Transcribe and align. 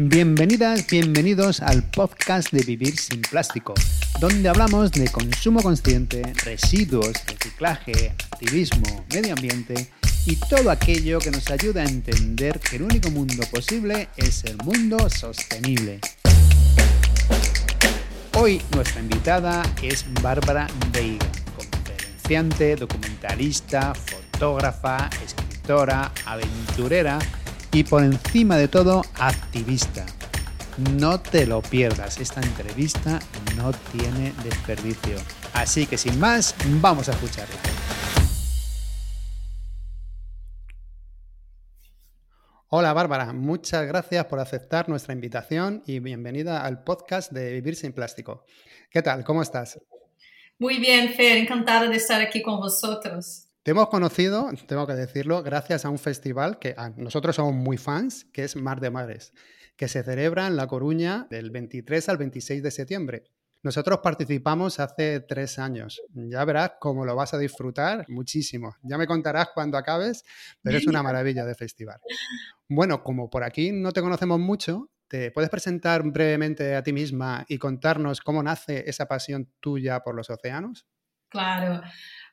Bienvenidas, 0.00 0.86
bienvenidos 0.86 1.60
al 1.60 1.82
podcast 1.82 2.52
de 2.52 2.62
Vivir 2.62 2.96
sin 2.96 3.20
Plástico, 3.20 3.74
donde 4.20 4.48
hablamos 4.48 4.92
de 4.92 5.10
consumo 5.10 5.60
consciente, 5.60 6.22
residuos, 6.44 7.14
reciclaje, 7.26 8.14
activismo, 8.30 9.04
medio 9.12 9.32
ambiente 9.32 9.90
y 10.24 10.36
todo 10.36 10.70
aquello 10.70 11.18
que 11.18 11.32
nos 11.32 11.50
ayuda 11.50 11.82
a 11.82 11.86
entender 11.86 12.60
que 12.60 12.76
el 12.76 12.82
único 12.82 13.10
mundo 13.10 13.42
posible 13.50 14.08
es 14.16 14.44
el 14.44 14.56
mundo 14.58 15.10
sostenible. 15.10 15.98
Hoy 18.34 18.62
nuestra 18.76 19.00
invitada 19.00 19.64
es 19.82 20.06
Bárbara 20.22 20.68
Veiga, 20.92 21.26
conferenciante, 21.56 22.76
documentalista, 22.76 23.94
fotógrafa, 23.96 25.10
escritora, 25.24 26.12
aventurera 26.24 27.18
y 27.72 27.84
por 27.84 28.02
encima 28.02 28.56
de 28.56 28.68
todo 28.68 29.02
activista. 29.18 30.06
No 30.92 31.20
te 31.20 31.46
lo 31.46 31.60
pierdas, 31.60 32.18
esta 32.18 32.40
entrevista 32.40 33.18
no 33.56 33.72
tiene 33.92 34.32
desperdicio. 34.44 35.16
Así 35.52 35.86
que 35.86 35.98
sin 35.98 36.18
más, 36.20 36.54
vamos 36.80 37.08
a 37.08 37.12
escucharla. 37.12 37.56
Hola 42.70 42.92
Bárbara, 42.92 43.32
muchas 43.32 43.86
gracias 43.86 44.26
por 44.26 44.40
aceptar 44.40 44.88
nuestra 44.90 45.14
invitación 45.14 45.82
y 45.86 46.00
bienvenida 46.00 46.64
al 46.64 46.84
podcast 46.84 47.32
de 47.32 47.54
Vivir 47.54 47.76
sin 47.76 47.92
Plástico. 47.92 48.44
¿Qué 48.90 49.00
tal? 49.00 49.24
¿Cómo 49.24 49.40
estás? 49.40 49.80
Muy 50.58 50.78
bien, 50.78 51.14
Fer, 51.14 51.38
encantada 51.38 51.88
de 51.88 51.96
estar 51.96 52.20
aquí 52.20 52.42
con 52.42 52.60
vosotros. 52.60 53.47
Te 53.68 53.72
hemos 53.72 53.90
conocido, 53.90 54.48
tengo 54.66 54.86
que 54.86 54.94
decirlo, 54.94 55.42
gracias 55.42 55.84
a 55.84 55.90
un 55.90 55.98
festival 55.98 56.58
que 56.58 56.74
nosotros 56.96 57.36
somos 57.36 57.52
muy 57.52 57.76
fans, 57.76 58.24
que 58.32 58.44
es 58.44 58.56
Mar 58.56 58.80
de 58.80 58.88
Mares, 58.88 59.34
que 59.76 59.88
se 59.88 60.02
celebra 60.02 60.46
en 60.46 60.56
La 60.56 60.66
Coruña 60.66 61.26
del 61.28 61.50
23 61.50 62.08
al 62.08 62.16
26 62.16 62.62
de 62.62 62.70
septiembre. 62.70 63.24
Nosotros 63.62 63.98
participamos 64.02 64.80
hace 64.80 65.20
tres 65.20 65.58
años. 65.58 66.00
Ya 66.14 66.46
verás 66.46 66.76
cómo 66.80 67.04
lo 67.04 67.14
vas 67.14 67.34
a 67.34 67.38
disfrutar 67.38 68.06
muchísimo. 68.08 68.74
Ya 68.84 68.96
me 68.96 69.06
contarás 69.06 69.50
cuando 69.52 69.76
acabes, 69.76 70.24
pero 70.62 70.78
es 70.78 70.86
una 70.86 71.02
maravilla 71.02 71.44
de 71.44 71.54
festival. 71.54 72.00
Bueno, 72.70 73.04
como 73.04 73.28
por 73.28 73.44
aquí 73.44 73.70
no 73.70 73.92
te 73.92 74.00
conocemos 74.00 74.40
mucho, 74.40 74.88
¿te 75.08 75.30
puedes 75.30 75.50
presentar 75.50 76.02
brevemente 76.04 76.74
a 76.74 76.82
ti 76.82 76.94
misma 76.94 77.44
y 77.46 77.58
contarnos 77.58 78.22
cómo 78.22 78.42
nace 78.42 78.88
esa 78.88 79.04
pasión 79.04 79.52
tuya 79.60 80.00
por 80.00 80.14
los 80.14 80.30
océanos? 80.30 80.86
Claro. 81.28 81.82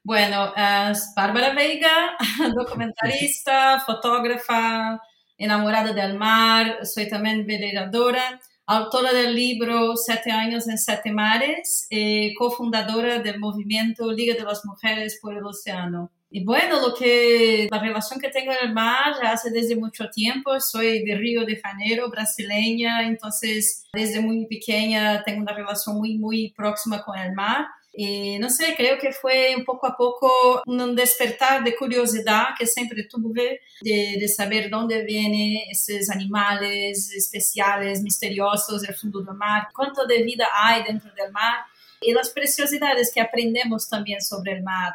Bueno, 0.05 0.53
es 0.55 1.13
Bárbara 1.15 1.55
Veiga, 1.55 2.15
documentarista, 2.55 3.79
fotógrafa, 3.79 5.01
enamorada 5.35 5.93
del 5.93 6.15
mar, 6.15 6.85
soy 6.85 7.09
también 7.09 7.47
veneradora, 7.47 8.39
autora 8.67 9.13
del 9.13 9.33
libro 9.33 9.97
Sete 9.97 10.31
años 10.31 10.67
en 10.67 10.77
Sete 10.77 11.11
Mares, 11.11 11.87
y 11.89 12.27
eh, 12.27 12.33
cofundadora 12.37 13.17
del 13.17 13.39
movimiento 13.39 14.11
Liga 14.11 14.35
de 14.35 14.43
las 14.43 14.63
Mujeres 14.63 15.17
por 15.19 15.35
el 15.35 15.43
Océano. 15.43 16.11
Y 16.29 16.43
bueno, 16.43 16.81
lo 16.81 16.93
que 16.93 17.67
la 17.71 17.79
relación 17.79 18.19
que 18.19 18.29
tengo 18.29 18.51
en 18.51 18.67
el 18.67 18.73
mar 18.75 19.15
ya 19.19 19.31
hace 19.31 19.49
desde 19.49 19.75
mucho 19.75 20.11
tiempo. 20.11 20.59
Soy 20.59 21.03
de 21.03 21.15
Río 21.15 21.45
de 21.45 21.55
Janeiro, 21.55 22.11
brasileña, 22.11 23.07
entonces 23.07 23.87
desde 23.91 24.19
muy 24.19 24.45
pequeña 24.45 25.23
tengo 25.23 25.41
una 25.41 25.53
relación 25.53 25.97
muy, 25.97 26.19
muy 26.19 26.53
próxima 26.55 27.01
con 27.03 27.17
el 27.17 27.33
mar. 27.33 27.65
Y 27.97 28.37
no 28.39 28.49
sé, 28.49 28.75
creo 28.75 28.97
que 28.97 29.13
fue 29.13 29.55
un 29.55 29.63
poco 29.63 29.87
a 29.87 29.95
poco 29.95 30.61
un 30.65 30.95
despertar 30.95 31.63
de 31.63 31.75
curiosidad 31.75 32.47
que 32.57 32.67
siempre 32.67 33.03
tuve 33.09 33.61
de, 33.81 34.17
de 34.19 34.27
saber 34.27 34.69
dónde 34.69 35.03
vienen 35.03 35.61
esos 35.69 36.09
animales 36.09 37.11
especiales, 37.13 38.01
misteriosos 38.01 38.81
del 38.81 38.95
fondo 38.95 39.21
del 39.21 39.35
mar, 39.35 39.69
cuánto 39.73 40.05
de 40.05 40.23
vida 40.23 40.47
hay 40.53 40.83
dentro 40.83 41.11
del 41.15 41.31
mar 41.31 41.65
y 42.01 42.11
las 42.11 42.29
preciosidades 42.29 43.11
que 43.13 43.21
aprendemos 43.21 43.87
también 43.87 44.21
sobre 44.21 44.53
el 44.53 44.63
mar. 44.63 44.93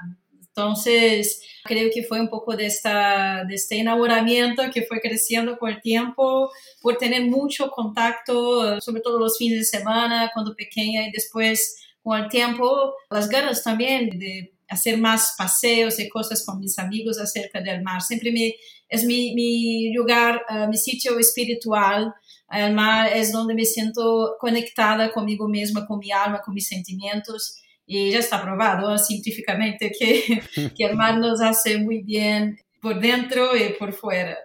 Entonces, 0.55 1.41
creo 1.65 1.91
que 1.93 2.03
fue 2.03 2.21
un 2.21 2.29
poco 2.29 2.57
de, 2.57 2.67
esta, 2.67 3.45
de 3.45 3.55
este 3.55 3.79
enamoramiento 3.79 4.63
que 4.73 4.83
fue 4.83 5.01
creciendo 5.01 5.59
con 5.59 5.71
el 5.71 5.81
tiempo, 5.81 6.51
por 6.83 6.99
tener 6.99 7.23
mucho 7.23 7.71
contacto, 7.71 8.81
sobre 8.81 9.01
todo 9.01 9.19
los 9.19 9.39
fines 9.39 9.59
de 9.61 9.79
semana, 9.79 10.31
cuando 10.35 10.55
pequeña 10.55 11.07
y 11.07 11.13
después 11.13 11.77
con 12.03 12.19
el 12.21 12.29
tiempo, 12.29 12.95
las 13.11 13.29
ganas 13.29 13.63
también 13.63 14.19
de 14.19 14.55
hacer 14.69 14.99
más 14.99 15.35
paseos 15.37 15.99
y 15.99 16.09
cosas 16.09 16.45
con 16.45 16.61
mis 16.61 16.79
amigos 16.79 17.19
acerca 17.19 17.61
del 17.61 17.83
mar. 17.83 18.01
Siempre 18.01 18.33
me, 18.33 18.55
es 18.89 19.05
mi, 19.05 19.35
mi 19.35 19.93
lugar, 19.93 20.43
uh, 20.49 20.69
mi 20.69 20.77
sitio 20.77 21.19
espiritual. 21.19 22.15
El 22.51 22.75
mar 22.75 23.11
es 23.13 23.33
donde 23.33 23.55
me 23.55 23.65
siento 23.65 24.37
conectada 24.39 25.13
conmigo 25.13 25.49
misma, 25.49 25.87
con 25.87 25.99
mi 25.99 26.13
alma, 26.13 26.41
con 26.41 26.55
mis 26.55 26.69
sentimientos. 26.69 27.61
Y 27.85 28.13
ya 28.13 28.21
está 28.21 28.41
probado 28.41 28.97
científicamente 28.97 29.91
que, 29.97 30.43
que 30.77 30.85
el 30.85 30.97
mar 30.97 31.19
nos 31.19 31.41
hace 31.41 31.79
muy 31.79 32.03
bien 32.03 32.57
por 32.81 33.01
dentro 33.01 33.57
y 33.57 33.75
por 33.75 33.93
fuera. 33.93 34.39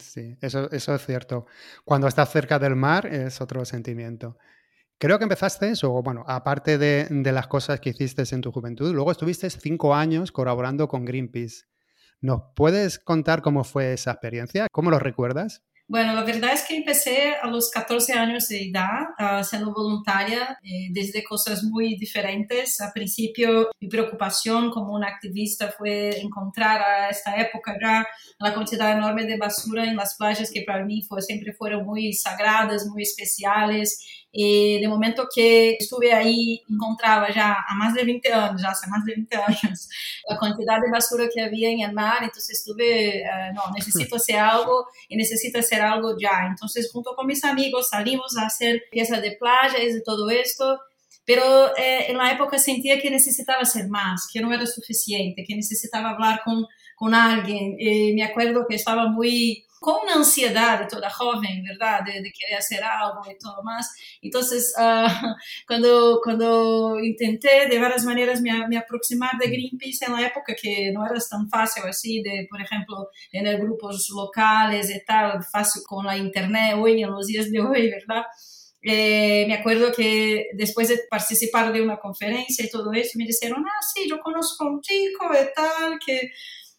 Sí, 0.00 0.36
eso, 0.40 0.70
eso 0.70 0.94
es 0.94 1.04
cierto. 1.04 1.46
Cuando 1.84 2.06
estás 2.06 2.30
cerca 2.30 2.58
del 2.58 2.76
mar 2.76 3.06
es 3.06 3.40
otro 3.40 3.64
sentimiento. 3.64 4.36
Creo 4.98 5.18
que 5.18 5.24
empezaste, 5.24 5.74
bueno, 6.02 6.24
aparte 6.26 6.78
de, 6.78 7.06
de, 7.10 7.32
las 7.32 7.48
cosas 7.48 7.80
que 7.80 7.90
hiciste 7.90 8.22
en 8.34 8.40
tu 8.40 8.50
juventud, 8.50 8.94
luego 8.94 9.12
estuviste 9.12 9.50
cinco 9.50 9.94
años 9.94 10.32
colaborando 10.32 10.88
con 10.88 11.04
Greenpeace. 11.04 11.66
¿Nos 12.22 12.40
puedes 12.54 12.98
contar 12.98 13.42
cómo 13.42 13.62
fue 13.62 13.92
esa 13.92 14.12
experiencia? 14.12 14.68
¿Cómo 14.72 14.90
lo 14.90 14.98
recuerdas? 14.98 15.62
Bueno, 15.88 16.14
la 16.14 16.24
verdad 16.24 16.52
es 16.52 16.64
que 16.66 16.78
empecé 16.78 17.36
a 17.40 17.46
los 17.46 17.70
14 17.70 18.12
años 18.14 18.48
de 18.48 18.70
edad 18.70 19.02
uh, 19.20 19.44
siendo 19.44 19.72
voluntaria 19.72 20.58
eh, 20.60 20.88
desde 20.90 21.22
cosas 21.22 21.62
muy 21.62 21.96
diferentes. 21.96 22.80
Al 22.80 22.90
principio 22.92 23.70
mi 23.78 23.86
preocupación 23.86 24.70
como 24.72 24.94
una 24.94 25.06
activista 25.06 25.70
fue 25.78 26.20
encontrar 26.20 26.82
a 26.82 27.08
esta 27.10 27.36
época 27.36 27.76
ya 27.80 28.04
la 28.40 28.52
cantidad 28.52 28.96
enorme 28.96 29.26
de 29.26 29.36
basura 29.36 29.84
en 29.84 29.94
las 29.94 30.16
playas 30.16 30.50
que 30.50 30.64
para 30.66 30.84
mí 30.84 31.02
fue, 31.08 31.22
siempre 31.22 31.52
fueron 31.52 31.86
muy 31.86 32.12
sagradas, 32.14 32.88
muy 32.88 33.04
especiales 33.04 34.25
y 34.38 34.78
de 34.82 34.86
momento 34.86 35.26
que 35.34 35.76
estuve 35.80 36.12
ahí, 36.12 36.62
encontraba 36.68 37.32
ya 37.32 37.56
a 37.66 37.74
más 37.74 37.94
de 37.94 38.04
20 38.04 38.32
años, 38.34 38.60
ya 38.60 38.68
hace 38.68 38.86
más 38.86 39.02
de 39.06 39.14
20 39.14 39.34
años, 39.34 39.88
la 40.28 40.36
cantidad 40.36 40.78
de 40.78 40.90
basura 40.90 41.26
que 41.32 41.40
había 41.40 41.70
en 41.70 41.80
el 41.80 41.94
mar. 41.94 42.18
Entonces 42.20 42.58
estuve, 42.58 43.22
uh, 43.22 43.54
no, 43.54 43.62
necesito 43.74 44.16
algo 44.38 44.88
y 45.08 45.16
necesito 45.16 45.58
hacer 45.58 45.80
algo 45.80 46.18
ya. 46.20 46.48
Entonces, 46.50 46.90
junto 46.92 47.14
con 47.16 47.26
mis 47.26 47.42
amigos, 47.44 47.88
salimos 47.88 48.36
a 48.36 48.44
hacer 48.44 48.82
piezas 48.90 49.22
de 49.22 49.32
playa 49.32 49.78
de 49.78 50.02
todo 50.02 50.28
esto. 50.28 50.80
Pero 51.24 51.74
eh, 51.78 52.10
en 52.10 52.18
la 52.18 52.30
época 52.30 52.58
sentía 52.58 53.00
que 53.00 53.10
necesitaba 53.10 53.62
hacer 53.62 53.88
más, 53.88 54.28
que 54.30 54.40
no 54.40 54.52
era 54.52 54.66
suficiente, 54.66 55.44
que 55.48 55.56
necesitaba 55.56 56.10
hablar 56.10 56.42
con, 56.44 56.66
con 56.94 57.14
alguien. 57.14 57.74
Y 57.78 58.12
me 58.12 58.22
acuerdo 58.22 58.66
que 58.68 58.76
estaba 58.76 59.08
muy 59.08 59.65
con 59.80 60.02
una 60.02 60.14
ansiedad 60.14 60.88
toda 60.88 61.10
joven, 61.10 61.62
¿verdad? 61.62 62.00
De, 62.04 62.22
de, 62.22 62.32
querer 62.32 62.58
hacer 62.58 62.82
algo 62.82 63.22
y 63.30 63.38
todo 63.38 63.62
más. 63.62 63.94
Entonces, 64.22 64.74
uh, 64.78 65.08
cuando, 65.66 66.20
cuando 66.22 66.98
intenté 67.00 67.66
de 67.68 67.78
varias 67.78 68.04
maneras 68.04 68.40
me, 68.40 68.66
me, 68.68 68.78
aproximar 68.78 69.32
de 69.38 69.48
Greenpeace 69.48 70.06
en 70.06 70.12
la 70.14 70.26
época 70.26 70.54
que 70.60 70.90
no 70.92 71.04
era 71.04 71.18
tan 71.30 71.48
fácil 71.48 71.84
así, 71.88 72.22
de, 72.22 72.46
por 72.50 72.60
ejemplo, 72.60 73.10
tener 73.30 73.60
grupos 73.60 74.08
locales 74.10 74.90
y 74.90 75.04
tal, 75.04 75.42
fácil 75.44 75.82
con 75.86 76.06
la 76.06 76.16
internet 76.16 76.74
hoy, 76.78 77.02
en 77.02 77.10
los 77.10 77.26
días 77.26 77.50
de 77.50 77.60
hoy, 77.60 77.90
¿verdad? 77.90 78.24
Eh, 78.82 79.46
me 79.48 79.54
acuerdo 79.54 79.92
que 79.92 80.46
después 80.54 80.88
de 80.88 81.00
participar 81.10 81.72
de 81.72 81.82
una 81.82 81.98
conferencia 81.98 82.64
y 82.64 82.70
todo 82.70 82.92
eso, 82.92 83.18
me 83.18 83.26
dijeron, 83.26 83.64
ah, 83.66 83.82
sí, 83.82 84.08
yo 84.08 84.20
conozco 84.20 84.64
a 84.64 84.70
un 84.70 84.80
chico 84.80 85.26
y 85.32 85.54
tal, 85.54 85.98
que 86.04 86.30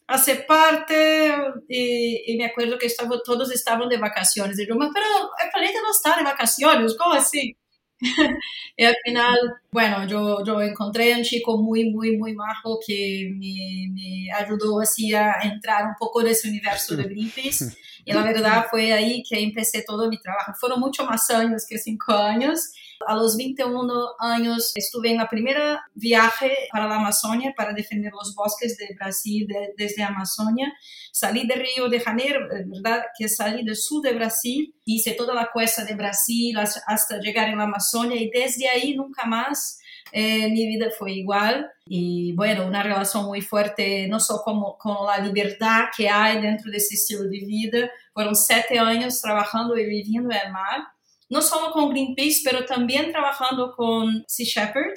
hace 0.07 0.35
parte 0.35 1.35
y, 1.67 2.33
y, 2.33 2.37
me 2.37 2.45
acuerdo 2.45 2.77
que 2.77 2.87
estaba, 2.87 3.19
todos 3.23 3.51
estaban 3.51 3.89
de 3.89 3.97
vacaciones. 3.97 4.57
Y 4.57 4.65
yo, 4.65 4.75
pero 4.77 5.05
el 5.43 5.49
planeta 5.51 5.79
no 5.83 5.91
está 5.91 6.17
de 6.17 6.23
vacaciones, 6.23 6.95
¿cómo 6.97 7.13
así? 7.13 7.55
y 8.77 8.83
al 8.83 8.95
final, 9.03 9.37
bueno, 9.71 10.07
yo, 10.07 10.43
yo 10.45 10.61
encontré 10.61 11.15
un 11.15 11.23
chico 11.23 11.57
muy, 11.57 11.89
muy, 11.89 12.15
muy 12.15 12.33
majo 12.33 12.79
que 12.85 13.29
me, 13.33 13.89
me 13.91 14.31
ayudó 14.31 14.79
así 14.79 15.13
a 15.13 15.33
entrar 15.43 15.85
un 15.85 15.95
poco 15.99 16.21
en 16.21 16.27
ese 16.27 16.47
universo 16.47 16.95
de 16.95 17.03
Greenpeace. 17.03 17.75
Y 18.05 18.13
la 18.13 18.23
verdad 18.23 18.65
fue 18.69 18.93
ahí 18.93 19.21
que 19.27 19.41
empecé 19.41 19.83
todo 19.85 20.07
mi 20.09 20.17
trabajo. 20.19 20.53
Fueron 20.57 20.79
mucho 20.79 21.03
más 21.05 21.29
años 21.29 21.65
que 21.67 21.77
cinco 21.77 22.13
años. 22.13 22.71
A 23.05 23.15
los 23.15 23.37
21 23.37 23.87
años 24.19 24.71
estuve 24.75 25.11
en 25.11 25.17
la 25.17 25.27
primera 25.27 25.85
viaje 25.93 26.51
para 26.71 26.87
la 26.87 26.95
Amazonia 26.95 27.53
para 27.55 27.73
defender 27.73 28.11
los 28.11 28.33
bosques 28.35 28.77
de 28.77 28.95
Brasil 28.95 29.45
de, 29.47 29.73
desde 29.77 30.03
Amazonia. 30.03 30.73
Salí 31.11 31.45
de 31.45 31.55
Río 31.55 31.89
de 31.89 31.99
Janeiro, 31.99 32.39
eh, 32.51 32.63
¿verdad? 32.65 33.03
Que 33.17 33.29
salí 33.29 33.63
del 33.63 33.75
sur 33.75 34.01
de 34.01 34.13
Brasil, 34.13 34.73
hice 34.85 35.11
toda 35.11 35.33
la 35.33 35.49
cuesta 35.51 35.83
de 35.83 35.95
Brasil 35.95 36.57
hasta 36.57 37.19
llegar 37.19 37.49
en 37.49 37.57
la 37.57 37.65
Amazonia 37.65 38.19
y 38.19 38.29
desde 38.29 38.67
ahí 38.69 38.95
nunca 38.95 39.25
más 39.25 39.79
eh, 40.11 40.49
mi 40.49 40.67
vida 40.67 40.87
fue 40.97 41.11
igual 41.13 41.69
y 41.85 42.33
bueno, 42.33 42.65
una 42.65 42.83
relación 42.83 43.25
muy 43.25 43.41
fuerte, 43.41 44.07
no 44.07 44.19
solo 44.19 44.41
como, 44.43 44.77
con 44.77 45.05
la 45.05 45.19
libertad 45.19 45.85
que 45.95 46.09
hay 46.09 46.41
dentro 46.41 46.71
de 46.71 46.77
ese 46.77 46.95
estilo 46.95 47.23
de 47.23 47.45
vida. 47.45 47.91
Fueron 48.13 48.35
siete 48.35 48.79
años 48.79 49.21
trabajando 49.21 49.77
y 49.77 49.85
viviendo 49.85 50.31
en 50.31 50.39
el 50.47 50.53
mar, 50.53 50.87
no 51.29 51.41
solo 51.41 51.71
con 51.71 51.89
Greenpeace, 51.89 52.41
pero 52.43 52.65
también 52.65 53.11
trabajando 53.11 53.73
con 53.75 54.23
Sea 54.27 54.45
Shepherd 54.45 54.93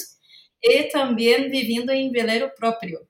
y 0.60 0.88
también 0.90 1.50
viviendo 1.50 1.92
en 1.92 2.12
velero 2.12 2.52
propio. 2.56 3.00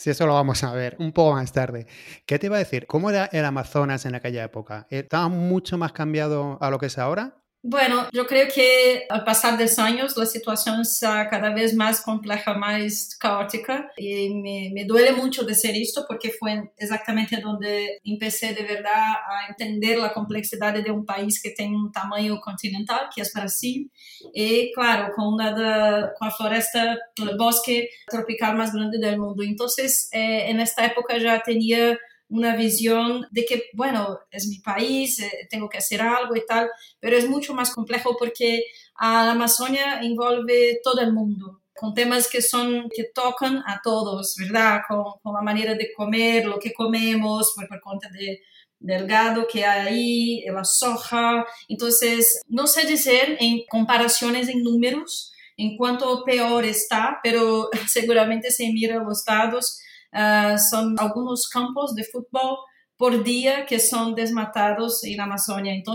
Sí, 0.00 0.08
eso 0.08 0.26
lo 0.26 0.32
vamos 0.32 0.64
a 0.64 0.72
ver 0.72 0.96
un 0.98 1.12
poco 1.12 1.34
más 1.34 1.52
tarde. 1.52 1.86
¿Qué 2.24 2.38
te 2.38 2.46
iba 2.46 2.56
a 2.56 2.60
decir? 2.60 2.86
¿Cómo 2.86 3.10
era 3.10 3.26
el 3.26 3.44
Amazonas 3.44 4.06
en 4.06 4.14
aquella 4.14 4.42
época? 4.42 4.86
¿Estaba 4.88 5.28
mucho 5.28 5.76
más 5.76 5.92
cambiado 5.92 6.56
a 6.62 6.70
lo 6.70 6.78
que 6.78 6.86
es 6.86 6.96
ahora? 6.96 7.39
Bueno, 7.62 8.08
yo 8.10 8.26
creo 8.26 8.48
que 8.48 9.04
al 9.10 9.22
pasar 9.22 9.58
de 9.58 9.64
los 9.64 9.78
años 9.78 10.16
la 10.16 10.24
situación 10.24 10.80
está 10.80 11.28
cada 11.28 11.52
vez 11.52 11.74
más 11.74 12.00
compleja, 12.00 12.54
más 12.54 13.14
caótica 13.20 13.90
y 13.98 14.30
me, 14.30 14.84
duele 14.86 15.12
mucho 15.12 15.42
decir 15.44 15.72
esto 15.74 16.06
porque 16.08 16.30
fue 16.30 16.72
exactamente 16.78 17.38
donde 17.38 18.00
empecé 18.02 18.54
de 18.54 18.62
verdad 18.62 19.12
a 19.12 19.48
entender 19.50 19.98
la 19.98 20.14
complejidad 20.14 20.72
de 20.72 20.90
un 20.90 21.04
país 21.04 21.42
que 21.42 21.50
tiene 21.50 21.76
un 21.76 21.92
tamaño 21.92 22.40
continental, 22.40 23.10
que 23.14 23.20
es 23.20 23.32
Brasil, 23.34 23.90
y 24.32 24.72
claro, 24.72 25.12
con, 25.14 25.34
una 25.34 25.52
de, 25.52 26.08
con 26.18 26.28
la 26.28 26.34
floresta, 26.34 26.96
el 27.16 27.36
bosque 27.36 27.90
tropical 28.08 28.56
más 28.56 28.72
grande 28.72 28.98
del 28.98 29.18
mundo. 29.18 29.42
Entonces, 29.42 30.08
eh, 30.12 30.48
en 30.48 30.60
esta 30.60 30.86
época 30.86 31.18
ya 31.18 31.42
tenía 31.42 31.98
una 32.30 32.56
visión 32.56 33.26
de 33.30 33.44
que, 33.44 33.64
bueno, 33.74 34.20
es 34.30 34.46
mi 34.46 34.60
país, 34.60 35.20
eh, 35.20 35.48
tengo 35.50 35.68
que 35.68 35.78
hacer 35.78 36.00
algo 36.00 36.34
y 36.36 36.46
tal, 36.46 36.70
pero 36.98 37.16
es 37.16 37.28
mucho 37.28 37.54
más 37.54 37.72
complejo 37.74 38.16
porque 38.18 38.64
a 38.94 39.26
la 39.26 39.32
Amazonia 39.32 40.00
envuelve 40.00 40.80
todo 40.82 41.00
el 41.00 41.12
mundo 41.12 41.60
con 41.74 41.94
temas 41.94 42.28
que 42.28 42.42
son 42.42 42.88
que 42.94 43.04
tocan 43.14 43.62
a 43.66 43.80
todos, 43.82 44.34
¿verdad? 44.38 44.80
Con, 44.86 45.04
con 45.22 45.34
la 45.34 45.42
manera 45.42 45.74
de 45.74 45.92
comer, 45.96 46.44
lo 46.46 46.58
que 46.58 46.72
comemos, 46.72 47.52
por, 47.54 47.66
por 47.68 47.80
cuenta 47.80 48.08
de, 48.10 48.40
del 48.78 49.06
gado 49.06 49.46
que 49.46 49.64
hay 49.64 49.88
ahí, 49.88 50.44
la 50.46 50.64
soja. 50.64 51.44
Entonces, 51.68 52.42
no 52.48 52.66
sé 52.66 52.86
decir 52.86 53.36
en 53.38 53.62
comparaciones 53.68 54.48
en 54.48 54.62
números 54.62 55.32
en 55.56 55.76
cuanto 55.76 56.24
peor 56.24 56.64
está, 56.64 57.20
pero 57.22 57.68
seguramente 57.86 58.50
se 58.50 58.72
mira 58.72 59.02
los 59.02 59.24
datos 59.24 59.80
Ah, 60.12 60.54
uh, 60.54 60.58
são 60.58 60.94
alguns 60.98 61.46
campos 61.46 61.92
de 61.94 62.04
futebol 62.10 62.58
por 63.00 63.24
dia 63.24 63.64
que 63.64 63.78
são 63.78 64.12
desmatados 64.12 65.00
na 65.16 65.24
Amazônia. 65.24 65.72
Então, 65.72 65.94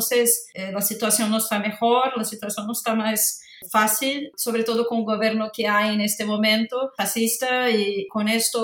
eh, 0.56 0.74
a 0.74 0.82
situação 0.82 1.30
não 1.30 1.38
está 1.38 1.60
melhor, 1.60 2.12
a 2.18 2.24
situação 2.24 2.66
não 2.66 2.72
está 2.72 2.96
mais 2.96 3.46
fácil, 3.72 4.32
sobretudo 4.36 4.86
com 4.86 5.02
o 5.02 5.06
governo 5.06 5.52
que 5.54 5.68
há 5.68 5.94
neste 5.94 6.26
momento, 6.26 6.76
fascista, 6.98 7.70
e 7.70 8.08
com 8.10 8.24
isto 8.24 8.58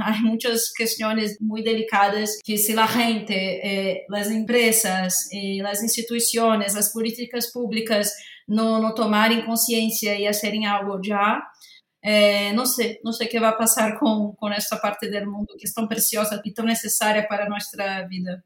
há 0.00 0.12
muitas 0.20 0.72
questões 0.72 1.38
muito 1.40 1.64
delicadas 1.64 2.30
que 2.44 2.58
se 2.58 2.76
a 2.76 2.86
gente, 2.86 3.32
eh, 3.32 4.04
as 4.12 4.32
empresas, 4.32 5.14
eh, 5.32 5.60
as 5.64 5.80
instituições, 5.80 6.74
as 6.74 6.92
políticas 6.92 7.52
públicas 7.52 8.10
não, 8.48 8.82
não 8.82 8.94
tomarem 8.96 9.46
consciência 9.46 10.18
e 10.18 10.26
fazerem 10.26 10.66
algo 10.66 11.00
já, 11.04 11.40
Eh, 12.08 12.52
no 12.54 12.66
sé, 12.66 13.00
no 13.02 13.12
sé 13.12 13.28
qué 13.28 13.40
va 13.40 13.48
a 13.48 13.58
pasar 13.58 13.98
con, 13.98 14.36
con 14.36 14.52
esta 14.52 14.80
parte 14.80 15.10
del 15.10 15.26
mundo 15.26 15.54
que 15.58 15.64
es 15.64 15.74
tan 15.74 15.88
preciosa 15.88 16.40
y 16.44 16.54
tan 16.54 16.66
necesaria 16.66 17.26
para 17.26 17.48
nuestra 17.48 18.06
vida. 18.06 18.44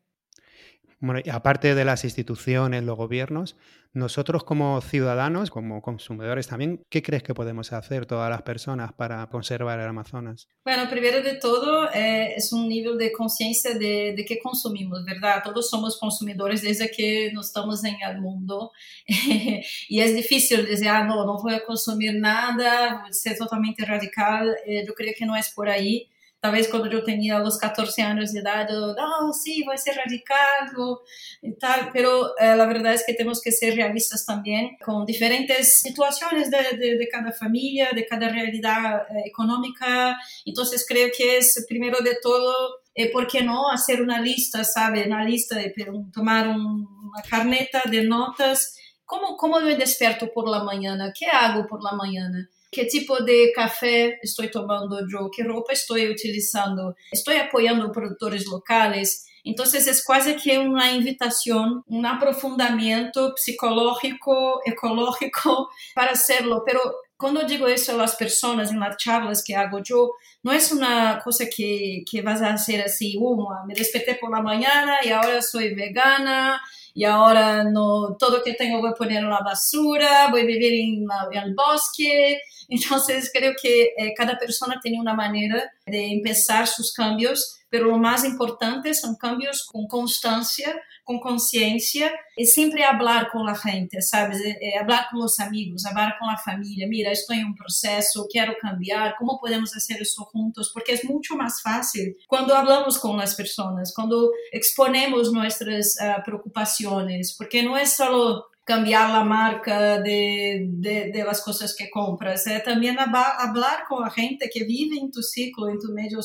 Bueno, 0.98 1.20
y 1.22 1.28
aparte 1.28 1.74
de 1.74 1.84
las 1.84 2.04
instituciones, 2.04 2.82
los 2.84 2.96
gobiernos, 2.96 3.56
nosotros 3.92 4.44
como 4.44 4.80
ciudadanos, 4.80 5.50
como 5.50 5.82
consumidores 5.82 6.46
también, 6.46 6.82
¿qué 6.88 7.02
crees 7.02 7.22
que 7.22 7.34
podemos 7.34 7.72
hacer 7.72 8.06
todas 8.06 8.30
las 8.30 8.42
personas 8.42 8.92
para 8.92 9.26
conservar 9.28 9.80
el 9.80 9.88
Amazonas? 9.88 10.48
Bueno, 10.64 10.88
primero 10.88 11.22
de 11.22 11.34
todo 11.34 11.90
eh, 11.92 12.34
es 12.36 12.52
un 12.52 12.68
nivel 12.68 12.98
de 12.98 13.12
conciencia 13.12 13.74
de, 13.74 14.14
de 14.16 14.24
qué 14.24 14.38
consumimos, 14.38 15.04
¿verdad? 15.04 15.42
Todos 15.42 15.68
somos 15.68 15.98
consumidores 15.98 16.62
desde 16.62 16.90
que 16.90 17.30
no 17.32 17.40
estamos 17.40 17.82
en 17.84 17.96
el 18.00 18.20
mundo 18.20 18.70
y 19.06 20.00
es 20.00 20.14
difícil 20.14 20.66
decir, 20.66 20.88
ah, 20.88 21.04
no, 21.04 21.24
no 21.24 21.38
voy 21.42 21.54
a 21.54 21.64
consumir 21.64 22.14
nada, 22.14 23.04
ser 23.10 23.36
totalmente 23.36 23.84
radical. 23.84 24.56
Eh, 24.66 24.84
yo 24.86 24.94
creo 24.94 25.12
que 25.16 25.26
no 25.26 25.34
es 25.36 25.50
por 25.50 25.68
ahí 25.68 26.09
talvez 26.40 26.66
quando 26.66 26.90
eu 26.90 27.04
tinha 27.04 27.42
os 27.42 27.56
14 27.58 28.00
anos 28.00 28.30
de 28.30 28.38
idade, 28.38 28.72
eu, 28.72 28.94
não, 28.94 29.32
sim, 29.32 29.64
vai 29.64 29.76
ser 29.76 29.92
radical 29.92 31.02
e 31.42 31.52
tal, 31.52 31.92
pero 31.92 32.34
eh, 32.38 32.52
a 32.52 32.66
verdade 32.66 33.02
é 33.02 33.04
que 33.04 33.14
temos 33.14 33.40
que 33.40 33.52
ser 33.52 33.70
realistas 33.74 34.24
também 34.24 34.76
com 34.84 35.04
diferentes 35.04 35.80
situações 35.80 36.48
de, 36.48 36.76
de, 36.76 36.98
de 36.98 37.06
cada 37.08 37.30
família, 37.32 37.94
de 37.94 38.02
cada 38.04 38.28
realidade 38.28 39.06
eh, 39.10 39.28
econômica. 39.28 40.16
Então, 40.46 40.64
creio 40.88 41.12
que 41.12 41.22
é, 41.22 41.38
primeiro 41.68 42.02
de 42.02 42.20
todo, 42.20 42.80
é 42.96 43.06
por 43.06 43.26
que 43.26 43.42
não 43.42 43.70
fazer 43.70 44.00
uma 44.00 44.18
lista, 44.18 44.64
sabe? 44.64 45.06
Na 45.06 45.22
lista, 45.24 45.56
de 45.56 45.74
tomar 46.12 46.48
um, 46.48 46.86
uma 47.02 47.22
carneta 47.28 47.82
de 47.88 48.02
notas. 48.02 48.80
Como, 49.04 49.36
como 49.36 49.58
eu 49.58 49.76
desperto 49.76 50.28
por 50.28 50.48
la 50.48 50.64
manhã? 50.64 50.96
Que 51.14 51.26
hago 51.26 51.66
por 51.66 51.82
la 51.82 51.92
manhã? 51.92 52.30
que 52.70 52.84
tipo 52.86 53.20
de 53.22 53.52
café 53.52 54.18
estou 54.22 54.48
tomando, 54.50 55.08
Joe, 55.08 55.30
que 55.30 55.42
roupa 55.42 55.72
estou 55.72 55.96
utilizando, 55.96 56.94
estou 57.12 57.36
apoiando 57.36 57.90
produtores 57.90 58.46
locais. 58.46 59.28
Então, 59.44 59.64
é 59.64 60.04
quase 60.04 60.34
que 60.34 60.56
uma 60.58 60.90
invitação, 60.90 61.82
um 61.88 62.06
aprofundamento 62.06 63.32
psicológico, 63.34 64.60
ecológico 64.66 65.68
para 65.94 66.14
serlo. 66.14 66.62
Pero 66.64 66.80
quando 67.20 67.40
eu 67.40 67.46
digo 67.46 67.68
isso 67.68 67.98
às 68.00 68.14
pessoas, 68.14 68.70
nas 68.72 68.96
charlas 68.98 69.42
que 69.42 69.54
hago 69.54 69.82
eu, 69.88 70.10
não 70.42 70.52
é 70.52 70.58
uma 70.72 71.20
coisa 71.20 71.44
que, 71.46 72.02
que 72.06 72.22
vas 72.22 72.40
a 72.40 72.52
fazer 72.52 72.82
assim, 72.82 73.18
uma, 73.18 73.62
uh, 73.62 73.66
me 73.66 73.74
despertei 73.74 74.14
por 74.14 74.30
la 74.30 74.42
manhã 74.42 75.00
e 75.04 75.12
agora 75.12 75.42
sou 75.42 75.60
vegana, 75.60 76.58
y 76.94 77.04
ahora 77.04 77.64
no, 77.64 78.16
todo 78.18 78.42
que 78.42 78.54
tengo 78.54 78.80
voy 78.80 78.90
a 78.90 78.94
poner 78.94 79.18
en 79.18 79.30
la 79.30 79.40
basura, 79.40 80.28
voy 80.30 80.42
a 80.42 80.44
vivir 80.44 80.72
en, 80.72 81.54
bosque. 81.54 82.40
Entonces 82.68 83.30
creo 83.32 83.52
que 83.60 83.94
eh, 83.96 84.14
cada 84.16 84.38
persona 84.38 84.78
tiene 84.80 85.00
una 85.00 85.14
manera 85.14 85.70
de 85.90 86.12
empezar 86.12 86.66
sus 86.66 86.92
cambios, 86.92 87.60
pero 87.68 87.86
lo 87.86 87.98
más 87.98 88.24
importante 88.24 88.92
son 88.94 89.16
cambios 89.16 89.66
con 89.70 89.86
constancia, 89.86 90.74
con 91.04 91.20
conciencia 91.20 92.12
y 92.36 92.46
siempre 92.46 92.84
hablar 92.84 93.30
con 93.30 93.46
la 93.46 93.54
gente, 93.54 94.00
¿sabes? 94.02 94.40
Eh, 94.40 94.58
eh, 94.60 94.78
hablar 94.78 95.06
con 95.10 95.20
los 95.20 95.40
amigos, 95.40 95.86
hablar 95.86 96.14
con 96.18 96.28
la 96.28 96.36
familia. 96.36 96.86
Mira, 96.88 97.10
estoy 97.10 97.38
en 97.38 97.46
un 97.46 97.54
proceso, 97.54 98.26
quiero 98.30 98.54
cambiar, 98.60 99.14
¿cómo 99.18 99.38
podemos 99.40 99.74
hacer 99.76 100.00
esto 100.00 100.24
juntos? 100.24 100.70
Porque 100.72 100.92
es 100.92 101.04
mucho 101.04 101.36
más 101.36 101.62
fácil 101.62 102.16
cuando 102.26 102.54
hablamos 102.54 102.98
con 102.98 103.16
las 103.16 103.34
personas, 103.34 103.92
cuando 103.94 104.30
exponemos 104.52 105.32
nuestras 105.32 105.96
uh, 106.00 106.22
preocupaciones, 106.24 107.34
porque 107.36 107.62
no 107.62 107.76
es 107.76 107.96
solo 107.96 108.49
cambiar 108.64 109.10
la 109.10 109.24
marca 109.24 110.00
de, 110.00 110.66
de, 110.68 111.10
de, 111.10 111.24
las 111.24 111.42
que 111.76 111.90
compras, 111.90 112.46
es 112.46 112.62
también 112.62 112.96
hablar 112.98 113.84
con 113.88 114.02
la 114.02 114.10
gente 114.10 114.48
que 114.52 114.64
vive 114.64 114.96
en 114.98 115.10
tu 115.10 115.22
ciclo, 115.22 115.68
en 115.68 115.78
tu 115.78 115.92
medio, 115.92 116.20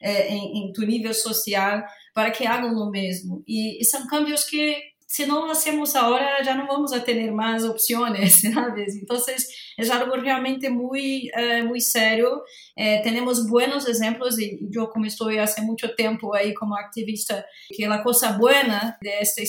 eh, 0.00 0.26
en, 0.28 0.64
en 0.64 0.72
tu 0.72 0.84
nivel 0.84 1.14
social, 1.14 1.84
para 2.12 2.32
que 2.32 2.46
hagam 2.46 2.74
o 2.74 2.90
mesmo. 2.90 3.44
E, 3.46 3.80
e 3.80 3.84
são 3.84 4.06
cambios 4.06 4.44
que, 4.44 4.76
senão 5.08 5.50
hacemos 5.50 5.96
ahora 5.96 6.44
já 6.44 6.54
não 6.54 6.66
vamos 6.66 6.92
a 6.92 7.00
tener 7.00 7.32
más 7.32 7.64
opciones, 7.64 8.42
¿sabes? 8.54 8.94
Então, 8.94 9.16
é 9.16 9.90
algo 9.90 10.20
realmente 10.20 10.68
muito, 10.68 11.30
eh, 11.34 11.62
muito 11.62 11.84
serio. 11.84 12.42
Eh, 12.76 13.00
temos 13.00 13.48
buenos 13.48 13.86
exemplos 13.86 14.38
e 14.38 14.58
eu 14.70 14.86
como 14.88 15.06
estou 15.06 15.30
há 15.30 15.62
muito 15.62 15.88
tempo 15.96 16.34
aí 16.34 16.52
como 16.52 16.74
ativista 16.74 17.42
que 17.74 17.84
a 17.86 18.02
coisa 18.02 18.32
boa 18.32 18.52
de 19.00 19.08
esta 19.08 19.42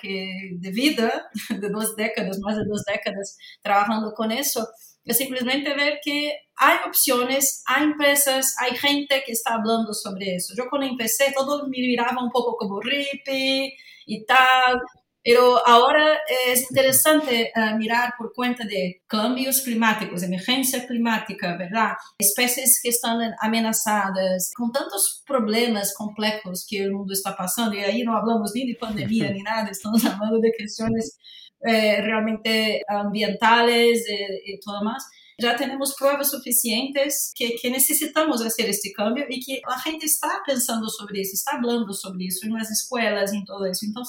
que, 0.00 0.56
de 0.56 0.70
vida, 0.70 1.28
de 1.50 1.68
duas 1.68 1.96
décadas, 1.96 2.38
mais 2.38 2.56
de 2.56 2.64
duas 2.64 2.84
décadas 2.84 3.36
trabalhando 3.62 4.14
com 4.14 4.24
isso 4.30 4.64
é 5.06 5.12
simplesmente 5.12 5.74
ver 5.74 5.98
que 6.00 6.32
há 6.60 6.86
opções, 6.86 7.62
há 7.66 7.82
empresas, 7.82 8.46
há 8.58 8.68
gente 8.74 9.20
que 9.22 9.32
está 9.32 9.52
falando 9.52 9.94
sobre 9.94 10.36
isso. 10.36 10.52
Eu 10.56 10.68
quando 10.68 10.88
comecei, 10.88 11.32
todos 11.32 11.68
me 11.68 11.78
miravam 11.78 12.26
um 12.26 12.30
pouco 12.30 12.56
como 12.56 12.80
hippie 12.80 13.72
e 14.06 14.24
tal, 14.26 14.80
Pero 15.22 15.58
ahora 15.66 16.18
es 16.46 16.62
interesante 16.70 17.52
uh, 17.54 17.76
mirar 17.76 18.14
por 18.16 18.32
cuenta 18.32 18.64
de 18.64 19.02
cambios 19.06 19.60
climáticos, 19.60 20.22
emergencia 20.22 20.86
climática, 20.86 21.58
¿verdad? 21.58 21.92
Especies 22.18 22.80
que 22.82 22.88
están 22.88 23.34
amenazadas, 23.40 24.50
con 24.56 24.72
tantos 24.72 25.22
problemas 25.26 25.94
complejos 25.94 26.66
que 26.66 26.82
el 26.84 26.92
mundo 26.92 27.12
está 27.12 27.36
pasando, 27.36 27.76
y 27.76 27.80
ahí 27.80 28.02
no 28.02 28.16
hablamos 28.16 28.52
ni 28.54 28.66
de 28.66 28.78
pandemia 28.78 29.30
ni 29.30 29.42
nada, 29.42 29.68
estamos 29.70 30.02
hablando 30.06 30.40
de 30.40 30.52
cuestiones 30.56 31.18
eh, 31.66 32.00
realmente 32.00 32.82
ambientales 32.88 34.06
y 34.08 34.58
todo 34.60 34.82
más, 34.82 35.04
já 35.40 35.54
temos 35.54 35.94
provas 35.94 36.30
suficientes 36.30 37.32
que, 37.34 37.50
que 37.52 37.70
necessitamos 37.70 38.42
fazer 38.42 38.68
este 38.68 38.92
câmbio 38.92 39.26
e 39.30 39.38
que 39.38 39.60
a 39.66 39.78
gente 39.78 40.04
está 40.04 40.42
pensando 40.44 40.88
sobre 40.90 41.20
isso, 41.20 41.34
está 41.34 41.52
falando 41.52 41.92
sobre 41.94 42.26
isso 42.26 42.48
nas 42.48 42.70
escolas, 42.70 43.32
em 43.32 43.44
tudo 43.44 43.66
isso. 43.66 43.86
Então, 43.86 44.02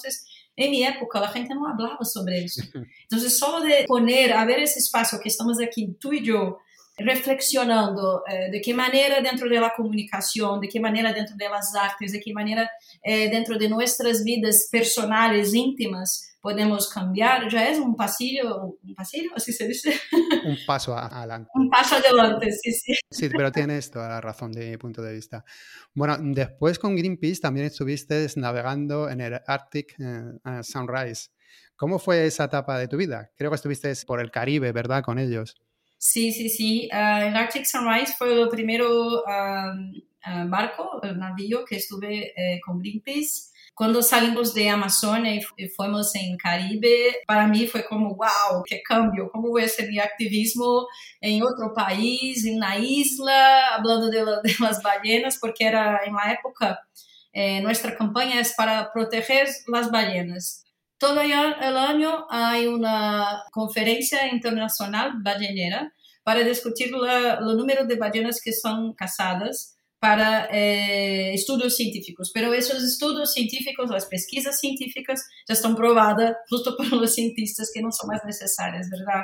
em 0.58 0.70
minha 0.70 0.90
época, 0.90 1.20
a 1.20 1.32
gente 1.32 1.50
não 1.50 1.64
falava 1.64 2.04
sobre 2.04 2.44
isso. 2.44 2.62
Então, 3.06 3.30
só 3.30 3.60
de 3.60 3.86
poner, 3.88 4.32
haver 4.32 4.60
esse 4.60 4.80
espaço 4.80 5.20
que 5.20 5.28
estamos 5.28 5.60
aqui, 5.60 5.94
tu 6.00 6.14
e 6.14 6.26
eu, 6.30 6.58
reflexionando 7.06 8.24
eh, 8.28 8.50
de 8.52 8.62
qué 8.62 8.74
manera 8.74 9.22
dentro 9.22 9.50
de 9.50 9.60
la 9.60 9.74
comunicación, 9.76 10.60
de 10.60 10.68
qué 10.68 10.80
manera 10.80 11.14
dentro 11.14 11.36
de 11.36 11.50
las 11.50 11.74
artes, 11.76 12.12
de 12.12 12.20
qué 12.20 12.34
manera 12.34 12.70
eh, 13.04 13.30
dentro 13.30 13.58
de 13.58 13.70
nuestras 13.70 14.24
vidas 14.24 14.68
personales, 14.72 15.54
íntimas, 15.54 16.32
podemos 16.42 16.90
cambiar, 16.90 17.48
ya 17.50 17.70
es 17.70 17.78
un 17.78 17.96
pasillo, 17.96 18.78
un 18.82 18.96
pasillo, 18.96 19.30
así 19.36 19.54
se 19.54 19.68
dice. 19.68 19.94
Un 20.44 20.58
paso 20.66 20.98
adelante. 20.98 21.52
un 21.54 21.70
paso 21.70 21.96
adelante, 21.96 22.52
sí, 22.52 22.72
sí. 22.72 22.94
Sí, 23.12 23.30
pero 23.30 23.52
tienes 23.52 23.92
toda 23.92 24.10
la 24.10 24.22
razón 24.22 24.52
de 24.52 24.72
mi 24.72 24.78
punto 24.78 25.04
de 25.04 25.14
vista. 25.14 25.46
Bueno, 25.94 26.18
después 26.20 26.80
con 26.80 26.96
Greenpeace 26.96 27.42
también 27.42 27.68
estuviste 27.68 28.28
navegando 28.38 29.08
en 29.08 29.22
el 29.22 29.40
Arctic 29.46 29.96
eh, 30.00 30.64
Sunrise. 30.64 31.30
¿Cómo 31.76 32.00
fue 32.00 32.26
esa 32.26 32.46
etapa 32.46 32.80
de 32.80 32.88
tu 32.88 32.98
vida? 32.98 33.30
Creo 33.38 33.52
que 33.52 33.56
estuviste 33.56 33.94
por 34.08 34.20
el 34.20 34.32
Caribe, 34.32 34.72
¿verdad? 34.72 35.04
Con 35.04 35.20
ellos. 35.20 35.56
Sí, 36.04 36.32
sí, 36.34 36.50
sí. 36.50 36.90
Uh, 36.92 37.28
el 37.28 37.36
Arctic 37.36 37.64
Sunrise 37.66 38.16
fue 38.18 38.34
el 38.34 38.50
primero 38.50 39.22
um, 39.24 39.94
uh, 40.26 40.50
barco, 40.50 41.00
el 41.04 41.20
navío 41.20 41.64
que 41.64 41.76
estuve 41.76 42.34
eh, 42.36 42.60
con 42.66 42.80
Greenpeace. 42.80 43.52
Cuando 43.76 44.02
salimos 44.02 44.56
de 44.56 44.68
Amazonia 44.70 45.36
y 45.36 45.68
fuimos 45.70 46.16
en 46.16 46.38
Caribe, 46.38 47.18
para 47.28 47.46
mí 47.48 47.68
fue 47.68 47.86
como, 47.86 48.16
wow, 48.16 48.64
qué 48.66 48.82
cambio, 48.82 49.30
cómo 49.32 49.50
voy 49.50 49.62
a 49.62 49.66
hacer 49.66 49.90
mi 49.90 50.00
activismo 50.00 50.88
en 51.22 51.44
otro 51.44 51.72
país, 51.74 52.46
en 52.46 52.56
una 52.58 52.78
isla, 52.80 53.68
hablando 53.76 54.10
de, 54.10 54.26
la, 54.26 54.42
de 54.44 54.56
las 54.60 54.82
ballenas, 54.82 55.38
porque 55.40 55.66
era 55.66 56.02
en 56.04 56.16
la 56.16 56.34
época, 56.34 56.80
eh, 57.32 57.62
nuestra 57.62 57.96
campaña 57.96 58.40
es 58.40 58.54
para 58.56 58.92
proteger 58.92 59.48
las 59.68 59.92
ballenas. 59.92 60.66
Todo 61.02 61.20
el 61.20 61.32
año 61.34 62.28
hay 62.30 62.68
una 62.68 63.44
conferencia 63.52 64.32
internacional 64.32 65.14
ballenera 65.24 65.92
para 66.24 66.44
discutir 66.44 66.92
el 66.94 67.58
número 67.58 67.86
de 67.88 67.96
ballenas 67.96 68.40
que 68.40 68.54
son 68.54 68.94
cazadas 68.94 69.80
para 69.98 70.46
eh, 70.52 71.34
estudos 71.34 71.76
científicos. 71.76 72.30
Pero 72.32 72.54
esos 72.54 72.84
estudos 72.84 73.34
científicos, 73.34 73.90
las 73.90 74.06
pesquisas 74.06 74.60
científicas, 74.60 75.26
ya 75.48 75.56
están 75.56 75.76
probadas 75.76 76.36
justo 76.48 76.78
por 76.78 76.94
los 76.94 77.16
cientistas 77.16 77.72
que 77.74 77.82
no 77.82 77.92
son 77.92 78.10
más 78.10 78.22
necesarias, 78.24 78.88
¿verdad? 78.92 79.24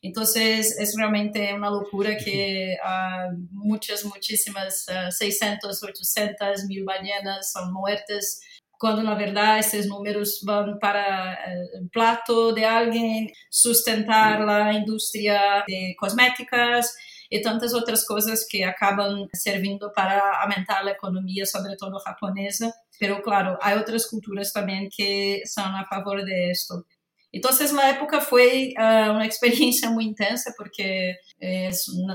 Entonces 0.00 0.78
es 0.78 0.94
realmente 0.96 1.52
una 1.52 1.68
locura 1.68 2.16
que 2.16 2.74
uh, 2.82 3.36
muchas, 3.50 4.02
muchísimas, 4.06 4.86
uh, 4.88 5.12
600, 5.12 5.82
800 5.82 6.64
mil 6.64 6.84
ballenas 6.84 7.52
son 7.52 7.70
muertas 7.70 8.40
cuando 8.78 9.02
na 9.02 9.14
verdade 9.14 9.60
esses 9.60 9.88
números 9.88 10.40
vão 10.44 10.78
para 10.78 11.32
eh, 11.44 11.80
o 11.82 11.88
plato 11.90 12.52
de 12.52 12.64
alguém, 12.64 13.30
sustentar 13.50 14.40
a 14.48 14.72
indústria 14.72 15.64
de 15.66 15.94
cosméticas 15.98 16.86
e 17.30 17.40
tantas 17.40 17.74
outras 17.74 18.04
coisas 18.04 18.46
que 18.46 18.62
acabam 18.62 19.26
servindo 19.34 19.92
para 19.92 20.42
aumentar 20.42 20.86
a 20.86 20.90
economia, 20.90 21.44
sobretudo 21.44 22.02
japonesa. 22.04 22.72
Pero 22.98 23.20
claro, 23.22 23.58
há 23.60 23.74
outras 23.74 24.06
culturas 24.06 24.52
também 24.52 24.88
que 24.90 25.42
são 25.44 25.64
a 25.64 25.84
favor 25.84 26.24
de 26.24 26.50
esto. 26.50 26.84
Então, 27.32 27.50
na 27.74 27.88
época 27.88 28.20
foi 28.22 28.72
uh, 28.78 29.12
uma 29.12 29.26
experiência 29.26 29.90
muito 29.90 30.10
intensa, 30.10 30.54
porque 30.56 31.14
é 31.40 31.70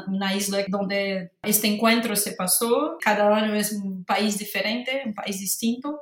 uma 0.08 0.34
isla 0.34 0.66
onde 0.74 1.30
este 1.46 1.68
encontro 1.68 2.16
se 2.16 2.36
passou. 2.36 2.98
Cada 3.00 3.26
ano 3.26 3.56
é 3.56 3.62
um 3.76 4.04
país 4.04 4.38
diferente, 4.38 4.90
um 5.06 5.14
país 5.14 5.38
distinto. 5.38 5.96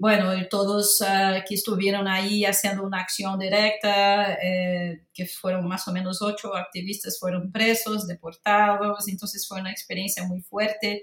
Bueno, 0.00 0.32
todos 0.48 1.00
uh, 1.00 1.44
que 1.46 1.54
estuvieron 1.54 2.08
ahí 2.08 2.44
haciendo 2.44 2.82
una 2.82 3.00
acción 3.00 3.38
directa, 3.38 4.34
eh, 4.42 5.02
que 5.12 5.26
fueron 5.26 5.68
más 5.68 5.86
o 5.86 5.92
menos 5.92 6.20
ocho 6.20 6.54
activistas, 6.56 7.18
fueron 7.18 7.52
presos, 7.52 8.06
deportados, 8.06 9.08
entonces 9.08 9.46
fue 9.46 9.60
una 9.60 9.70
experiencia 9.70 10.24
muy 10.24 10.40
fuerte. 10.40 11.02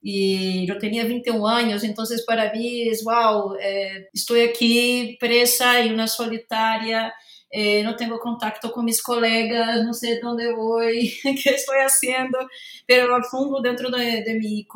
Y 0.00 0.66
yo 0.66 0.78
tenía 0.78 1.04
21 1.04 1.46
años, 1.46 1.84
entonces 1.84 2.24
para 2.26 2.52
mí 2.52 2.88
es, 2.88 3.04
wow, 3.04 3.54
eh, 3.62 4.08
estoy 4.12 4.40
aquí 4.40 5.16
presa 5.20 5.80
y 5.84 5.90
una 5.90 6.08
solitaria 6.08 7.14
eh, 7.54 7.82
no 7.82 7.94
tengo 7.94 8.18
contacto 8.18 8.72
con 8.72 8.86
mis 8.86 9.02
colegas, 9.02 9.84
no 9.84 9.92
sé 9.92 10.18
dónde 10.20 10.50
voy, 10.54 11.12
qué 11.22 11.50
estoy 11.50 11.80
haciendo, 11.84 12.38
pero 12.86 13.14
al 13.14 13.24
fondo 13.24 13.60
dentro 13.60 13.90
de, 13.90 14.22
de, 14.22 14.34
mi 14.34 14.66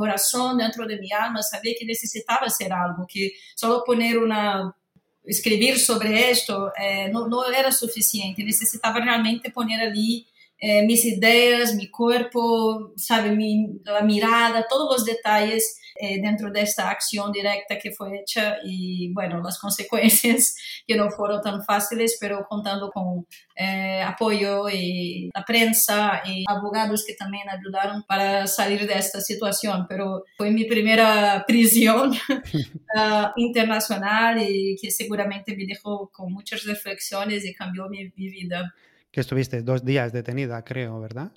dentro 0.58 0.86
de 0.86 0.98
mi 0.98 1.10
alma, 1.10 1.42
sabía 1.42 1.74
que 1.78 1.86
necesitaba 1.86 2.46
hacer 2.46 2.70
algo, 2.74 3.06
que 3.08 3.32
solo 3.54 3.82
poner 3.82 4.18
una 4.18 4.76
escribir 5.24 5.78
sobre 5.78 6.30
esto 6.30 6.70
eh, 6.78 7.10
era 7.58 7.72
suficiente, 7.72 8.44
necesitaba 8.44 9.00
realmente 9.00 9.50
poner 9.50 9.80
allí 9.80 10.26
eh, 10.58 10.86
mis 10.86 11.04
ideas, 11.04 11.74
mi 11.74 11.90
cuerpo, 11.90 12.92
sabe, 12.96 13.32
mi, 13.32 13.78
la 13.84 14.02
mirada, 14.02 14.66
todos 14.68 14.98
los 14.98 15.04
detalles 15.04 15.78
eh, 15.98 16.20
dentro 16.20 16.50
de 16.50 16.60
esta 16.60 16.90
acción 16.90 17.32
directa 17.32 17.78
que 17.78 17.90
fue 17.90 18.20
hecha 18.20 18.58
y 18.64 19.12
bueno, 19.12 19.40
las 19.42 19.58
consecuencias 19.60 20.56
que 20.86 20.96
no 20.96 21.10
fueron 21.10 21.40
tan 21.42 21.64
fáciles, 21.64 22.18
pero 22.20 22.46
contando 22.48 22.90
con 22.90 23.26
eh, 23.56 24.02
apoyo 24.02 24.68
y 24.68 25.30
la 25.34 25.44
prensa 25.44 26.22
y 26.26 26.44
abogados 26.48 27.04
que 27.06 27.14
también 27.14 27.48
ayudaron 27.48 28.02
para 28.04 28.46
salir 28.46 28.86
de 28.86 28.94
esta 28.94 29.20
situación. 29.20 29.86
Pero 29.88 30.24
fue 30.36 30.50
mi 30.50 30.64
primera 30.64 31.44
prisión 31.46 32.12
uh, 32.12 33.26
internacional 33.36 34.42
y 34.42 34.76
que 34.80 34.90
seguramente 34.90 35.56
me 35.56 35.66
dejó 35.66 36.10
con 36.10 36.32
muchas 36.32 36.64
reflexiones 36.64 37.44
y 37.44 37.54
cambió 37.54 37.88
mi, 37.88 38.12
mi 38.16 38.28
vida. 38.28 38.74
Que 39.16 39.22
estuviste 39.22 39.62
dos 39.62 39.82
días 39.82 40.12
detenida, 40.12 40.62
creo, 40.62 41.00
¿verdad? 41.00 41.32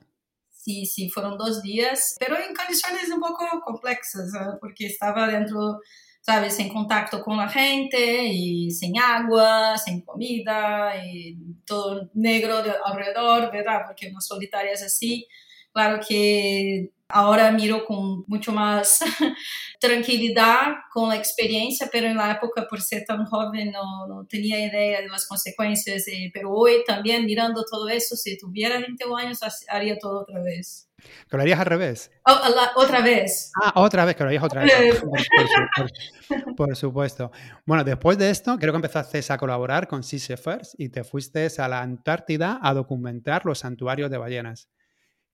Sí, 0.50 0.86
sí, 0.86 1.10
fueron 1.10 1.38
dos 1.38 1.62
días, 1.62 2.18
pero 2.20 2.36
en 2.36 2.54
condiciones 2.54 3.10
un 3.10 3.22
poco 3.22 3.46
complexas, 3.64 4.34
porque 4.60 4.88
estaba 4.88 5.28
dentro, 5.28 5.80
sabes, 6.20 6.60
en 6.60 6.68
contacto 6.68 7.24
con 7.24 7.38
la 7.38 7.48
gente 7.48 8.26
y 8.26 8.70
sin 8.70 9.00
agua, 9.00 9.78
sin 9.78 10.02
comida 10.02 10.92
y 11.06 11.38
todo 11.66 12.10
negro 12.16 12.62
de 12.62 12.74
alrededor, 12.84 13.50
¿verdad? 13.50 13.84
Porque 13.88 14.10
una 14.10 14.20
solitaria 14.20 14.74
es 14.74 14.84
así. 14.84 15.26
Claro 15.72 16.02
que 16.06 16.92
Ahora 17.12 17.52
miro 17.52 17.86
con 17.86 18.24
mucho 18.28 18.52
más 18.52 19.00
tranquilidad 19.80 20.76
con 20.94 21.10
la 21.10 21.16
experiencia, 21.16 21.90
pero 21.92 22.06
en 22.06 22.16
la 22.16 22.34
época, 22.34 22.68
por 22.70 22.82
ser 22.82 23.04
tan 23.04 23.26
joven, 23.26 23.72
no, 23.72 24.08
no 24.08 24.28
tenía 24.28 24.64
idea 24.64 25.02
de 25.02 25.08
las 25.08 25.26
consecuencias. 25.26 26.08
Eh, 26.08 26.30
pero 26.32 26.52
hoy 26.52 26.84
también 26.86 27.26
mirando 27.26 27.66
todo 27.66 27.90
eso, 27.90 28.16
si 28.16 28.38
tuviera 28.38 28.78
21 28.78 29.18
años, 29.18 29.40
haría 29.70 29.98
todo 29.98 30.22
otra 30.22 30.40
vez. 30.44 30.88
¿Que 31.28 31.38
lo 31.38 31.42
harías 31.42 31.60
al 31.60 31.66
revés? 31.66 32.12
Oh, 32.26 32.40
la, 32.56 32.74
otra 32.76 33.02
vez. 33.02 33.52
Ah, 33.60 33.74
otra 33.76 34.06
vez, 34.06 34.16
que 34.16 34.24
lo 34.24 34.30
harías 34.30 34.44
otra 34.44 34.64
vez. 34.64 35.00
por, 35.00 35.10
por, 36.28 36.56
por, 36.56 36.76
supuesto. 36.76 37.32
Bueno, 37.66 37.84
después 37.84 38.20
de 38.20 38.30
esto, 38.30 38.58
creo 38.60 38.72
que 38.72 38.78
empezaste 38.78 39.22
a 39.30 39.38
colaborar 39.38 39.88
con 39.88 40.04
Sea 40.04 40.38
First 40.38 40.76
y 40.78 40.90
te 40.90 41.04
fuiste 41.04 41.48
a 41.58 41.68
la 41.68 41.82
Antártida 41.82 42.60
a 42.62 42.74
documentar 42.76 43.46
los 43.46 43.60
santuarios 43.60 44.12
de 44.12 44.18
ballenas. 44.18 44.68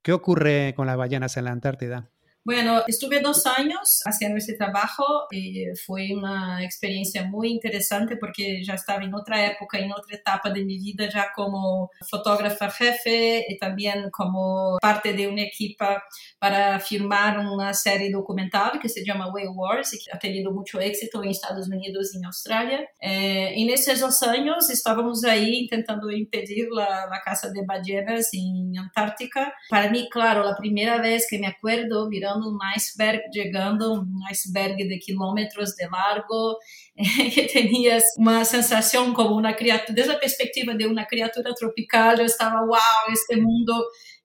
¿Qué 0.06 0.14
ocurre 0.14 0.76
con 0.76 0.86
las 0.86 0.98
ballenas 0.98 1.36
en 1.36 1.46
la 1.46 1.52
Antártida? 1.52 2.12
Bueno, 2.46 2.84
estuve 2.86 3.22
dos 3.22 3.48
años 3.48 4.04
haciendo 4.06 4.38
ese 4.38 4.54
trabajo 4.54 5.26
y 5.32 5.66
fue 5.84 6.14
una 6.16 6.64
experiencia 6.64 7.24
muy 7.24 7.50
interesante 7.50 8.18
porque 8.18 8.64
ya 8.64 8.76
estaba 8.76 9.04
en 9.04 9.16
otra 9.16 9.48
época, 9.48 9.80
en 9.80 9.92
otra 9.92 10.16
etapa 10.16 10.52
de 10.52 10.64
mi 10.64 10.78
vida, 10.78 11.10
ya 11.12 11.30
como 11.36 11.90
fotógrafa 12.08 12.70
jefe 12.70 13.44
y 13.50 13.58
también 13.58 14.12
como 14.12 14.78
parte 14.80 15.14
de 15.14 15.28
una 15.28 15.42
equipa 15.42 16.04
para 16.38 16.80
filmar 16.80 17.40
una 17.40 17.74
serie 17.74 18.12
documental 18.12 18.78
que 18.80 18.90
se 18.90 19.04
llama 19.04 19.34
Whale 19.34 19.50
Wars 19.50 19.96
y 19.96 19.98
que 19.98 20.16
ha 20.16 20.20
tenido 20.20 20.52
mucho 20.52 20.80
éxito 20.80 21.24
en 21.24 21.32
Estados 21.32 21.68
Unidos 21.68 22.14
y 22.14 22.18
en 22.20 22.26
Australia. 22.26 22.88
Eh, 23.02 23.54
en 23.56 23.72
esos 23.72 24.00
dos 24.00 24.22
años 24.22 24.70
estábamos 24.70 25.24
ahí 25.24 25.62
intentando 25.62 26.12
impedir 26.12 26.68
la, 26.72 27.08
la 27.08 27.22
caza 27.26 27.50
de 27.50 27.66
ballenas 27.66 28.30
en 28.34 28.78
Antártica. 28.78 29.52
Para 29.68 29.90
mí, 29.90 30.08
claro, 30.12 30.44
la 30.44 30.56
primera 30.56 31.00
vez 31.02 31.26
que 31.28 31.40
me 31.40 31.48
acuerdo 31.48 32.08
mirando 32.08 32.35
um 32.40 32.58
iceberg 32.76 33.22
chegando, 33.34 33.94
um 33.94 34.28
iceberg 34.30 34.88
de 34.88 34.98
quilômetros 34.98 35.72
de 35.76 35.88
largo, 35.88 36.58
que 37.34 37.46
tinha 37.46 37.98
uma 38.18 38.44
sensação 38.46 39.14
como 39.14 39.38
uma 39.38 39.54
criatura, 39.54 39.94
desde 39.94 40.14
a 40.14 40.20
perspectiva 40.20 40.74
de 40.74 40.86
uma 40.86 41.06
criatura 41.06 41.54
tropical, 41.54 42.16
eu 42.16 42.26
estava, 42.26 42.66
uau, 42.66 43.12
este 43.12 43.36
mundo 43.36 43.74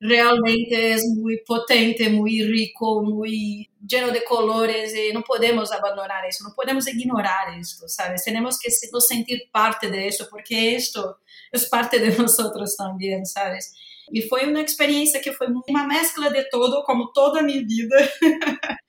realmente 0.00 0.74
é 0.74 0.96
muito 1.16 1.44
potente, 1.44 2.08
muito 2.08 2.50
rico, 2.50 3.02
muito 3.02 3.68
lleno 3.90 4.12
de 4.12 4.20
colores 4.20 4.92
e 4.94 5.12
não 5.12 5.22
podemos 5.22 5.70
abandonar 5.72 6.26
isso, 6.28 6.44
não 6.44 6.52
podemos 6.52 6.86
ignorar 6.86 7.58
isso, 7.58 7.86
sabes? 7.88 8.22
Temos 8.22 8.58
que 8.58 8.68
nos 8.92 9.06
sentir 9.06 9.48
parte 9.52 9.90
de 9.90 10.06
isso, 10.06 10.28
porque 10.30 10.54
isto 10.54 11.16
é 11.52 11.58
parte 11.70 11.98
de 11.98 12.16
nós 12.20 12.36
também, 12.76 13.24
sabes? 13.24 13.66
E 14.12 14.22
foi 14.28 14.46
uma 14.46 14.60
experiência 14.60 15.20
que 15.20 15.32
foi 15.32 15.48
uma 15.68 15.86
mescla 15.86 16.30
de 16.30 16.48
todo, 16.50 16.82
como 16.84 17.12
toda 17.12 17.40
a 17.40 17.42
minha 17.42 17.64
vida, 17.64 17.96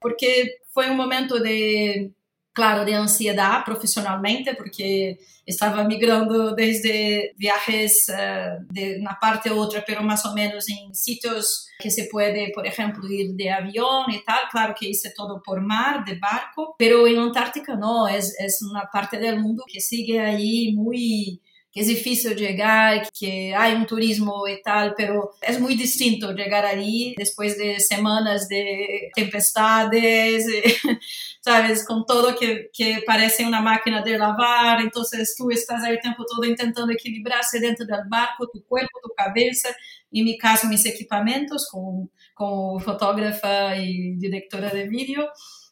porque 0.00 0.58
foi 0.72 0.90
um 0.90 0.94
momento 0.94 1.40
de 1.40 2.12
claro, 2.56 2.86
de 2.86 2.94
ansiedad 2.94 3.62
profesionalmente, 3.66 4.54
porque 4.54 5.18
estaba 5.44 5.84
migrando 5.84 6.54
desde 6.54 7.34
viajes 7.36 8.06
uh, 8.08 8.64
de 8.72 8.98
una 8.98 9.18
parte 9.20 9.50
a 9.50 9.54
otra, 9.54 9.84
pero 9.86 10.02
más 10.02 10.24
o 10.24 10.32
menos 10.32 10.66
en 10.70 10.94
sitios 10.94 11.68
que 11.78 11.90
se 11.90 12.08
puede, 12.10 12.50
por 12.54 12.66
ejemplo, 12.66 13.06
ir 13.10 13.34
de 13.34 13.50
avión 13.50 14.10
y 14.10 14.24
tal. 14.24 14.38
Claro 14.50 14.74
que 14.74 14.88
hice 14.88 15.12
todo 15.14 15.42
por 15.42 15.60
mar, 15.60 16.02
de 16.06 16.18
barco, 16.18 16.74
pero 16.78 17.06
en 17.06 17.18
Antártica 17.18 17.76
no, 17.76 18.08
es, 18.08 18.34
es 18.40 18.62
una 18.62 18.88
parte 18.90 19.18
del 19.18 19.38
mundo 19.38 19.62
que 19.70 19.80
sigue 19.80 20.18
ahí 20.18 20.72
muy 20.74 21.42
que 21.76 21.80
é 21.80 21.84
difícil 21.84 22.36
chegar, 22.38 23.06
que 23.12 23.52
há 23.52 23.68
um 23.68 23.84
turismo 23.84 24.48
e 24.48 24.62
tal, 24.62 24.94
pero 24.94 25.30
é 25.42 25.58
muito 25.58 25.76
distinto 25.76 26.34
chegar 26.34 26.64
aí 26.64 27.14
depois 27.18 27.54
de 27.54 27.78
semanas 27.80 28.46
de 28.48 29.10
tempestades, 29.14 30.46
sabes, 31.44 31.86
com 31.86 32.02
todo 32.02 32.34
que, 32.34 32.70
que 32.72 33.02
parece 33.02 33.44
uma 33.44 33.60
máquina 33.60 34.02
de 34.02 34.16
lavar, 34.16 34.80
então 34.80 35.02
tu 35.36 35.52
estás 35.52 35.84
aí 35.84 35.96
o 35.96 36.00
tempo 36.00 36.24
todo 36.24 36.40
tentando 36.54 36.92
equilibrar-se 36.92 37.60
dentro 37.60 37.86
do 37.86 38.08
barco, 38.08 38.46
tu 38.46 38.64
corpo, 38.66 38.98
tu 39.02 39.12
cabeça, 39.14 39.68
e 40.10 40.24
mi 40.24 40.38
caso 40.38 40.66
meus 40.68 40.86
equipamentos 40.86 41.66
como 41.66 42.10
como 42.34 42.78
fotógrafa 42.80 43.76
e 43.76 44.16
directora 44.18 44.70
de 44.70 44.88
vídeo, 44.88 45.26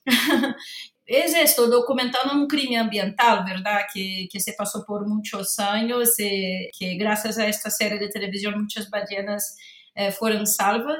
es 1.06 1.34
esto, 1.34 1.66
documentando 1.66 2.34
un 2.34 2.46
crimen 2.46 2.80
ambiental, 2.80 3.44
¿verdad? 3.44 3.82
Que, 3.92 4.26
que 4.30 4.40
se 4.40 4.54
pasó 4.54 4.84
por 4.87 5.06
muchos 5.06 5.58
años, 5.58 6.14
y 6.18 6.70
que 6.78 6.96
gracias 6.96 7.38
a 7.38 7.46
esta 7.46 7.70
serie 7.70 7.99
de 7.99 8.08
televisión 8.08 8.61
muchas 8.61 8.88
ballenas 8.88 9.56
eh, 9.94 10.12
fueron 10.12 10.46
salvas, 10.46 10.99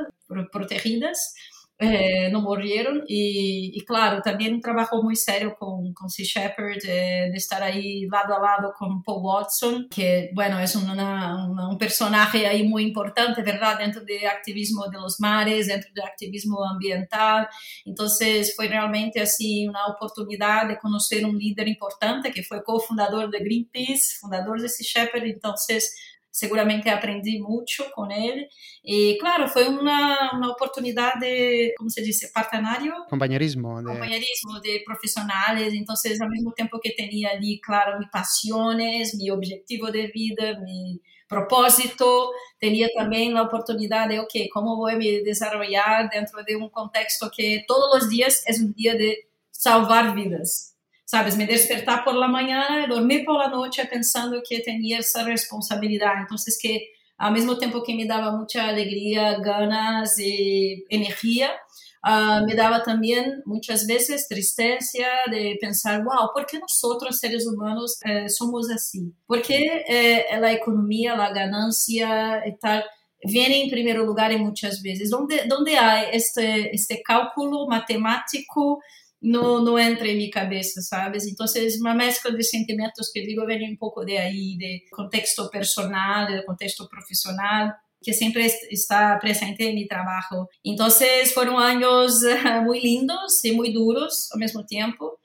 protegidas. 0.53 1.35
Eh, 1.77 2.29
no 2.31 2.41
murieron 2.41 3.03
y, 3.09 3.85
claro, 3.85 4.23
también 4.23 4.55
un 4.55 4.61
trabajo 4.61 5.03
muy 5.03 5.17
serio 5.17 5.57
con, 5.59 5.93
con 5.93 6.09
Sea 6.09 6.25
Shepherd, 6.25 6.79
eh, 6.87 7.31
de 7.33 7.37
estar 7.37 7.61
ahí 7.65 8.07
lado 8.07 8.37
a 8.37 8.41
lado 8.41 8.73
con 8.79 9.03
Paul 9.03 9.23
Watson, 9.25 9.89
que 9.91 10.31
bueno, 10.35 10.59
una, 10.81 11.49
un 11.69 11.77
personaje 11.77 12.47
ahí 12.47 12.63
muy 12.69 12.85
importante, 12.85 13.43
¿verdad? 13.43 13.77
Dentro 13.79 14.03
de 14.05 14.25
activismo 14.25 14.87
de 14.87 14.99
los 14.99 15.19
mares, 15.19 15.67
dentro 15.67 15.91
de 15.93 16.03
activismo 16.03 16.65
ambiental. 16.65 17.49
Entonces 17.85 18.55
fue 18.55 18.69
realmente 18.69 19.21
así 19.21 19.67
una 19.67 19.87
oportunidad 19.87 20.69
de 20.69 20.79
conocer 20.79 21.27
un 21.27 21.37
líder 21.37 21.67
importante 21.67 22.31
que 22.31 22.45
fue 22.45 22.63
cofundador 22.63 23.31
de 23.31 23.41
Greenpeace, 23.41 24.19
fundador 24.21 24.61
de 24.61 24.69
Sea 24.69 25.07
Shepherd, 25.07 25.25
entonces 25.27 25.93
seguramente 26.35 26.89
aprendi 26.89 27.39
muito 27.39 27.89
com 27.95 28.11
ele. 28.11 28.49
E, 28.85 29.17
claro, 29.21 29.47
foi 29.47 29.69
uma, 29.69 30.33
uma 30.33 30.51
oportunidade, 30.51 31.73
como 31.79 31.89
se 31.89 32.03
diz, 32.03 32.29
partenário? 32.33 32.93
Companheirismo. 33.09 33.79
De... 33.79 33.85
Companheirismo 33.85 34.61
de 34.61 34.81
profissionais. 34.81 35.73
Então, 35.73 35.95
ao 36.21 36.29
mesmo 36.29 36.53
tempo 36.53 36.81
que 36.81 36.91
tinha 36.91 37.31
ali, 37.31 37.61
claro, 37.61 37.99
minhas 37.99 38.11
paixões, 38.11 39.17
meu 39.17 39.35
objetivo 39.35 39.93
de 39.93 40.09
vida, 40.09 40.59
meu 40.59 40.99
propósito, 41.29 42.33
tinha 42.61 42.89
também 42.93 43.33
a 43.39 43.43
oportunidade, 43.43 44.19
ok, 44.19 44.49
como 44.49 44.77
vou 44.77 44.93
me 44.99 45.23
desenvolver 45.23 46.09
dentro 46.11 46.45
de 46.45 46.57
um 46.57 46.69
contexto 46.69 47.31
que 47.31 47.65
todos 47.67 48.03
os 48.03 48.11
dias 48.11 48.43
é 48.47 48.53
um 48.55 48.73
dia 48.73 48.97
de 48.97 49.25
salvar 49.53 50.13
vidas 50.15 50.74
sabes, 51.05 51.37
me 51.37 51.47
despertar 51.47 52.05
por 52.05 52.15
la 52.15 52.29
manhã 52.29 52.87
dormir 52.89 53.25
por 53.25 53.37
la 53.39 53.49
noite 53.49 53.85
pensando 53.87 54.43
que 54.47 54.61
tenía 54.61 54.99
esa 54.99 55.23
responsabilidad. 55.25 56.15
Entonces 56.21 56.59
que 56.61 56.95
ao 57.17 57.33
mesmo 57.33 57.57
tempo 57.57 57.83
que 57.83 57.95
me 57.95 58.07
dava 58.07 58.33
muita 58.33 58.67
alegria, 58.67 59.39
ganas 59.39 60.19
e 60.19 60.85
energia, 60.91 61.51
uh, 61.51 61.57
ah, 62.03 62.41
me 62.45 62.55
dava 62.55 62.81
também 62.81 63.41
muitas 63.47 63.87
vezes 63.87 64.27
tristeza 64.27 65.07
de 65.31 65.57
pensar, 65.61 66.05
uau, 66.05 66.25
wow, 66.25 66.33
por 66.33 66.45
que 66.45 66.59
nós 66.59 66.83
outros 66.83 67.19
seres 67.19 67.47
humanos 67.47 67.93
eh, 68.05 68.29
somos 68.29 68.69
assim? 68.69 69.13
Porque 69.29 69.55
eh, 69.89 70.35
a 70.35 70.53
economia, 70.53 71.15
a 71.15 71.31
ganância 71.33 72.43
e 72.47 72.53
tal 72.59 72.83
vêm 73.25 73.67
em 73.67 73.71
primeiro 73.71 74.05
lugar 74.05 74.31
e 74.33 74.37
muitas 74.37 74.81
vezes. 74.83 75.13
Onde, 75.13 75.41
onde 75.53 75.75
há 75.77 76.15
este 76.15 76.43
este 76.73 76.97
cálculo 77.03 77.67
matemático 77.67 78.81
no, 79.25 79.63
no 79.63 79.79
entra 79.79 80.07
en 80.07 80.19
mi 80.19 80.31
cabeza, 80.31 80.83
¿sabes? 80.83 81.27
Entonces, 81.27 81.81
una 81.81 81.95
mezcla 81.95 82.31
de 82.31 82.43
sentimientos 82.43 83.11
que 83.13 83.23
digo 83.23 83.47
viene 83.47 83.71
un 83.71 83.79
poco 83.79 84.05
de 84.05 84.19
ahí, 84.19 84.57
de 84.59 84.85
contexto 84.91 85.49
personal, 85.51 86.31
de 86.31 86.45
contexto 86.45 86.87
profesional 86.89 87.75
que 88.03 88.13
siempre 88.13 88.53
está 88.71 89.19
presente 89.19 89.67
en 89.67 89.77
mi 89.77 89.89
trabajo. 89.89 90.51
Entonces 90.63 91.33
fueron 91.33 91.63
años 91.63 92.21
muy 92.65 92.83
lindos 92.83 93.43
y 93.45 93.53
muy 93.53 93.73
duros 93.73 94.29
al 94.33 94.41
mismo 94.41 94.67
tiempo. 94.67 95.19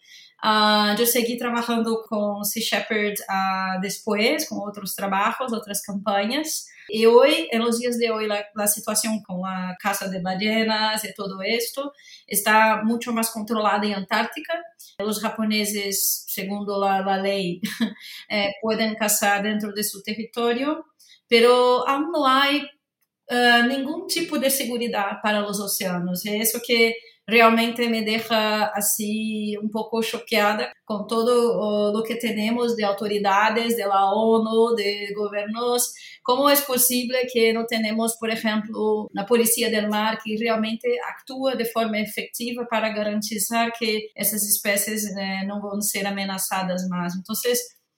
Uh, 0.44 0.96
eu 0.98 1.06
segui 1.06 1.38
trabalhando 1.38 2.02
com 2.08 2.44
Sea 2.44 2.64
Shepherd 2.64 3.22
uh, 3.24 3.82
depois, 3.82 4.48
com 4.48 4.56
outros 4.56 4.96
trabalhos, 4.96 5.52
outras 5.52 5.82
campanhas. 5.82 6.66
E 6.90 7.06
hoje, 7.06 7.48
em 7.52 7.70
dias 7.70 7.98
de 7.98 8.12
hoje, 8.12 8.30
a 8.58 8.68
situação 8.68 9.22
com 9.24 9.46
a 9.46 9.76
caça 9.80 10.10
de 10.10 10.20
ballenas 10.20 11.04
e 11.04 11.14
tudo 11.14 11.44
isto 11.44 11.92
está 12.28 12.84
muito 12.84 13.12
mais 13.14 13.30
controlada 13.30 13.86
em 13.86 13.94
Antártica. 13.94 14.54
Os 15.02 15.20
japoneses, 15.20 16.26
segundo 16.28 16.84
a 16.84 17.16
lei, 17.16 17.62
eh, 18.30 18.52
podem 18.62 18.96
caçar 18.96 19.44
dentro 19.44 19.74
de 19.74 19.84
seu 19.84 20.02
território, 20.02 20.84
pero 21.28 21.84
aún 21.88 22.12
não 22.12 22.26
há 22.26 22.48
uh, 22.50 23.68
nenhum 23.68 24.08
tipo 24.08 24.40
de 24.40 24.50
segurança 24.50 25.20
para 25.22 25.48
os 25.48 25.60
oceanos. 25.60 26.26
É 26.26 26.38
isso 26.38 26.60
que 26.62 26.96
realmente 27.30 27.88
me 27.88 28.04
deixa 28.04 28.72
assim 28.76 29.58
um 29.60 29.70
pouco 29.70 30.02
choqueada 30.02 30.72
com 30.86 31.06
todo 31.06 31.94
o 31.96 32.04
que 32.04 32.16
temos 32.16 32.76
de 32.76 32.84
autoridades, 32.84 33.78
da 33.78 34.12
ONU, 34.12 34.76
de 34.76 35.14
governos. 35.14 35.84
Como 36.24 36.50
é 36.50 36.56
possível 36.62 37.20
que 37.30 37.54
não 37.54 37.66
tenhamos, 37.66 38.16
por 38.16 38.30
exemplo, 38.30 39.10
na 39.14 39.26
polícia 39.26 39.70
do 39.70 39.90
mar 39.90 40.18
que 40.22 40.36
realmente 40.36 40.88
atua 41.02 41.56
de 41.56 41.66
forma 41.66 42.00
efetiva 42.00 42.66
para 42.66 42.90
garantizar 42.90 43.72
que 43.78 44.10
essas 44.16 44.44
espécies 44.44 45.14
né, 45.14 45.44
não 45.48 45.62
vão 45.62 45.82
ser 45.82 46.06
ameaçadas 46.06 46.88
mais? 46.88 47.14
Então, 47.16 47.36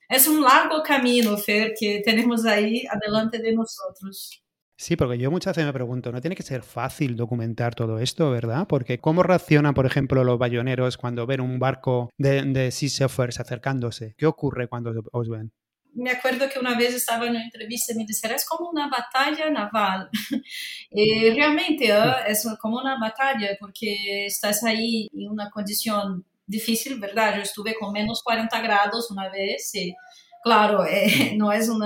é 0.09 0.29
um 0.29 0.41
largo 0.41 0.83
caminho, 0.83 1.37
Fer, 1.37 1.73
que 1.77 2.01
temos 2.01 2.45
aí 2.45 2.85
adiante 2.89 3.37
de 3.39 3.53
nós. 3.53 3.69
Sí, 4.81 4.95
porque 4.95 5.19
yo 5.19 5.29
muchas 5.29 5.55
veces 5.55 5.67
me 5.67 5.73
pregunto, 5.73 6.11
¿no 6.11 6.21
tiene 6.21 6.35
que 6.35 6.41
ser 6.41 6.63
fácil 6.63 7.15
documentar 7.15 7.75
todo 7.75 7.99
esto, 7.99 8.31
verdad? 8.31 8.65
Porque 8.67 8.97
¿cómo 8.97 9.21
reaccionan, 9.21 9.75
por 9.75 9.85
ejemplo, 9.85 10.23
los 10.23 10.39
bayoneros 10.39 10.97
cuando 10.97 11.27
ven 11.27 11.39
un 11.39 11.59
barco 11.59 12.09
de, 12.17 12.41
de 12.41 12.71
Sea 12.71 13.05
acercándose? 13.05 14.15
¿Qué 14.17 14.25
ocurre 14.25 14.67
cuando 14.67 14.91
os 15.11 15.29
ven? 15.29 15.51
me 15.93 16.09
acuerdo 16.09 16.49
que 16.49 16.57
una 16.57 16.75
vez 16.75 16.95
estaba 16.95 17.25
en 17.25 17.31
una 17.31 17.43
entrevista 17.43 17.93
y 17.93 17.97
me 17.97 18.05
dijeron, 18.05 18.37
es 18.37 18.45
como 18.45 18.71
una 18.71 18.89
batalla 18.89 19.51
naval. 19.51 20.09
y 20.89 21.29
realmente 21.35 21.89
¿eh? 21.89 22.13
es 22.27 22.47
como 22.59 22.79
una 22.79 22.97
batalla 22.99 23.49
porque 23.59 24.25
estás 24.25 24.63
ahí 24.63 25.09
en 25.13 25.29
una 25.29 25.51
condición 25.51 26.25
difícil, 26.47 26.99
¿verdad? 26.99 27.35
Yo 27.35 27.43
estuve 27.43 27.75
con 27.75 27.91
menos 27.93 28.23
40 28.23 28.59
grados 28.61 29.11
una 29.11 29.29
vez 29.29 29.75
y 29.75 29.93
Claro, 30.43 30.85
eh, 30.87 31.33
no 31.37 31.51
es 31.51 31.69
un 31.69 31.83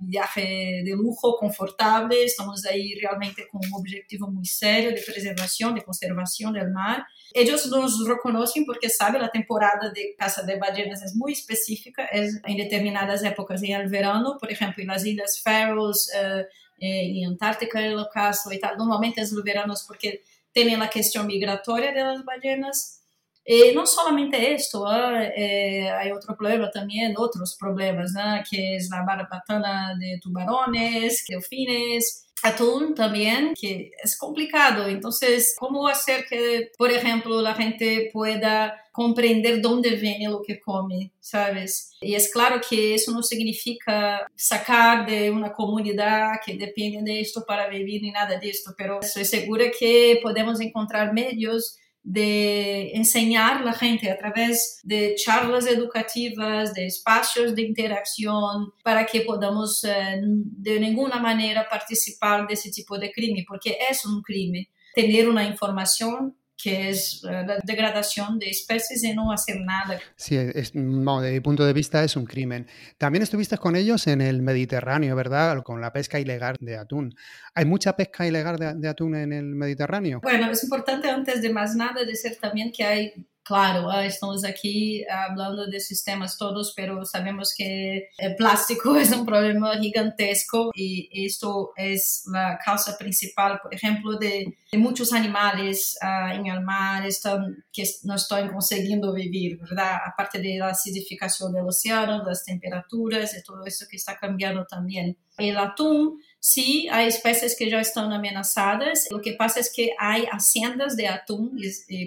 viaje 0.00 0.82
de 0.84 0.92
lujo, 0.92 1.36
confortable, 1.36 2.24
estamos 2.24 2.64
ahí 2.64 2.94
realmente 2.94 3.46
con 3.48 3.60
un 3.64 3.74
objetivo 3.74 4.30
muy 4.30 4.46
serio 4.46 4.90
de 4.90 5.02
preservación, 5.02 5.74
de 5.74 5.82
conservación 5.82 6.54
del 6.54 6.70
mar. 6.70 7.04
Ellos 7.34 7.66
nos 7.66 8.06
reconocen 8.08 8.64
porque 8.64 8.88
saben 8.88 9.20
la 9.20 9.30
temporada 9.30 9.90
de 9.94 10.14
caza 10.16 10.42
de 10.42 10.58
ballenas 10.58 11.02
es 11.02 11.14
muy 11.14 11.32
específica, 11.32 12.06
es 12.06 12.40
en 12.44 12.56
determinadas 12.56 13.22
épocas 13.22 13.62
en 13.62 13.72
el 13.72 13.88
verano, 13.88 14.36
por 14.40 14.50
ejemplo, 14.50 14.82
en 14.82 14.88
las 14.88 15.04
Islas 15.04 15.40
Faroes, 15.42 16.10
eh, 16.14 16.46
en 16.78 17.26
Antártica, 17.28 17.84
en 17.84 17.92
el 17.92 18.06
caso 18.12 18.50
y 18.50 18.58
tal, 18.58 18.78
normalmente 18.78 19.20
es 19.20 19.30
los 19.32 19.44
veranos 19.44 19.84
porque 19.86 20.22
tienen 20.52 20.80
la 20.80 20.90
cuestión 20.90 21.26
migratoria 21.26 21.92
de 21.92 22.02
las 22.02 22.24
ballenas 22.24 22.99
y 23.44 23.74
no 23.74 23.86
solamente 23.86 24.54
esto, 24.54 24.86
¿eh? 24.92 25.32
Eh, 25.36 25.90
hay 25.90 26.12
otro 26.12 26.36
problema 26.36 26.70
también, 26.70 27.14
otros 27.16 27.56
problemas, 27.58 28.12
¿no? 28.12 28.42
que 28.48 28.76
es 28.76 28.88
la 28.90 29.02
barbatana 29.02 29.96
de 29.98 30.18
tubarones, 30.22 31.24
delfines, 31.28 32.26
atún 32.42 32.94
también, 32.94 33.54
que 33.60 33.90
es 34.02 34.16
complicado. 34.16 34.86
Entonces, 34.86 35.54
¿cómo 35.58 35.88
hacer 35.88 36.24
que, 36.28 36.70
por 36.76 36.90
ejemplo, 36.90 37.40
la 37.42 37.54
gente 37.54 38.10
pueda 38.12 38.74
comprender 38.92 39.60
dónde 39.60 39.90
viene 39.90 40.28
lo 40.28 40.42
que 40.42 40.60
come, 40.60 41.12
¿sabes? 41.20 41.92
Y 42.00 42.14
es 42.14 42.32
claro 42.32 42.60
que 42.66 42.94
eso 42.94 43.12
no 43.12 43.22
significa 43.22 44.26
sacar 44.34 45.06
de 45.06 45.30
una 45.30 45.52
comunidad 45.52 46.34
que 46.44 46.56
depende 46.56 47.12
de 47.12 47.26
para 47.46 47.68
vivir 47.68 48.02
ni 48.02 48.10
nada 48.10 48.38
de 48.38 48.50
esto, 48.50 48.74
pero 48.76 49.00
estoy 49.00 49.24
segura 49.24 49.66
que 49.78 50.18
podemos 50.22 50.60
encontrar 50.60 51.12
medios 51.12 51.79
de 52.02 52.92
enseñar 52.94 53.58
a 53.58 53.64
la 53.64 53.72
gente 53.72 54.10
a 54.10 54.16
través 54.16 54.80
de 54.82 55.14
charlas 55.16 55.66
educativas, 55.66 56.72
de 56.74 56.86
espacios 56.86 57.54
de 57.54 57.62
interacción, 57.62 58.72
para 58.82 59.04
que 59.06 59.20
podamos 59.20 59.84
eh, 59.84 60.20
de 60.22 60.80
ninguna 60.80 61.18
manera 61.18 61.68
participar 61.68 62.46
de 62.46 62.54
ese 62.54 62.70
tipo 62.70 62.98
de 62.98 63.12
crimen, 63.12 63.44
porque 63.46 63.76
es 63.90 64.04
un 64.04 64.22
crimen. 64.22 64.66
Tener 64.94 65.28
una 65.28 65.44
información 65.44 66.36
que 66.62 66.90
es 66.90 67.22
eh, 67.24 67.44
la 67.46 67.58
degradación 67.62 68.38
de 68.38 68.48
especies 68.48 69.02
y 69.04 69.14
no 69.14 69.32
hacer 69.32 69.60
nada. 69.60 69.98
Sí, 70.16 70.36
es, 70.36 70.74
no, 70.74 71.20
desde 71.20 71.34
mi 71.34 71.40
punto 71.40 71.64
de 71.64 71.72
vista 71.72 72.02
es 72.04 72.16
un 72.16 72.26
crimen. 72.26 72.66
También 72.98 73.22
estuviste 73.22 73.56
con 73.58 73.76
ellos 73.76 74.06
en 74.06 74.20
el 74.20 74.42
Mediterráneo, 74.42 75.16
¿verdad? 75.16 75.62
Con 75.62 75.80
la 75.80 75.92
pesca 75.92 76.18
ilegal 76.18 76.56
de 76.60 76.76
atún. 76.76 77.14
¿Hay 77.54 77.64
mucha 77.64 77.96
pesca 77.96 78.26
ilegal 78.26 78.56
de, 78.56 78.74
de 78.74 78.88
atún 78.88 79.14
en 79.14 79.32
el 79.32 79.44
Mediterráneo? 79.44 80.20
Bueno, 80.22 80.50
es 80.50 80.62
importante 80.62 81.08
antes 81.08 81.42
de 81.42 81.50
más 81.50 81.74
nada 81.74 82.04
decir 82.04 82.36
también 82.40 82.72
que 82.72 82.84
hay 82.84 83.26
Claro, 83.44 83.88
ah, 83.88 84.06
estamos 84.06 84.44
aqui 84.44 85.04
falando 85.08 85.68
desses 85.68 86.02
temas 86.02 86.36
todos, 86.36 86.72
mas 86.76 87.10
sabemos 87.10 87.52
que 87.52 88.06
eh, 88.20 88.34
plástico 88.36 88.90
é 88.94 89.16
um 89.16 89.24
problema 89.24 89.80
gigantesco 89.82 90.70
e 90.76 91.24
isto 91.24 91.72
é 91.76 91.94
a 92.34 92.56
causa 92.56 92.92
principal, 92.92 93.58
por 93.58 93.72
exemplo, 93.72 94.18
de, 94.18 94.54
de 94.70 94.78
muitos 94.78 95.12
animais 95.12 95.94
ah, 96.02 96.34
em 96.34 96.62
mar 96.62 97.06
estão, 97.06 97.40
que 97.72 97.82
não 98.04 98.14
estão 98.14 98.46
conseguindo 98.48 99.12
viver, 99.14 99.56
verdade? 99.56 100.02
A 100.04 100.10
parte 100.10 100.38
da 100.58 100.68
acidificação 100.68 101.50
do 101.50 101.66
oceano, 101.66 102.22
das 102.24 102.42
temperaturas 102.44 103.32
e 103.32 103.42
tudo 103.42 103.66
isso 103.66 103.88
que 103.88 103.96
está 103.96 104.14
cambiando 104.14 104.64
também. 104.66 105.16
O 105.40 105.58
atum 105.58 106.18
Sí, 106.42 106.88
hay 106.90 107.06
especies 107.06 107.54
que 107.54 107.68
ya 107.68 107.80
están 107.80 108.10
amenazadas. 108.12 109.08
Lo 109.10 109.20
que 109.20 109.34
pasa 109.34 109.60
es 109.60 109.70
que 109.70 109.90
hay 109.98 110.24
haciendas 110.24 110.96
de 110.96 111.06
atún 111.06 111.58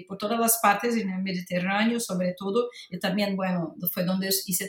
por 0.08 0.18
todas 0.18 0.40
las 0.40 0.58
partes 0.60 0.96
en 0.96 1.08
el 1.08 1.22
Mediterráneo, 1.22 2.00
sobre 2.00 2.34
todo. 2.36 2.68
Y 2.90 2.98
también, 2.98 3.36
bueno, 3.36 3.76
fue 3.92 4.04
donde 4.04 4.30
hice 4.46 4.68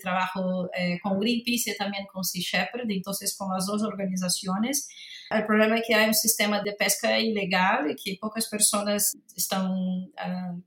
eh, 0.78 1.00
con 1.02 1.20
Greenpeace 1.20 1.72
y 1.72 1.78
también 1.78 2.06
con 2.06 2.24
Sea 2.24 2.44
Shepherd, 2.44 2.92
entonces 2.92 3.36
con 3.36 3.52
las 3.52 3.66
dos 3.66 3.82
organizaciones. 3.82 4.88
El 5.32 5.48
problema 5.48 5.78
es 5.78 5.84
que 5.88 5.96
hay 5.96 6.10
un 6.10 6.14
sistema 6.14 6.62
de 6.62 6.74
pesca 6.74 7.20
ilegal 7.20 7.90
y 7.90 7.96
que 7.96 8.20
pocas 8.22 8.48
personas 8.48 9.18
están... 9.36 9.72
Uh, 9.72 10.62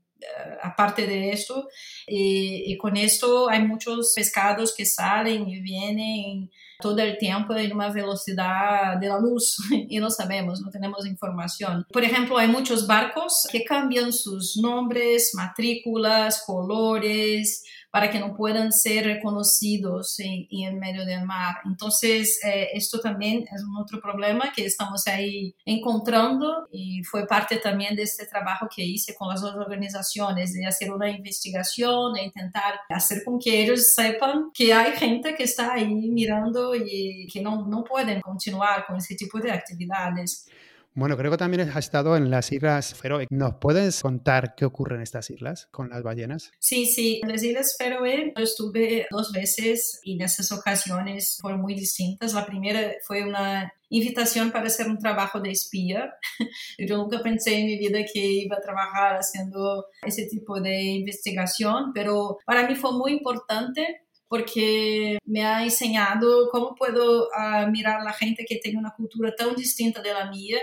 aparte 0.61 1.07
de 1.07 1.31
esto, 1.31 1.69
y, 2.07 2.71
y, 2.71 2.77
con 2.77 2.97
esto 2.97 3.49
hay 3.49 3.63
muchos 3.65 4.13
pescados 4.15 4.73
que 4.75 4.85
salen 4.85 5.47
y 5.47 5.61
vienen 5.61 6.49
todo 6.79 6.97
el 6.99 7.17
tiempo 7.17 7.53
en 7.55 7.73
una 7.73 7.91
velocidad 7.91 8.97
de 8.97 9.07
la 9.07 9.19
luz 9.19 9.57
y 9.89 9.99
no 9.99 10.09
sabemos, 10.09 10.61
no 10.61 10.71
tenemos 10.71 11.05
información. 11.05 11.85
Por 11.91 12.03
ejemplo, 12.03 12.37
hay 12.37 12.47
muchos 12.47 12.87
barcos 12.87 13.47
que 13.51 13.63
cambian 13.63 14.13
sus 14.13 14.57
nombres, 14.57 15.31
matrículas, 15.33 16.43
colores, 16.45 17.63
para 17.91 18.11
que 18.11 18.19
no 18.19 18.35
puedan 18.35 18.71
ser 18.71 19.05
reconocidos 19.05 20.19
en, 20.19 20.47
en 20.49 20.79
medio 20.79 21.05
del 21.05 21.25
mar. 21.25 21.55
Entonces, 21.65 22.39
eh, 22.45 22.69
esto 22.73 22.99
también 22.99 23.45
es 23.53 23.63
un 23.63 23.77
otro 23.77 23.99
problema 23.99 24.51
que 24.55 24.65
estamos 24.65 25.07
ahí 25.07 25.55
encontrando 25.65 26.67
y 26.71 27.03
fue 27.03 27.25
parte 27.25 27.57
también 27.57 27.95
de 27.95 28.03
este 28.03 28.25
trabajo 28.25 28.67
que 28.73 28.83
hice 28.83 29.15
con 29.15 29.29
las 29.29 29.41
dos 29.41 29.55
organizaciones, 29.55 30.53
de 30.53 30.65
hacer 30.65 30.91
una 30.91 31.09
investigación 31.09 32.17
e 32.17 32.23
intentar 32.23 32.75
hacer 32.89 33.23
con 33.23 33.39
que 33.39 33.63
ellos 33.63 33.93
sepan 33.93 34.51
que 34.53 34.73
hay 34.73 34.93
gente 34.93 35.33
que 35.35 35.43
está 35.43 35.73
ahí 35.73 35.87
mirando 35.87 36.75
y 36.75 37.27
que 37.31 37.41
no, 37.41 37.65
no 37.67 37.83
pueden 37.83 38.21
continuar 38.21 38.85
con 38.85 38.97
ese 38.97 39.15
tipo 39.15 39.39
de 39.39 39.51
actividades. 39.51 40.47
Bueno, 40.95 41.15
creo 41.15 41.31
que 41.31 41.37
también 41.37 41.69
has 41.69 41.77
estado 41.77 42.17
en 42.17 42.29
las 42.29 42.51
Islas 42.51 42.93
Feroe. 42.95 43.27
¿Nos 43.29 43.55
puedes 43.55 44.01
contar 44.01 44.55
qué 44.55 44.65
ocurre 44.65 44.95
en 44.95 45.01
estas 45.01 45.29
islas 45.29 45.67
con 45.71 45.89
las 45.89 46.03
ballenas? 46.03 46.51
Sí, 46.59 46.87
sí. 46.87 47.21
En 47.23 47.29
las 47.29 47.43
Islas 47.43 47.75
Feroe 47.77 48.33
estuve 48.35 49.07
dos 49.11 49.31
veces 49.31 49.99
y 50.03 50.15
en 50.15 50.23
esas 50.23 50.51
ocasiones 50.51 51.37
fueron 51.41 51.61
muy 51.61 51.75
distintas. 51.75 52.33
La 52.33 52.45
primera 52.45 52.93
fue 53.05 53.23
una 53.23 53.71
invitación 53.89 54.51
para 54.51 54.67
hacer 54.67 54.87
un 54.87 54.97
trabajo 54.97 55.39
de 55.39 55.51
espía. 55.51 56.13
Yo 56.77 56.97
nunca 56.97 57.21
pensé 57.21 57.59
en 57.59 57.67
mi 57.67 57.77
vida 57.77 57.99
que 58.11 58.19
iba 58.19 58.57
a 58.57 58.61
trabajar 58.61 59.17
haciendo 59.17 59.85
ese 60.01 60.25
tipo 60.25 60.59
de 60.59 60.81
investigación, 60.81 61.91
pero 61.93 62.39
para 62.45 62.67
mí 62.67 62.75
fue 62.75 62.91
muy 62.93 63.13
importante 63.13 64.01
porque 64.29 65.17
me 65.25 65.43
ha 65.43 65.63
enseñado 65.63 66.49
cómo 66.51 66.75
puedo 66.75 67.29
uh, 67.29 67.69
mirar 67.71 68.03
la 68.03 68.13
gente 68.13 68.45
que 68.47 68.57
tiene 68.57 68.77
una 68.77 68.93
cultura 68.95 69.33
tan 69.35 69.55
distinta 69.55 70.03
de 70.03 70.13
la 70.13 70.29
mía 70.29 70.59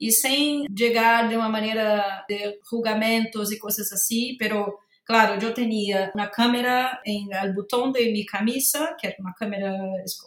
e 0.00 0.10
sem 0.10 0.66
chegar 0.76 1.28
de 1.28 1.36
uma 1.36 1.48
maneira 1.48 2.24
de 2.28 2.58
julgamentos 2.68 3.50
e 3.50 3.58
coisas 3.58 3.92
assim, 3.92 4.36
pero 4.38 4.78
Claro, 5.08 5.42
eu 5.42 5.54
tinha 5.54 6.12
uma 6.14 6.26
câmera 6.26 7.00
em 7.06 7.32
al 7.32 7.54
botão 7.54 7.90
de 7.90 8.12
minha 8.12 8.26
camisa, 8.26 8.94
que 9.00 9.06
era 9.06 9.16
uma 9.20 9.32
câmera 9.32 9.74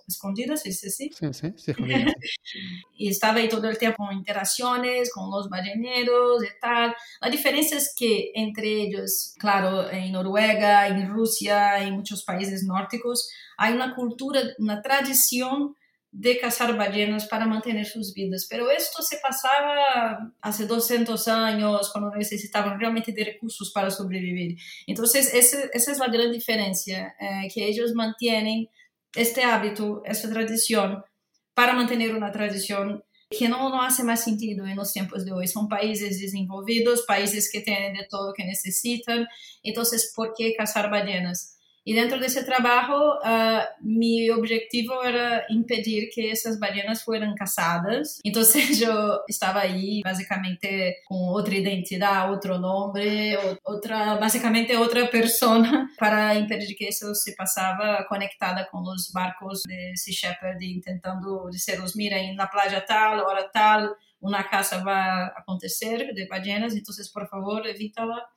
escondida, 0.10 0.58
se 0.58 0.70
diz 0.70 0.84
assim. 0.84 1.08
Sim, 1.12 1.32
sim, 1.32 1.54
sim. 1.56 1.74
e 2.98 3.08
estava 3.08 3.38
aí 3.38 3.48
todo 3.48 3.68
o 3.68 3.76
tempo 3.76 3.98
com 3.98 4.12
interações 4.12 5.14
com 5.14 5.22
os 5.38 5.48
marinheiros 5.50 6.42
e 6.42 6.60
tal. 6.60 6.96
A 7.22 7.30
diferença 7.30 7.76
é 7.76 7.80
que 7.96 8.34
entre 8.36 8.68
eles, 8.68 9.36
claro, 9.40 9.88
em 9.96 10.12
Noruega, 10.12 10.90
em 10.90 11.06
Rússia, 11.06 11.84
em 11.84 11.92
muitos 11.92 12.24
países 12.24 12.66
nórdicos, 12.66 13.20
há 13.60 13.70
uma 13.70 13.94
cultura, 13.94 14.56
uma 14.58 14.82
tradição 14.82 15.76
de 16.12 16.38
cazar 16.39 16.76
ballenas 16.76 17.26
para 17.28 17.45
mantener 17.45 17.86
sus 17.86 18.13
vidas. 18.13 18.45
Pero 18.50 18.69
esto 18.69 19.02
se 19.02 19.17
pasaba 19.17 20.34
hace 20.41 20.65
200 20.65 21.28
años, 21.30 21.89
cuando 21.91 22.15
necesitaban 22.15 22.80
realmente 22.80 23.13
de 23.13 23.24
recursos 23.24 23.71
para 23.71 23.89
sobrevivir. 23.89 24.58
Entonces, 24.88 25.34
esa, 25.34 25.69
es 25.74 25.97
la 25.97 26.08
gran 26.08 26.32
diferencia, 26.32 27.15
eh, 27.19 27.47
que 27.54 27.65
ellos 27.65 27.93
mantienen 27.93 28.67
este 29.15 29.43
hábito, 29.43 30.04
esta 30.06 30.30
tradición, 30.30 31.04
para 31.54 31.74
mantener 31.74 32.13
una 32.15 32.32
tradición 32.32 33.04
que 33.30 33.47
no, 33.47 33.69
no 33.69 33.82
hace 33.82 34.04
más 34.04 34.24
sentido 34.24 34.67
en 34.67 34.76
los 34.76 34.91
tiempos 34.91 35.24
de 35.24 35.32
hoy. 35.32 35.47
Son 35.47 35.69
países 35.69 36.19
desenvolvidos, 36.19 37.06
países 37.08 37.50
que 37.50 37.62
tienen 37.62 37.93
de 37.93 38.06
todo 38.10 38.28
lo 38.28 38.34
que 38.34 38.43
necesitan. 38.43 39.26
Entonces, 39.63 40.12
¿por 40.13 40.34
qué 40.38 40.54
cazar 40.54 40.89
ballenas? 40.89 41.51
Y 41.84 41.94
dentro 41.94 42.20
de 42.20 42.28
ese 42.28 42.44
trabajo, 42.44 43.20
uh, 43.24 43.62
mi 43.82 44.30
objetivo 44.30 45.04
era 45.04 45.46
impedir 45.50 46.10
que 46.13 46.32
esas 46.32 46.60
ballenas 46.60 47.04
fueran 47.04 47.34
cazadas. 47.36 48.20
Entonces 48.24 48.80
yo 48.80 49.22
estaba 49.28 49.62
ahí 49.62 50.02
básicamente 50.04 50.98
con 51.08 51.17
otra 51.22 51.56
identidad, 51.56 52.32
otro 52.32 52.60
nombre, 52.60 53.38
otra, 53.63 54.15
básicamente 54.15 54.78
otra 54.78 55.10
persona 55.10 55.91
para 56.00 56.36
impedir 56.36 56.76
que 56.78 56.88
eso 56.88 57.15
se 57.15 57.34
pasaba 57.34 58.06
conectada 58.08 58.67
con 58.70 58.84
los 58.86 59.12
barcos 59.12 59.63
de 59.63 59.94
Sea 59.96 60.32
Shepherd 60.32 60.62
intentando 60.62 61.48
decirles, 61.52 61.96
mira, 61.96 62.20
en 62.20 62.38
la 62.38 62.50
playa 62.50 62.86
tal, 62.86 63.20
hora 63.22 63.50
tal, 63.52 63.96
una 64.20 64.48
caza 64.48 64.84
va 64.84 65.26
a 65.26 65.34
acontecer 65.39 66.13
de 66.13 66.28
ballenas, 66.28 66.76
entonces 66.76 67.10
por 67.10 67.28
favor 67.28 67.67
evítala. 67.67 68.30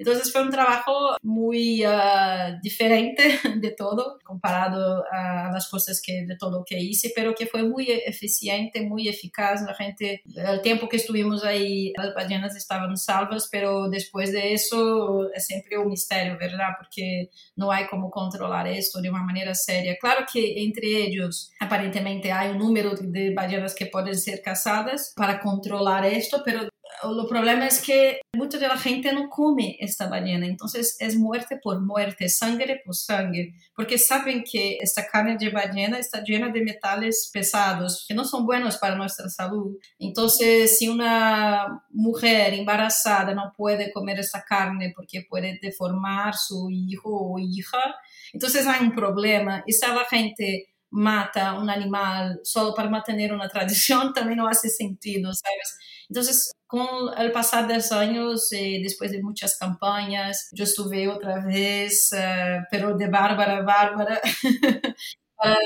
Entonces 0.00 0.32
fue 0.32 0.40
un 0.40 0.50
trabajo 0.50 1.14
muy 1.22 1.84
uh, 1.84 2.58
diferente 2.62 3.38
de 3.56 3.70
todo, 3.72 4.18
comparado 4.24 5.04
a 5.12 5.50
las 5.52 5.68
cosas 5.68 6.00
que 6.02 6.24
de 6.24 6.38
todo 6.38 6.64
que 6.66 6.80
hice, 6.80 7.12
pero 7.14 7.34
que 7.34 7.46
fue 7.46 7.64
muy 7.64 7.86
eficiente, 7.90 8.80
muy 8.80 9.08
eficaz. 9.08 9.60
La 9.60 9.74
gente, 9.74 10.22
el 10.34 10.62
tiempo 10.62 10.88
que 10.88 10.96
estuvimos 10.96 11.44
ahí, 11.44 11.92
las 11.98 12.14
ballenas 12.14 12.56
estaban 12.56 12.96
salvas, 12.96 13.50
pero 13.52 13.90
después 13.90 14.32
de 14.32 14.54
eso 14.54 15.30
es 15.34 15.46
siempre 15.46 15.76
un 15.76 15.88
misterio, 15.88 16.38
¿verdad? 16.40 16.68
Porque 16.78 17.28
no 17.56 17.70
hay 17.70 17.86
cómo 17.86 18.10
controlar 18.10 18.68
esto 18.68 19.02
de 19.02 19.10
una 19.10 19.22
manera 19.22 19.54
seria. 19.54 19.98
Claro 20.00 20.24
que 20.32 20.62
entre 20.62 20.96
ellos, 20.96 21.52
aparentemente 21.60 22.32
hay 22.32 22.52
un 22.52 22.58
número 22.58 22.94
de 22.98 23.34
ballenas 23.34 23.74
que 23.74 23.84
pueden 23.84 24.16
ser 24.16 24.40
cazadas 24.40 25.12
para 25.14 25.40
controlar 25.40 26.06
esto, 26.06 26.40
pero 26.42 26.69
el 27.02 27.26
problema 27.26 27.66
es 27.66 27.82
que 27.82 28.20
mucha 28.34 28.58
de 28.58 28.68
la 28.68 28.76
gente 28.76 29.12
no 29.12 29.28
come 29.28 29.76
esta 29.80 30.08
ballena, 30.08 30.46
entonces 30.46 30.96
es 31.00 31.16
muerte 31.16 31.58
por 31.62 31.80
muerte, 31.80 32.28
sangre 32.28 32.80
por 32.84 32.94
sangre, 32.94 33.54
porque 33.74 33.98
saben 33.98 34.44
que 34.44 34.78
esta 34.80 35.06
carne 35.06 35.36
de 35.38 35.50
ballena 35.50 35.98
está 35.98 36.22
llena 36.22 36.48
de 36.48 36.62
metales 36.62 37.30
pesados 37.32 38.04
que 38.08 38.14
no 38.14 38.24
son 38.24 38.46
buenos 38.46 38.76
para 38.76 38.96
nuestra 38.96 39.28
salud. 39.28 39.76
Entonces, 39.98 40.78
si 40.78 40.88
una 40.88 41.82
mujer 41.90 42.54
embarazada 42.54 43.34
no 43.34 43.52
puede 43.56 43.92
comer 43.92 44.18
esta 44.20 44.42
carne 44.42 44.92
porque 44.94 45.26
puede 45.28 45.58
deformar 45.60 46.34
su 46.34 46.68
hijo 46.70 47.10
o 47.10 47.38
hija, 47.38 47.94
entonces 48.32 48.66
hay 48.66 48.84
un 48.84 48.94
problema. 48.94 49.62
Y 49.66 49.72
si 49.72 49.86
la 49.86 50.04
gente 50.04 50.70
mata 50.90 51.54
un 51.54 51.70
animal 51.70 52.40
solo 52.42 52.74
para 52.74 52.90
mantener 52.90 53.32
una 53.32 53.48
tradición, 53.48 54.12
también 54.14 54.38
no 54.38 54.48
hace 54.48 54.68
sentido, 54.68 55.32
¿sabes? 55.32 55.78
Entonces, 56.10 56.52
con 56.66 56.86
el 57.16 57.30
pasar 57.30 57.68
de 57.68 57.76
los 57.76 57.92
años, 57.92 58.52
eh, 58.52 58.80
después 58.82 59.12
de 59.12 59.22
muchas 59.22 59.56
campañas, 59.56 60.48
yo 60.52 60.64
estuve 60.64 61.08
otra 61.08 61.44
vez, 61.44 62.12
eh, 62.12 62.58
pero 62.68 62.96
de 62.96 63.08
Bárbara, 63.08 63.62
Bárbara, 63.62 64.20
para 65.36 65.56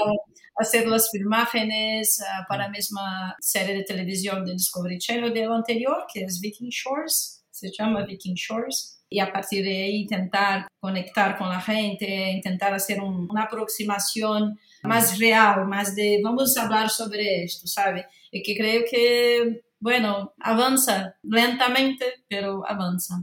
hacer 0.57 0.87
las 0.87 1.11
filmágenes 1.11 2.21
uh, 2.21 2.47
para 2.47 2.65
la 2.65 2.71
misma 2.71 3.35
serie 3.41 3.75
de 3.75 3.85
televisión 3.85 4.45
de 4.45 4.53
Discovery 4.53 4.99
Channel 4.99 5.33
del 5.33 5.51
anterior, 5.51 6.05
que 6.13 6.25
es 6.25 6.39
Viking 6.41 6.69
Shores, 6.71 7.45
se 7.51 7.71
llama 7.77 8.05
Viking 8.05 8.35
Shores. 8.35 9.01
Y 9.09 9.21
a 9.21 9.33
partir 9.33 9.65
de 9.65 9.85
ahí 9.85 10.03
intentar 10.03 10.67
conectar 10.81 11.39
con 11.39 11.49
la 11.49 11.61
gente, 11.61 12.31
intentar 12.33 12.75
hacer 12.75 13.01
un, 13.01 13.29
una 13.31 13.45
aproximación 13.45 14.59
más 14.83 15.19
real, 15.19 15.67
más 15.67 15.95
de 15.95 16.21
vamos 16.23 16.57
a 16.57 16.65
hablar 16.65 16.91
sobre 16.91 17.45
esto, 17.45 17.67
¿sabe? 17.67 18.07
Y 18.31 18.43
que 18.43 18.57
creo 18.57 18.83
que 18.91 19.63
bueno, 19.85 20.33
avanza 20.40 21.14
lentamente, 21.23 22.25
pero 22.27 22.66
avanza. 22.66 23.23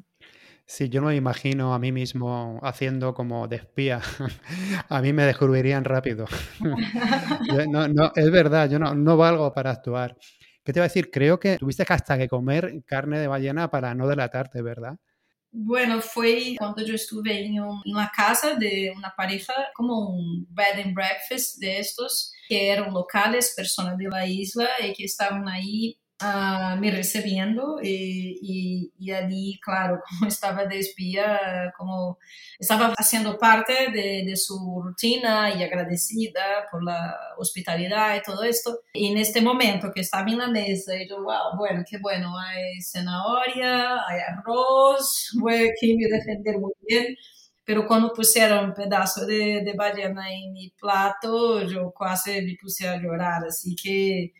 Sí, 0.63 0.89
yo 0.89 1.01
no 1.01 1.07
me 1.07 1.15
imagino 1.15 1.73
a 1.73 1.79
mí 1.79 1.91
mismo 1.91 2.59
haciendo 2.61 3.15
como 3.15 3.47
de 3.47 3.55
espía. 3.55 3.99
a 4.89 5.01
mí 5.01 5.11
me 5.11 5.23
descubrirían 5.23 5.83
rápido. 5.83 6.27
no, 7.67 7.87
no, 7.87 8.11
es 8.15 8.31
verdad, 8.31 8.69
yo 8.69 8.77
no, 8.77 8.93
no 8.93 9.17
valgo 9.17 9.51
para 9.51 9.71
actuar. 9.71 10.15
¿Qué 10.63 10.71
te 10.71 10.77
iba 10.77 10.85
a 10.85 10.89
decir? 10.89 11.09
Creo 11.09 11.39
que 11.39 11.57
tuviste 11.57 11.83
hasta 11.89 12.15
que 12.15 12.29
comer 12.29 12.83
carne 12.85 13.17
de 13.17 13.25
ballena 13.25 13.71
para 13.71 13.95
no 13.95 14.07
delatarte, 14.07 14.61
¿verdad? 14.61 14.99
Bueno, 15.49 15.99
fue 15.99 16.55
cuando 16.59 16.85
yo 16.85 16.93
estuve 16.93 17.43
en, 17.43 17.59
una 17.59 18.11
casa 18.15 18.53
de 18.53 18.93
una 18.95 19.11
pareja, 19.17 19.53
como 19.73 20.09
un 20.11 20.45
bed 20.51 20.85
and 20.85 20.93
breakfast 20.93 21.57
de 21.57 21.79
estos, 21.79 22.31
que 22.47 22.69
eran 22.69 22.93
locales, 22.93 23.51
personas 23.57 23.97
de 23.97 24.09
la 24.09 24.27
isla 24.27 24.69
y 24.79 24.93
que 24.93 25.05
estaban 25.05 25.49
ahí 25.49 25.97
uh, 26.21 26.79
me 26.79 26.91
recibiendo 26.91 27.79
y, 27.81 28.39
y, 28.41 28.93
y, 28.99 29.11
allí, 29.11 29.59
claro, 29.61 30.01
como 30.09 30.27
estaba 30.27 30.65
de 30.65 30.79
espía, 30.79 31.73
como 31.77 32.17
estaba 32.59 32.93
haciendo 32.97 33.37
parte 33.37 33.91
de, 33.91 34.23
de, 34.25 34.35
su 34.35 34.81
rutina 34.83 35.51
y 35.55 35.63
agradecida 35.63 36.67
por 36.71 36.83
la 36.83 37.15
hospitalidad 37.37 38.15
y 38.15 38.21
todo 38.21 38.43
esto. 38.43 38.81
Y 38.93 39.11
en 39.11 39.17
este 39.17 39.41
momento 39.41 39.91
que 39.93 40.01
estaba 40.01 40.29
en 40.29 40.37
la 40.37 40.47
mesa, 40.47 40.95
y 40.95 41.07
yo, 41.07 41.23
wow, 41.23 41.57
bueno, 41.57 41.83
qué 41.89 41.97
bueno, 41.97 42.37
hay 42.37 42.81
zanahoria, 42.81 44.05
hay 44.07 44.19
arroz, 44.19 45.31
voy 45.39 45.69
aquí 45.69 45.95
me 45.95 46.07
defender 46.07 46.59
muy 46.59 46.73
bien. 46.87 47.15
Pero 47.63 47.87
cuando 47.87 48.11
pusieron 48.11 48.65
un 48.65 48.73
pedazo 48.73 49.25
de, 49.25 49.61
de 49.63 49.73
ballena 49.73 50.31
en 50.33 50.51
mi 50.51 50.71
plato, 50.71 51.61
yo 51.67 51.93
casi 51.93 52.41
me 52.41 52.57
puse 52.61 52.87
a 52.87 52.97
llorar, 52.97 53.45
así 53.45 53.75
que 53.75 54.33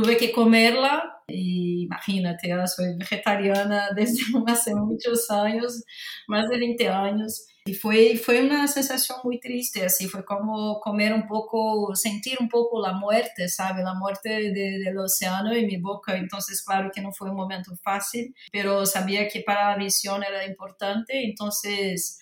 tuve 0.00 0.16
que 0.16 0.32
comerla 0.32 1.22
y 1.28 1.84
imagínate, 1.84 2.48
yo 2.48 2.66
soy 2.66 2.96
vegetariana 2.96 3.90
desde 3.96 4.22
hace 4.46 4.74
muchos 4.74 5.30
años, 5.30 5.84
más 6.26 6.48
de 6.48 6.58
20 6.58 6.88
años. 6.88 7.46
Y 7.66 7.74
fue, 7.74 8.16
fue 8.16 8.42
una 8.42 8.66
sensación 8.66 9.18
muy 9.22 9.38
triste, 9.38 9.84
así 9.84 10.08
fue 10.08 10.24
como 10.24 10.80
comer 10.80 11.12
un 11.12 11.26
poco, 11.26 11.94
sentir 11.94 12.38
un 12.40 12.48
poco 12.48 12.80
la 12.80 12.94
muerte, 12.94 13.48
¿sabe? 13.48 13.82
La 13.82 13.94
muerte 13.94 14.30
de, 14.30 14.78
del 14.78 14.98
océano 14.98 15.52
en 15.52 15.66
mi 15.66 15.76
boca. 15.76 16.16
Entonces, 16.16 16.62
claro 16.62 16.90
que 16.92 17.02
no 17.02 17.12
fue 17.12 17.30
un 17.30 17.36
momento 17.36 17.72
fácil, 17.82 18.34
pero 18.50 18.86
sabía 18.86 19.28
que 19.28 19.42
para 19.42 19.72
la 19.72 19.76
visión 19.76 20.24
era 20.24 20.46
importante. 20.46 21.22
Entonces, 21.22 22.18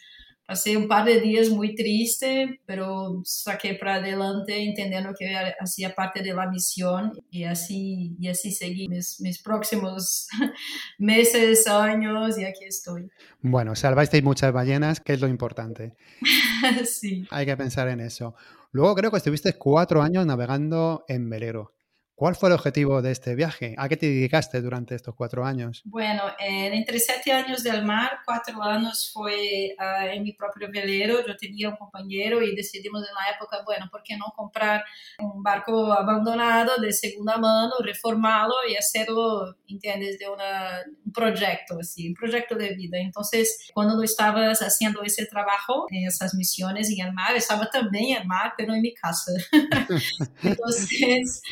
Pasé 0.48 0.78
un 0.78 0.88
par 0.88 1.04
de 1.04 1.20
días 1.20 1.50
muy 1.50 1.74
triste, 1.74 2.62
pero 2.64 3.20
saqué 3.22 3.74
para 3.74 3.96
adelante 3.96 4.56
entendiendo 4.64 5.12
que 5.12 5.30
hacía 5.61 5.94
parte 5.94 6.22
de 6.22 6.32
la 6.32 6.48
misión 6.48 7.12
y 7.30 7.44
así, 7.44 8.16
y 8.18 8.28
así 8.28 8.50
seguí 8.50 8.88
mis, 8.88 9.20
mis 9.20 9.42
próximos 9.42 10.26
meses, 10.98 11.66
años 11.66 12.38
y 12.38 12.46
aquí 12.46 12.64
estoy. 12.64 13.11
Bueno, 13.42 13.76
salvasteis 13.76 14.24
muchas 14.24 14.50
ballenas, 14.50 15.00
que 15.00 15.12
es 15.12 15.20
lo 15.20 15.28
importante. 15.28 15.92
sí. 16.87 17.26
Hay 17.30 17.44
que 17.44 17.56
pensar 17.58 17.87
en 17.88 18.00
eso. 18.00 18.34
Luego 18.72 18.94
creo 18.94 19.11
que 19.11 19.18
estuviste 19.18 19.52
cuatro 19.52 20.00
años 20.00 20.24
navegando 20.24 21.04
en 21.08 21.28
velero. 21.28 21.74
¿Cuál 22.18 22.35
fue 22.35 22.48
el 22.48 22.57
objetivo 22.57 23.00
de 23.00 23.12
este 23.12 23.37
viaje? 23.37 23.76
¿A 23.78 23.88
qué 23.88 23.96
te 23.96 24.07
dedicaste 24.07 24.61
durante 24.61 24.96
estos 24.96 25.14
cuatro 25.14 25.44
años? 25.44 25.83
Bueno, 25.85 26.24
entre 26.40 26.98
siete 26.98 27.31
años 27.31 27.62
del 27.62 27.85
mar, 27.85 28.11
cuatro 28.26 28.61
años 28.61 29.12
fue 29.14 29.76
uh, 29.78 30.04
en 30.09 30.24
mi 30.24 30.33
propio 30.33 30.66
velero. 30.68 31.24
Yo 31.24 31.37
tenía 31.37 31.68
un 31.68 31.76
compañero 31.76 32.42
y 32.42 32.57
decidimos 32.57 33.02
en 33.09 33.14
la 33.14 33.37
época, 33.37 33.62
bueno, 33.64 33.88
¿por 33.88 34.02
qué 34.02 34.16
no 34.16 34.33
comprar 34.35 34.83
un 35.20 35.44
barco 35.44 35.92
abandonado 35.92 36.78
de 36.78 36.92
segunda 36.92 37.37
mano, 37.37 37.74
reformarlo 37.85 38.54
y 38.68 38.74
hacerlo, 38.74 39.54
entiendes, 39.68 40.18
de 40.18 40.28
una, 40.28 40.83
un 41.07 41.12
proyecto, 41.12 41.78
así, 41.81 42.09
un 42.09 42.14
proyecto 42.14 42.57
de 42.57 42.74
vida? 42.74 42.98
Entonces, 42.98 43.70
cuando 43.72 43.94
lo 43.94 44.02
estabas 44.02 44.59
haciendo 44.59 45.04
ese 45.04 45.24
trabajo, 45.26 45.87
en 45.90 46.09
esas 46.09 46.35
misiones 46.35 46.90
en 46.90 47.07
el 47.07 47.12
mar, 47.12 47.37
estaba 47.37 47.70
también 47.70 48.16
en 48.16 48.22
el 48.22 48.26
mar, 48.26 48.54
pero 48.59 48.74
en 48.74 48.83
mi 48.83 48.92
casa. 48.92 49.31
Entonces... 50.42 51.42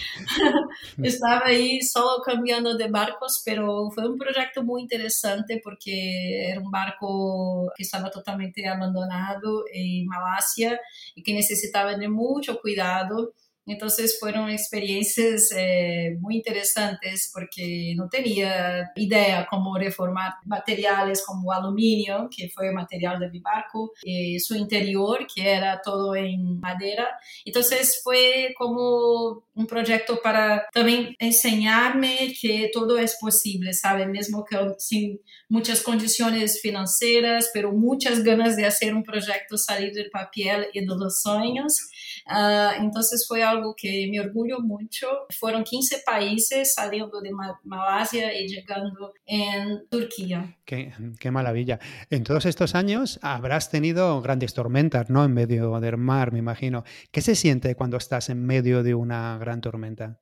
estava 1.03 1.47
aí 1.47 1.83
só 1.83 2.21
cambiando 2.23 2.77
de 2.77 2.89
barcos, 2.89 3.43
pero 3.45 3.91
foi 3.93 4.09
um 4.09 4.17
projeto 4.17 4.63
muito 4.65 4.85
interessante 4.85 5.61
porque 5.63 6.47
era 6.51 6.61
um 6.61 6.71
barco 6.71 7.71
que 7.77 7.83
estava 7.83 8.11
totalmente 8.11 8.65
abandonado 8.67 9.65
em 9.73 10.05
Malásia 10.07 10.79
e 11.17 11.23
que 11.23 11.33
necessitava 11.33 11.95
de 11.95 12.09
muito 12.09 12.55
cuidado. 12.57 13.33
Entonces 13.67 14.19
fueron 14.21 14.49
experiencias 14.49 15.51
eh, 15.57 16.17
muy 16.21 16.37
interesantes 16.37 17.31
porque 17.33 17.95
no 17.97 18.09
tenía 18.09 18.93
idea 18.95 19.47
cómo 19.51 19.77
reformar 19.77 20.35
materiales 20.45 21.25
como 21.27 21.53
aluminio, 21.53 22.29
que 22.35 22.49
fue 22.49 22.69
el 22.69 22.75
material 22.75 23.19
de 23.19 23.31
mi 23.31 23.41
barco, 23.41 23.93
y 24.03 24.39
su 24.39 24.55
interior, 24.55 25.27
que 25.33 25.51
era 25.51 25.81
todo 25.83 26.15
en 26.15 26.61
madera. 26.61 27.09
Entonces 27.45 28.01
fue 28.03 28.55
como 28.57 29.45
un 29.55 29.67
proyecto 29.67 30.21
para 30.23 30.69
también 30.73 31.17
enseñarme 31.19 32.35
que 32.41 32.71
todo 32.73 32.99
es 32.99 33.17
posible, 33.21 33.73
¿sabe? 33.73 34.07
Mesmo 34.07 34.45
que 34.45 34.57
sin 34.79 35.21
muchas 35.49 35.81
condiciones 35.81 36.61
financieras, 36.61 37.51
pero 37.53 37.73
muchas 37.73 38.23
ganas 38.23 38.57
de 38.57 38.67
hacer 38.67 38.95
un 38.95 39.03
proyecto 39.03 39.57
salir 39.57 39.93
del 39.93 40.11
papel 40.11 40.67
y 40.73 40.81
de 40.81 40.87
los 40.87 41.23
sueños. 41.23 41.89
Uh, 42.27 42.83
entonces 42.83 43.25
fue 43.27 43.43
algo 43.43 43.56
que 43.77 44.09
me 44.11 44.21
orgullo 44.21 44.61
mucho. 44.61 45.07
Fueron 45.39 45.65
15 45.65 46.03
países 46.05 46.75
saliendo 46.75 47.21
de 47.21 47.31
Malasia 47.65 48.39
y 48.39 48.49
llegando 48.49 49.13
en 49.25 49.89
Turquía. 49.89 50.57
Qué, 50.65 50.93
qué, 51.19 51.31
maravilla. 51.31 51.79
En 52.11 52.25
todos 52.25 52.47
estos 52.47 52.75
años 52.75 53.19
habrás 53.23 53.71
tenido 53.71 54.21
grandes 54.23 54.55
tormentas, 54.55 55.11
¿no? 55.11 55.25
En 55.25 55.35
medio 55.35 55.79
del 55.81 55.97
mar, 55.97 56.33
me 56.33 56.39
imagino. 56.39 56.85
¿Qué 57.11 57.21
se 57.21 57.35
siente 57.35 57.75
cuando 57.75 57.97
estás 57.97 58.29
en 58.29 58.45
medio 58.45 58.83
de 58.83 58.95
una 58.95 59.39
gran 59.39 59.61
tormenta? 59.61 60.21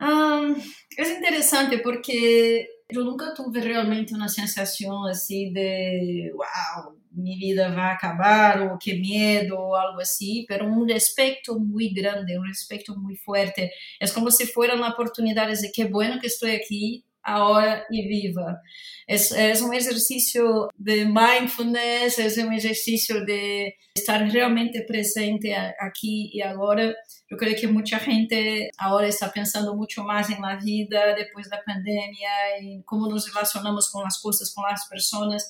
Um, 0.00 0.54
es 0.96 1.10
interesante 1.10 1.78
porque 1.78 2.68
yo 2.88 3.02
nunca 3.02 3.34
tuve 3.34 3.60
realmente 3.60 4.14
una 4.14 4.28
sensación 4.28 5.08
así 5.10 5.50
de, 5.52 6.30
wow, 6.34 6.98
minha 7.12 7.38
vida 7.38 7.70
vai 7.70 7.92
acabar, 7.92 8.62
ou 8.62 8.78
que 8.78 8.94
medo, 8.94 9.56
ou 9.56 9.74
algo 9.74 10.00
assim, 10.00 10.44
mas 10.48 10.62
um 10.62 10.84
respeito 10.84 11.58
muito 11.58 11.94
grande, 11.94 12.38
um 12.38 12.42
respeito 12.42 12.98
muito 12.98 13.22
forte. 13.22 13.70
É 14.00 14.08
como 14.08 14.30
se 14.30 14.46
fossem 14.46 14.80
oportunidades 14.80 15.60
de 15.60 15.70
que 15.70 15.84
bueno 15.84 16.20
que 16.20 16.26
estou 16.26 16.48
aqui, 16.48 17.04
agora 17.28 17.86
e 17.90 18.02
viva. 18.08 18.58
É, 19.06 19.50
é 19.50 19.62
um 19.62 19.72
exercício 19.72 20.68
de 20.78 21.04
mindfulness, 21.04 22.18
é 22.18 22.44
um 22.44 22.52
exercício 22.52 23.24
de 23.24 23.74
estar 23.96 24.18
realmente 24.24 24.80
presente 24.82 25.52
aqui 25.52 26.30
e 26.32 26.42
agora. 26.42 26.94
Eu 27.30 27.36
creio 27.36 27.56
que 27.56 27.66
muita 27.66 27.98
gente 27.98 28.70
agora 28.78 29.06
está 29.08 29.28
pensando 29.28 29.76
muito 29.76 30.02
mais 30.02 30.30
em 30.30 30.40
vida 30.58 31.14
depois 31.14 31.48
da 31.48 31.58
pandemia, 31.58 32.60
em 32.60 32.82
como 32.82 33.08
nos 33.08 33.26
relacionamos 33.26 33.88
com 33.88 34.00
as 34.06 34.18
coisas, 34.18 34.52
com 34.52 34.64
as 34.64 34.88
pessoas 34.88 35.42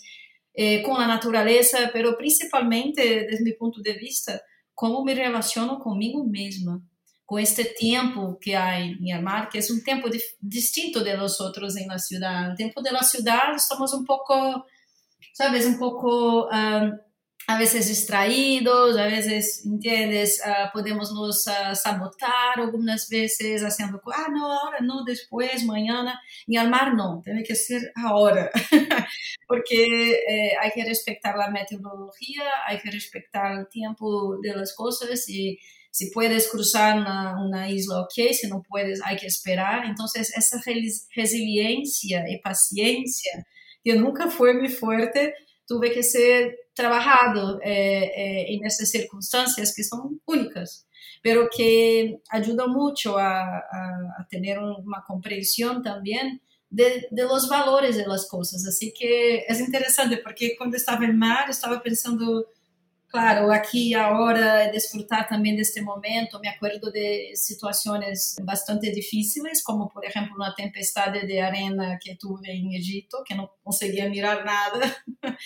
eh, 0.58 0.82
com 0.82 0.96
a 0.96 1.06
natureza, 1.06 1.88
pero 1.92 2.16
principalmente, 2.16 3.00
desde 3.00 3.44
meu 3.44 3.56
ponto 3.56 3.80
de 3.80 3.92
vista, 3.92 4.42
como 4.74 5.04
me 5.04 5.14
relaciono 5.14 5.78
comigo 5.78 6.24
mesma, 6.24 6.82
com 7.24 7.38
este 7.38 7.64
tempo 7.64 8.36
que 8.40 8.56
há 8.56 8.80
em 8.80 9.12
Armar, 9.12 9.48
que 9.48 9.58
é 9.58 9.60
um 9.70 9.80
tempo 9.84 10.08
distinto 10.42 11.04
de 11.04 11.16
nós 11.16 11.38
outros 11.38 11.76
em 11.76 11.86
la 11.86 11.98
ciudad. 11.98 12.48
No 12.48 12.56
tempo 12.56 12.82
de 12.82 12.90
la 12.90 13.04
ciudad 13.04 13.54
estamos 13.54 13.92
um 13.94 14.02
pouco, 14.04 14.34
sabes, 15.32 15.64
um 15.64 15.78
pouco 15.78 16.48
um, 16.48 16.98
a 17.48 17.56
veces 17.56 17.86
distraídos, 17.88 18.98
a 18.98 19.06
veces, 19.06 19.64
¿entiendes? 19.64 20.38
Uh, 20.44 20.70
podemos 20.70 21.14
nos 21.14 21.46
uh, 21.46 21.74
sabotar 21.74 22.58
algunas 22.58 23.08
veces 23.08 23.62
haciendo, 23.62 24.02
ah, 24.12 24.28
no, 24.30 24.52
ahora 24.52 24.80
no, 24.82 25.02
después, 25.02 25.64
mañana. 25.64 26.20
Y 26.46 26.58
al 26.58 26.68
mar 26.68 26.94
no, 26.94 27.22
tiene 27.24 27.42
que 27.42 27.54
ser 27.54 27.90
ahora, 27.96 28.50
porque 29.46 30.12
eh, 30.12 30.52
hay 30.60 30.70
que 30.74 30.84
respetar 30.84 31.36
la 31.36 31.50
metodología, 31.50 32.44
hay 32.66 32.78
que 32.78 32.90
respetar 32.90 33.58
el 33.58 33.68
tiempo 33.68 34.38
de 34.42 34.54
las 34.54 34.74
cosas 34.74 35.28
y 35.28 35.58
si 35.90 36.10
puedes 36.10 36.48
cruzar 36.48 36.98
una, 36.98 37.42
una 37.42 37.68
isla, 37.70 38.00
ok, 38.02 38.32
si 38.32 38.46
no 38.48 38.62
puedes, 38.62 39.00
hay 39.04 39.16
que 39.16 39.26
esperar. 39.26 39.84
Entonces, 39.84 40.36
esa 40.36 40.60
resiliencia 41.14 42.24
y 42.28 42.38
paciencia, 42.38 43.46
que 43.82 43.94
nunca 43.94 44.28
fue 44.28 44.54
muy 44.54 44.68
fuerte, 44.68 45.34
tuve 45.66 45.90
que 45.92 46.02
ser 46.02 46.56
trabajado 46.74 47.60
eh, 47.62 48.12
eh, 48.16 48.46
en 48.48 48.64
estas 48.64 48.90
circunstancias 48.90 49.74
que 49.74 49.82
son 49.82 50.20
únicas, 50.24 50.86
pero 51.22 51.48
que 51.54 52.20
ayuda 52.30 52.66
mucho 52.66 53.18
a, 53.18 53.58
a, 53.58 53.60
a 54.20 54.26
tener 54.30 54.58
una 54.58 55.02
comprensión 55.06 55.82
también 55.82 56.40
de, 56.70 57.08
de, 57.10 57.22
los 57.24 57.48
valores 57.48 57.96
de 57.96 58.06
las 58.06 58.26
cosas. 58.26 58.66
Así 58.66 58.92
que 58.92 59.44
es 59.48 59.60
interesante 59.60 60.18
porque 60.18 60.56
cuando 60.56 60.76
estaba 60.76 61.04
en 61.04 61.18
mar 61.18 61.48
estaba 61.48 61.82
pensando, 61.82 62.46
Claro, 63.10 63.50
aqui 63.50 63.94
agora 63.94 64.64
é 64.64 64.70
desfrutar 64.70 65.26
de 65.26 65.56
deste 65.56 65.80
momento. 65.80 66.38
Me 66.40 66.48
acordo 66.48 66.92
de 66.92 67.34
situações 67.34 68.36
bastante 68.42 68.92
difíceis, 68.92 69.62
como 69.62 69.88
por 69.88 70.04
exemplo 70.04 70.34
uma 70.36 70.54
tempestade 70.54 71.26
de 71.26 71.38
arena 71.38 71.98
que 72.02 72.14
tive 72.16 72.50
em 72.50 72.76
Egito, 72.76 73.22
que 73.24 73.34
não 73.34 73.48
conseguia 73.64 74.10
mirar 74.10 74.44
nada. 74.44 74.94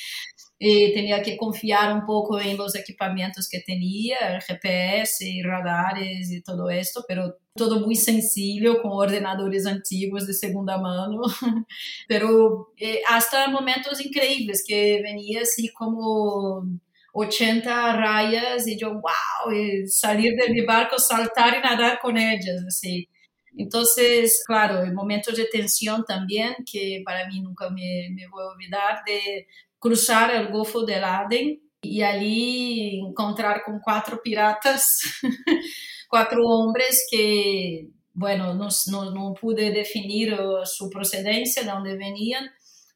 e 0.60 0.92
tinha 0.92 1.22
que 1.22 1.36
confiar 1.36 1.96
um 1.96 2.04
pouco 2.04 2.38
em 2.38 2.56
los 2.56 2.74
equipamentos 2.74 3.46
que 3.46 3.60
tinha, 3.60 4.40
GPS, 4.40 5.42
radares 5.42 6.30
e 6.30 6.42
tudo 6.42 6.68
isso, 6.70 7.04
pero 7.06 7.32
todo 7.56 7.80
muito 7.80 8.00
sencillo, 8.00 8.80
com 8.82 8.88
ordenadores 8.88 9.66
antigos 9.66 10.26
de 10.26 10.34
segunda 10.34 10.78
mano. 10.78 11.20
pero 12.08 12.72
eh, 12.80 13.02
até 13.06 13.46
momentos 13.48 14.00
incríveis 14.00 14.62
que 14.64 15.00
venia 15.02 15.42
assim 15.42 15.68
como 15.72 16.64
80 17.12 17.96
rayas 17.96 18.66
y 18.66 18.78
yo, 18.78 18.94
wow, 18.94 19.52
y 19.52 19.86
salir 19.86 20.32
de 20.34 20.52
mi 20.52 20.62
barco, 20.62 20.98
saltar 20.98 21.58
y 21.58 21.60
nadar 21.62 21.98
con 22.00 22.16
ellas, 22.16 22.62
así. 22.66 23.08
Entonces, 23.56 24.42
claro, 24.46 24.82
el 24.82 24.94
momento 24.94 25.30
de 25.32 25.44
tensión 25.46 26.04
también, 26.06 26.54
que 26.70 27.02
para 27.04 27.28
mí 27.28 27.40
nunca 27.40 27.68
me, 27.70 28.08
me 28.14 28.26
voy 28.28 28.42
a 28.42 28.48
olvidar, 28.48 29.02
de 29.06 29.46
cruzar 29.78 30.34
el 30.34 30.48
Golfo 30.48 30.84
del 30.84 31.04
Aden 31.04 31.60
y 31.82 32.02
allí 32.02 33.00
encontrar 33.00 33.62
con 33.64 33.80
cuatro 33.80 34.20
piratas, 34.22 35.00
cuatro 36.08 36.46
hombres 36.46 37.06
que, 37.10 37.88
bueno, 38.14 38.54
no, 38.54 38.68
no, 38.90 39.10
no 39.10 39.34
pude 39.34 39.70
definir 39.70 40.36
su 40.64 40.88
procedencia, 40.88 41.62
de 41.62 41.70
dónde 41.70 41.96
venían, 41.96 42.48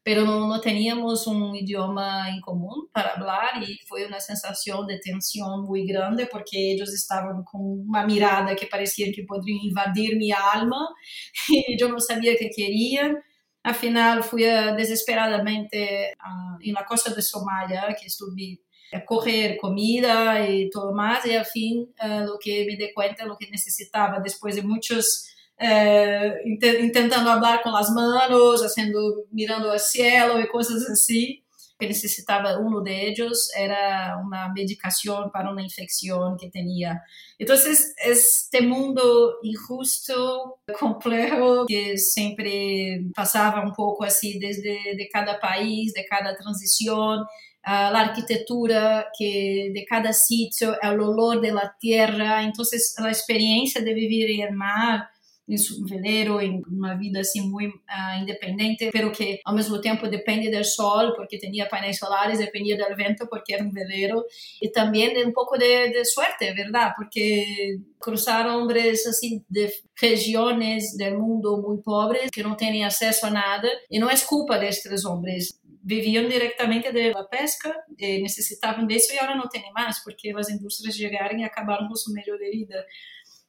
pero 0.07 0.23
no, 0.23 0.47
no, 0.47 0.61
teníamos 0.61 1.27
un 1.27 1.53
idioma 1.53 2.29
en 2.29 2.39
común 2.39 2.87
para 2.93 3.09
hablar 3.09 3.61
y 3.61 3.77
fue 3.85 4.05
una 4.05 4.21
sensación 4.21 4.87
de 4.87 4.99
tensión 4.99 5.65
muy 5.65 5.85
grande 5.85 6.29
porque 6.31 6.71
ellos 6.71 6.93
estaban 6.93 7.43
con 7.43 7.59
una 7.89 8.05
mirada 8.05 8.55
que 8.55 8.67
parecía 8.67 9.11
que 9.13 9.23
podría 9.23 9.57
invadir 9.61 10.15
mi 10.15 10.31
alma 10.31 10.87
y 11.49 11.77
yo 11.77 11.89
no 11.89 11.99
sabía 11.99 12.37
qué 12.39 12.49
querían. 12.49 13.17
Al 13.63 13.75
final 13.75 14.23
fui 14.23 14.43
desesperadamente 14.43 16.13
en 16.61 16.73
la 16.73 16.85
costa 16.85 17.13
de 17.13 17.21
Somalia, 17.21 17.93
que 17.99 18.05
estuve 18.05 18.61
a 18.93 19.03
coger 19.03 19.57
comida 19.57 20.49
y 20.49 20.69
todo 20.69 20.93
más 20.93 21.25
y 21.25 21.33
al 21.33 21.45
fin 21.45 21.93
uh, 22.01 22.25
lo 22.25 22.39
que 22.39 22.65
me 22.65 22.77
di 22.77 22.93
cuenta, 22.93 23.25
lo 23.25 23.35
que 23.35 23.49
necesitaba 23.49 24.21
después 24.21 24.55
de 24.55 24.61
muchos 24.61 25.35
é, 25.59 26.47
intentando 26.47 27.25
falar 27.25 27.63
com 27.63 27.75
as 27.75 27.89
manos, 27.93 28.61
haciendo, 28.61 29.25
mirando 29.31 29.69
ao 29.69 29.79
cielo 29.79 30.39
e 30.39 30.47
coisas 30.47 30.87
assim. 30.89 31.39
Que 31.79 31.85
necessitava 31.85 32.57
um 32.57 32.81
deles 32.81 33.53
era 33.55 34.19
uma 34.19 34.51
medicação 34.51 35.29
para 35.29 35.51
uma 35.51 35.61
infecção 35.61 36.35
que 36.35 36.49
tinha. 36.49 36.99
Então, 37.39 37.55
este 37.55 38.61
mundo 38.61 39.39
injusto, 39.43 40.57
complexo, 40.79 41.67
que 41.67 41.95
sempre 41.95 43.07
passava 43.15 43.61
um 43.61 43.71
pouco 43.73 44.03
assim 44.03 44.39
desde 44.39 44.95
de 44.95 45.07
cada 45.09 45.35
país, 45.35 45.93
de 45.93 46.03
cada 46.05 46.35
transição, 46.35 47.23
a 47.63 47.95
arquitetura 47.95 49.07
que 49.15 49.71
de 49.71 49.85
cada 49.85 50.11
sítio, 50.13 50.71
o 50.71 51.03
olor 51.03 51.39
da 51.39 51.67
terra. 51.79 52.41
Então, 52.41 52.65
a 53.05 53.11
experiência 53.11 53.83
de 53.83 53.93
viver 53.93 54.31
em 54.31 54.51
mar 54.51 55.07
em 55.47 55.55
um 55.55 55.85
veleiro, 55.85 56.41
em 56.41 56.61
uma 56.67 56.95
vida 56.95 57.21
assim 57.21 57.49
muito 57.49 57.75
uh, 57.77 58.21
independente, 58.21 58.89
pero 58.91 59.11
que 59.11 59.39
ao 59.45 59.55
mesmo 59.55 59.79
tempo 59.79 60.07
depende 60.07 60.51
do 60.51 60.63
sol, 60.63 61.15
porque 61.15 61.37
tinha 61.37 61.67
painéis 61.67 61.97
solares, 61.97 62.39
dependia 62.39 62.77
do 62.77 62.95
vento, 62.95 63.27
porque 63.27 63.53
era 63.53 63.63
um 63.63 63.71
veleiro, 63.71 64.23
e 64.61 64.69
também 64.69 65.25
um 65.25 65.31
pouco 65.31 65.57
de, 65.57 65.89
de 65.89 66.03
suerte, 66.03 66.45
é 66.45 66.53
verdade, 66.53 66.95
porque 66.95 67.79
cruzar 67.99 68.45
homens 68.47 69.05
assim 69.05 69.43
de 69.49 69.69
regiões 69.99 70.97
do 70.97 71.17
mundo 71.17 71.61
muito 71.61 71.83
pobres, 71.83 72.29
que 72.29 72.43
não 72.43 72.55
têm 72.55 72.83
acesso 72.83 73.25
a 73.25 73.29
nada, 73.29 73.69
e 73.89 73.99
não 73.99 74.09
é 74.09 74.17
culpa 74.17 74.57
destes 74.57 75.05
homens, 75.05 75.57
viviam 75.87 76.27
diretamente 76.27 76.91
da 76.91 77.23
pesca, 77.23 77.73
necessitavam 77.97 78.85
disso 78.85 79.13
e 79.13 79.17
agora 79.17 79.37
não 79.37 79.47
têm 79.47 79.71
mais, 79.71 80.03
porque 80.03 80.33
as 80.35 80.49
indústrias 80.49 80.95
chegaram 80.95 81.39
e 81.39 81.45
acabaram 81.45 81.87
com 81.87 81.93
o 81.93 81.95
seu 81.95 82.13
meio 82.13 82.37
de 82.37 82.51
vida. 82.51 82.85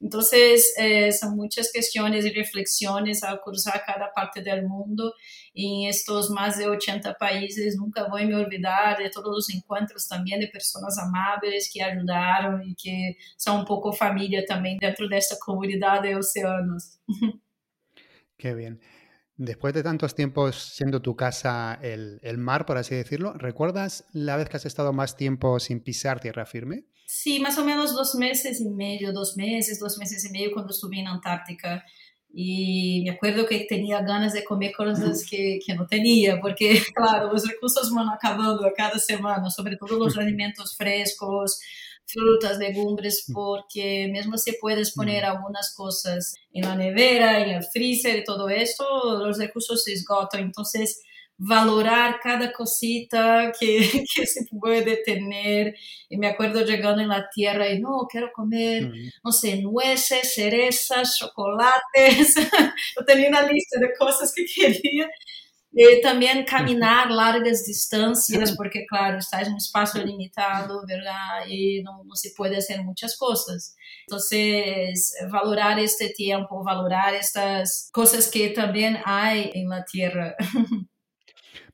Entonces, 0.01 0.75
eh, 0.79 1.11
son 1.11 1.35
muchas 1.35 1.73
cuestiones 1.73 2.25
y 2.25 2.31
reflexiones 2.31 3.25
al 3.25 3.41
cruzar 3.41 3.83
cada 3.85 4.13
parte 4.15 4.43
del 4.43 4.65
mundo. 4.65 5.13
Y 5.53 5.85
en 5.85 5.91
estos 5.91 6.31
más 6.31 6.57
de 6.57 6.69
80 6.69 7.15
países, 7.15 7.77
nunca 7.77 8.07
voy 8.09 8.23
a 8.23 8.27
me 8.27 8.37
olvidar 8.37 8.99
de 8.99 9.11
todos 9.11 9.35
los 9.35 9.51
encuentros 9.55 10.07
también 10.07 10.41
de 10.41 10.49
personas 10.49 10.97
amables 10.99 11.71
que 11.73 11.83
ayudaron 11.83 12.63
y 12.63 12.75
que 12.77 13.17
son 13.37 13.61
un 13.61 13.65
poco 13.65 13.93
familia 13.93 14.45
también 14.47 14.79
dentro 14.79 15.09
de 15.09 15.19
esta 15.19 15.37
comunidad 15.39 16.03
de 16.03 16.15
océanos. 16.15 17.01
Qué 18.37 18.55
bien. 18.55 18.81
Después 19.37 19.75
de 19.75 19.83
tantos 19.83 20.15
tiempos 20.15 20.57
siendo 20.57 21.03
tu 21.03 21.17
casa 21.17 21.79
el, 21.83 22.21
el 22.23 22.39
mar, 22.39 22.67
por 22.67 22.77
así 22.77 22.95
decirlo, 22.95 23.33
¿recuerdas 23.35 24.05
la 24.13 24.37
vez 24.37 24.49
que 24.49 24.57
has 24.57 24.67
estado 24.67 24.93
más 24.93 25.17
tiempo 25.17 25.59
sin 25.59 25.81
pisar 25.81 26.21
tierra 26.21 26.45
firme? 26.45 26.87
Sí, 27.11 27.41
más 27.41 27.57
o 27.57 27.65
menos 27.65 27.95
dos 27.95 28.15
meses 28.17 28.61
y 28.61 28.69
medio, 28.69 29.15
dos 29.15 29.35
meses, 29.35 29.81
dos 29.81 29.97
meses 29.97 30.27
y 30.27 30.31
medio 30.31 30.53
cuando 30.53 30.73
estuve 30.73 31.01
en 31.01 31.09
Antártica. 31.09 31.83
Y 32.31 33.03
me 33.03 33.13
acuerdo 33.13 33.47
que 33.47 33.65
tenía 33.67 34.03
ganas 34.03 34.35
de 34.35 34.45
comer 34.45 34.73
cosas 34.77 35.25
que, 35.29 35.59
que 35.65 35.75
no 35.75 35.87
tenía, 35.87 36.39
porque, 36.39 36.83
claro, 36.95 37.33
los 37.33 37.49
recursos 37.49 37.91
van 37.95 38.11
acabando 38.11 38.67
a 38.67 38.75
cada 38.75 38.99
semana, 38.99 39.49
sobre 39.49 39.79
todo 39.79 39.99
los 39.99 40.19
alimentos 40.19 40.77
frescos, 40.77 41.59
frutas, 42.05 42.59
legumbres, 42.59 43.25
porque 43.33 44.11
mesmo 44.13 44.37
se 44.37 44.59
puedes 44.61 44.93
poner 44.93 45.25
algunas 45.25 45.75
cosas 45.75 46.35
en 46.53 46.67
la 46.67 46.77
nevera, 46.77 47.43
en 47.43 47.49
el 47.49 47.65
freezer 47.65 48.19
y 48.19 48.25
todo 48.25 48.51
esto, 48.51 48.85
los 49.19 49.39
recursos 49.39 49.83
se 49.83 49.95
esgotan. 49.95 50.43
Entonces, 50.43 51.01
valorar 51.39 52.19
cada 52.21 52.53
cosita 52.53 53.53
que, 53.59 53.79
que 54.15 54.27
se 54.27 54.45
puede 54.47 54.97
tener. 55.05 55.75
Y 56.09 56.19
me 56.19 56.27
acuerdo 56.27 56.65
llegando 56.65 57.01
en 57.01 57.09
la 57.09 57.29
tierra 57.31 57.69
y 57.69 57.81
no, 57.81 58.07
quiero 58.11 58.31
comer, 58.33 58.93
no 59.23 59.33
sé, 59.33 59.63
nueces, 59.63 60.35
cerezas, 60.35 61.17
chocolates. 61.17 62.35
Yo 62.97 63.05
tenía 63.07 63.29
una 63.29 63.43
lista 63.43 63.79
de 63.79 63.93
cosas 63.97 64.33
que 64.35 64.45
quería. 64.45 65.09
E 65.81 66.01
também 66.01 66.45
caminhar 66.45 67.11
largas 67.11 67.63
distâncias, 67.65 68.57
porque, 68.57 68.87
claro, 68.87 69.19
estás 69.19 69.47
em 69.47 69.53
um 69.53 69.57
espaço 69.59 69.99
limitado, 69.99 70.85
verdade? 70.87 71.53
E 71.53 71.83
não, 71.85 72.03
não 72.05 72.17
se 72.17 72.35
pode 72.35 72.55
fazer 72.55 72.79
muitas 72.79 73.15
coisas. 73.15 73.75
Então, 74.05 74.19
valorar 75.31 75.79
este 75.79 76.13
tempo, 76.15 76.65
valorar 76.65 77.15
estas 77.15 77.91
coisas 77.93 78.27
que 78.27 78.49
também 78.51 79.01
há 79.05 79.37
em 79.37 79.69
la 79.69 79.85
Terra. 79.85 80.35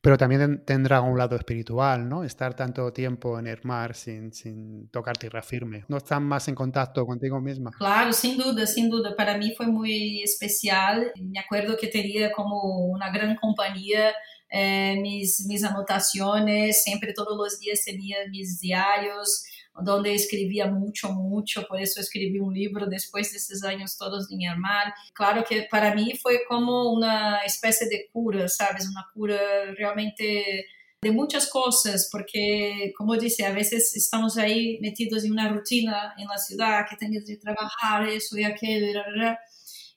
Pero 0.04 0.18
también 0.18 0.62
tendrá 0.66 1.00
un 1.00 1.16
lado 1.16 1.34
espiritual, 1.34 2.06
¿no? 2.06 2.24
Estar 2.24 2.52
tanto 2.54 2.92
tiempo 2.92 3.38
en 3.38 3.46
el 3.46 3.58
mar 3.62 3.94
sin, 3.94 4.34
sin 4.34 4.88
tocar 4.90 5.16
tierra 5.16 5.40
firme. 5.40 5.86
¿No 5.88 5.96
estás 5.96 6.20
más 6.20 6.46
en 6.48 6.54
contacto 6.54 7.06
contigo 7.06 7.40
misma? 7.40 7.70
Claro, 7.78 8.12
sin 8.12 8.36
duda, 8.36 8.66
sin 8.66 8.90
duda. 8.90 9.16
Para 9.16 9.38
mí 9.38 9.54
fue 9.56 9.66
muy 9.66 10.22
especial. 10.22 11.10
Me 11.18 11.38
acuerdo 11.40 11.78
que 11.80 11.86
tenía 11.86 12.30
como 12.32 12.84
una 12.84 13.10
gran 13.10 13.34
compañía 13.36 14.12
eh, 14.50 14.98
mis, 15.00 15.46
mis 15.46 15.64
anotaciones, 15.64 16.82
siempre 16.84 17.14
todos 17.14 17.38
los 17.38 17.58
días 17.58 17.82
tenía 17.82 18.18
mis 18.30 18.60
diarios 18.60 19.42
donde 19.82 20.14
escribía 20.14 20.66
mucho, 20.66 21.12
mucho, 21.12 21.66
por 21.66 21.80
eso 21.80 22.00
escribí 22.00 22.38
un 22.38 22.54
libro 22.54 22.86
después 22.86 23.32
de 23.32 23.38
esos 23.38 23.64
años 23.64 23.96
todos 23.96 24.30
en 24.30 24.42
el 24.42 24.56
mar. 24.56 24.94
Claro 25.12 25.44
que 25.48 25.66
para 25.70 25.94
mí 25.94 26.12
fue 26.22 26.44
como 26.48 26.92
una 26.92 27.38
especie 27.38 27.88
de 27.88 28.08
cura, 28.12 28.48
¿sabes? 28.48 28.88
Una 28.88 29.06
cura 29.12 29.38
realmente 29.76 30.66
de 31.02 31.10
muchas 31.12 31.50
cosas, 31.50 32.08
porque 32.10 32.92
como 32.96 33.16
dice, 33.16 33.44
a 33.44 33.52
veces 33.52 33.94
estamos 33.94 34.38
ahí 34.38 34.78
metidos 34.80 35.24
en 35.24 35.32
una 35.32 35.50
rutina 35.50 36.14
en 36.16 36.26
la 36.26 36.38
ciudad, 36.38 36.86
que 36.88 36.96
tengas 36.96 37.24
que 37.26 37.36
trabajar 37.36 38.08
eso 38.08 38.38
y 38.38 38.44
aquello, 38.44 39.02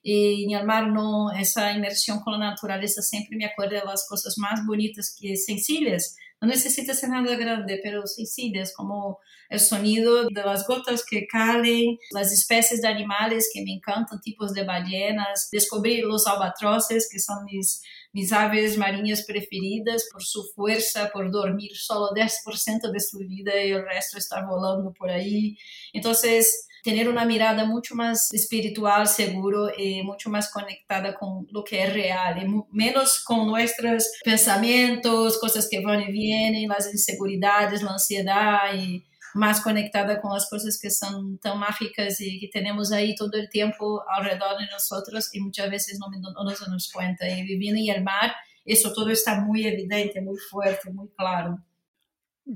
y 0.02 0.44
en 0.44 0.58
el 0.58 0.66
mar 0.66 0.88
no, 0.88 1.32
esa 1.32 1.72
inmersión 1.72 2.20
con 2.20 2.34
la 2.34 2.50
naturaleza 2.50 3.00
siempre 3.00 3.36
me 3.36 3.46
acuerda 3.46 3.80
de 3.80 3.86
las 3.86 4.06
cosas 4.06 4.34
más 4.36 4.64
bonitas 4.66 5.16
que 5.18 5.36
sencillas, 5.36 6.16
no 6.40 6.48
necesita 6.48 6.94
ser 6.94 7.08
nada 7.10 7.36
grande, 7.36 7.80
pero 7.82 8.06
sencillas, 8.06 8.72
como 8.76 9.18
el 9.48 9.60
sonido 9.60 10.24
de 10.24 10.42
las 10.42 10.66
gotas 10.66 11.04
que 11.08 11.26
caen, 11.26 11.98
las 12.10 12.32
especies 12.32 12.82
de 12.82 12.88
animales 12.88 13.50
que 13.52 13.62
me 13.62 13.72
encantan, 13.72 14.20
tipos 14.20 14.52
de 14.52 14.64
ballenas, 14.64 15.48
descubrir 15.50 16.04
los 16.04 16.26
albatroces, 16.26 17.08
que 17.10 17.18
son 17.18 17.44
mis, 17.44 17.82
mis 18.12 18.32
aves 18.32 18.76
marinhas 18.76 19.24
preferidas 19.24 20.06
por 20.12 20.22
su 20.22 20.44
fuerza, 20.54 21.10
por 21.12 21.30
dormir 21.30 21.70
solo 21.74 22.10
10% 22.14 22.90
de 22.90 23.00
su 23.00 23.18
vida 23.18 23.52
y 23.62 23.70
el 23.70 23.84
resto 23.84 24.18
está 24.18 24.44
volando 24.44 24.92
por 24.92 25.10
ahí. 25.10 25.56
Entonces, 25.92 26.66
tener 26.82 27.08
una 27.08 27.24
mirada 27.24 27.64
mucho 27.64 27.94
más 27.94 28.32
espiritual, 28.32 29.06
seguro, 29.06 29.68
y 29.76 30.02
mucho 30.02 30.30
más 30.30 30.50
conectada 30.50 31.14
con 31.14 31.46
lo 31.50 31.64
que 31.64 31.82
es 31.82 31.92
real, 31.92 32.42
y 32.42 32.46
menos 32.70 33.22
con 33.24 33.46
nuestros 33.46 34.10
pensamientos, 34.24 35.38
cosas 35.38 35.68
que 35.70 35.80
van 35.80 36.02
y 36.02 36.12
vienen, 36.12 36.68
las 36.68 36.92
inseguridades, 36.92 37.82
la 37.82 37.92
ansiedad 37.92 38.74
y 38.74 39.04
más 39.34 39.60
conectada 39.60 40.20
con 40.20 40.32
las 40.32 40.48
cosas 40.48 40.78
que 40.80 40.90
son 40.90 41.38
tan 41.38 41.58
mágicas 41.58 42.20
y 42.20 42.40
que 42.40 42.48
tenemos 42.48 42.92
ahí 42.92 43.14
todo 43.14 43.32
el 43.34 43.48
tiempo 43.48 44.04
alrededor 44.08 44.58
de 44.58 44.66
nosotros 44.66 45.30
y 45.32 45.40
muchas 45.40 45.70
veces 45.70 45.98
no, 45.98 46.06
no, 46.08 46.44
nos 46.44 46.60
damos 46.60 46.90
cuenta. 46.92 47.28
Y 47.28 47.42
viviendo 47.42 47.80
en 47.80 47.96
el 47.96 48.04
mar, 48.04 48.32
eso 48.64 48.92
todo 48.92 49.10
está 49.10 49.40
muy 49.40 49.66
evidente, 49.66 50.20
muy 50.20 50.38
fuerte, 50.38 50.90
muy 50.90 51.08
claro. 51.16 51.58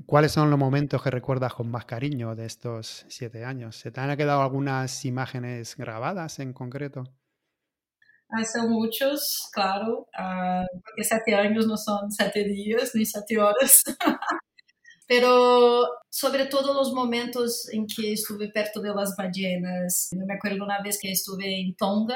¿Cuáles 0.07 0.31
son 0.31 0.49
los 0.49 0.57
momentos 0.57 1.03
que 1.03 1.11
recuerdas 1.11 1.53
con 1.53 1.69
más 1.69 1.85
cariño 1.85 2.35
de 2.35 2.47
estos 2.47 3.05
siete 3.09 3.45
años? 3.45 3.75
¿Se 3.75 3.91
te 3.91 4.01
han 4.01 4.17
quedado 4.17 4.41
algunas 4.41 5.05
imágenes 5.05 5.75
grabadas 5.77 6.39
en 6.39 6.51
concreto? 6.51 7.03
Ah, 8.29 8.43
son 8.45 8.71
muchos, 8.71 9.47
claro, 9.53 10.07
ah, 10.17 10.65
porque 10.71 11.03
siete 11.03 11.35
años 11.35 11.67
no 11.67 11.77
son 11.77 12.11
siete 12.11 12.43
días 12.45 12.95
ni 12.95 13.05
siete 13.05 13.37
horas. 13.39 13.83
Pero 15.07 15.87
sobretudo 16.13 16.75
nos 16.75 16.93
momentos 16.93 17.67
em 17.69 17.87
que 17.87 18.13
estive 18.13 18.51
perto 18.51 18.79
das 18.79 19.15
ballenas. 19.15 20.11
Eu 20.13 20.27
me 20.27 20.33
acordo 20.33 20.63
uma 20.63 20.79
vez 20.83 20.97
que 20.97 21.07
estive 21.07 21.43
em 21.43 21.73
Tonga, 21.73 22.15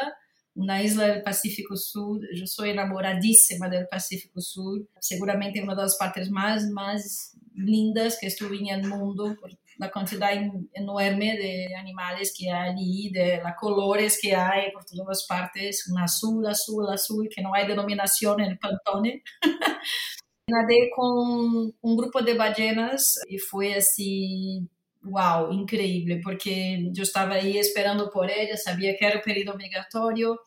uma 0.55 0.83
isla 0.83 1.15
do 1.15 1.23
Pacífico 1.23 1.75
Sul. 1.75 2.19
Eu 2.31 2.45
sou 2.45 2.63
enamoradíssima 2.67 3.67
do 3.67 3.87
Pacífico 3.89 4.39
Sul, 4.39 4.87
seguramente 5.01 5.59
uma 5.59 5.75
das 5.75 5.97
partes 5.97 6.29
mais 6.29 6.69
mais 6.71 7.35
lindas 7.55 8.19
que 8.19 8.27
estive 8.27 8.59
no 8.77 8.87
mundo, 8.87 9.35
por 9.41 9.49
a 9.81 9.89
quantidade 9.89 10.47
enorme 10.75 11.35
de 11.35 11.75
animais 11.75 12.31
que 12.31 12.49
há 12.49 12.65
ali, 12.65 13.11
de 13.11 13.39
colores 13.59 14.19
que 14.19 14.31
há 14.31 14.71
por 14.73 14.83
todas 14.83 15.07
as 15.09 15.27
partes, 15.27 15.87
um 15.89 15.97
azul, 15.97 16.47
azul, 16.47 16.87
azul, 16.89 17.27
que 17.29 17.41
não 17.41 17.53
há 17.53 17.63
denominação 17.63 18.37
no 18.37 18.57
Pantone. 18.59 19.23
Nadei 20.49 20.89
com 20.91 21.73
um 21.83 21.95
grupo 21.97 22.21
de 22.21 22.33
ballenas 22.33 23.15
e 23.27 23.37
foi 23.37 23.73
assim, 23.73 24.65
uau, 25.05 25.51
incrível, 25.51 26.21
porque 26.23 26.89
eu 26.95 27.03
estava 27.03 27.33
aí 27.33 27.57
esperando 27.57 28.09
por 28.09 28.29
ele, 28.29 28.55
sabia 28.55 28.95
que 28.97 29.03
era 29.03 29.19
o 29.19 29.21
período 29.21 29.57
migratório, 29.57 30.37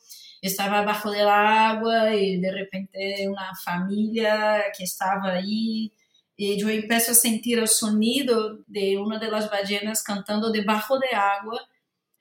estava 0.43 0.79
abaixo 0.79 1.11
da 1.11 1.35
água 1.35 2.17
e 2.17 2.41
de 2.41 2.51
repente 2.51 3.29
uma 3.29 3.55
família 3.63 4.73
que 4.75 4.85
estava 4.85 5.33
aí. 5.33 5.93
E 6.39 6.63
eu 6.63 6.71
empiezo 6.71 7.11
a 7.11 7.15
sentir 7.15 7.63
o 7.63 7.67
sonido 7.67 8.65
de 8.67 8.97
uma 8.97 9.19
das 9.19 9.51
ballenas 9.51 10.03
cantando 10.03 10.51
debaixo 10.51 10.99
da 10.99 11.19
água, 11.19 11.61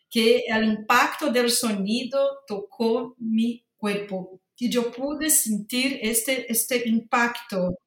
que 0.09 0.45
o 0.51 0.63
impacto 0.63 1.32
do 1.32 1.49
sonido 1.49 2.17
tocou 2.45 3.15
meu 3.17 3.57
corpo 3.77 4.38
que 4.68 4.76
eu 4.76 4.91
pude 4.91 5.30
sentir 5.30 5.99
este, 6.01 6.45
este 6.49 6.89
impacto 6.89 7.78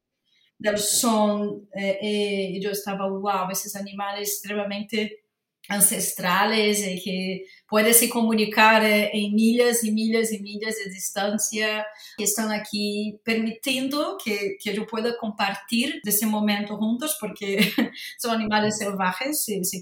do 0.58 0.78
som 0.78 1.66
eh, 1.74 2.56
e 2.56 2.64
eu 2.64 2.70
estava, 2.70 3.06
uau, 3.06 3.50
esses 3.50 3.76
animais 3.76 4.30
extremamente 4.30 5.22
ancestrales 5.68 6.80
y 6.80 7.00
que 7.02 7.44
Pode 7.72 7.94
se 7.94 8.08
comunicar 8.08 8.84
eh, 8.84 9.08
em 9.14 9.34
milhas 9.34 9.82
e 9.82 9.90
milhas 9.90 10.30
e 10.30 10.42
milhas 10.42 10.74
de 10.74 10.90
distância 10.90 11.82
que 12.18 12.24
estão 12.24 12.52
aqui 12.52 13.18
permitindo 13.24 14.18
que, 14.18 14.58
que 14.60 14.68
eu 14.68 14.84
possa 14.84 15.16
compartilhar 15.16 15.98
desse 16.04 16.26
momento 16.26 16.76
juntos, 16.76 17.14
porque 17.14 17.56
são 18.20 18.30
animais 18.30 18.76
selvagens, 18.76 19.42
se, 19.42 19.64
se 19.64 19.80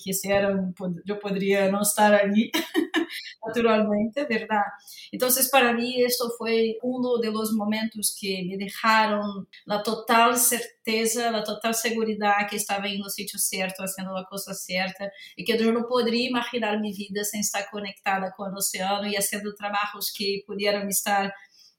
eu 1.05 1.16
poderia 1.18 1.68
não 1.72 1.80
estar 1.80 2.14
ali, 2.14 2.53
naturalmente, 3.45 4.24
verdade? 4.24 4.70
Então, 5.12 5.28
para 5.51 5.72
mim, 5.72 5.99
isso 5.99 6.30
foi 6.38 6.78
um 6.84 7.01
dos 7.01 7.57
momentos 7.57 8.14
que 8.16 8.45
me 8.45 8.57
deixaram 8.57 9.20
a 9.68 9.78
total 9.78 10.36
certeza, 10.36 11.30
a 11.30 11.43
total 11.43 11.74
segurança 11.74 12.47
que 12.49 12.55
estava 12.55 12.86
em 12.86 12.99
no 12.99 13.11
sítio 13.11 13.38
certo, 13.38 13.78
fazendo 13.78 14.16
a 14.16 14.24
coisa 14.24 14.55
certa, 14.55 15.11
e 15.36 15.43
que 15.43 15.53
eu 15.53 15.72
não 15.72 15.84
poderia 15.84 16.28
imaginar 16.28 16.78
minha 16.78 16.95
vida 16.95 17.24
sem 17.24 17.41
estar 17.41 17.68
com 17.70 17.79
conectada 17.80 18.32
con 18.36 18.50
el 18.50 18.56
océano 18.56 19.06
y 19.06 19.16
haciendo 19.16 19.54
trabajos 19.54 20.12
que 20.16 20.42
pudieran 20.46 20.88
estar 20.88 21.32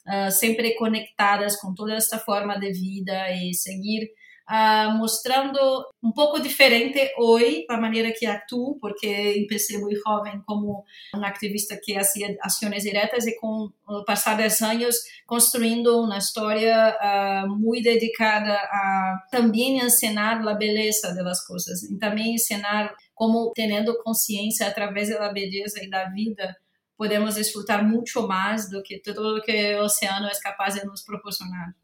uh, 0.06 0.32
siempre 0.32 0.76
conectadas 0.78 1.60
con 1.60 1.76
toda 1.76 1.96
esta 1.96 2.18
forma 2.18 2.58
de 2.58 2.72
vida 2.72 3.32
y 3.32 3.54
seguir 3.54 4.12
uh, 4.50 4.92
mostrando 4.98 5.88
um 6.04 6.12
pouco 6.12 6.40
diferente 6.40 7.14
hoje 7.18 7.66
a 7.70 7.78
maneira 7.78 8.12
que 8.12 8.26
atuo, 8.26 8.78
porque 8.80 9.46
comecei 9.48 9.78
muito 9.78 10.02
jovem 10.06 10.42
como 10.46 10.84
uma 11.14 11.28
ativista 11.28 11.80
que 11.82 11.94
fazia 11.94 12.36
ações 12.42 12.84
diretas 12.84 13.26
e 13.26 13.36
com 13.40 13.70
o 13.88 14.04
passar 14.04 14.36
dos 14.42 14.62
anos 14.62 14.96
construindo 15.26 16.04
uma 16.04 16.18
história 16.18 16.98
uh, 16.98 17.50
muito 17.50 17.84
dedicada 17.84 18.54
a 18.54 19.18
também 19.32 19.80
ensinar 19.80 20.46
a 20.48 20.54
beleza 20.54 21.14
das 21.14 21.46
coisas 21.46 21.84
e 21.84 21.98
também 21.98 22.36
ensinar 22.36 22.94
como 23.22 23.52
tendo 23.54 24.02
consciência 24.04 24.66
através 24.66 25.10
da 25.10 25.32
beleza 25.32 25.80
e 25.84 25.88
da 25.88 26.06
vida 26.10 26.58
podemos 26.98 27.36
desfrutar 27.36 27.88
muito 27.88 28.28
mais 28.28 28.68
do 28.68 28.82
que 28.82 28.98
tudo 28.98 29.38
o 29.38 29.42
que 29.44 29.76
o 29.76 29.84
oceano 29.84 30.26
é 30.26 30.32
capaz 30.42 30.74
de 30.74 30.84
nos 30.88 31.04
proporcionar. 31.04 31.76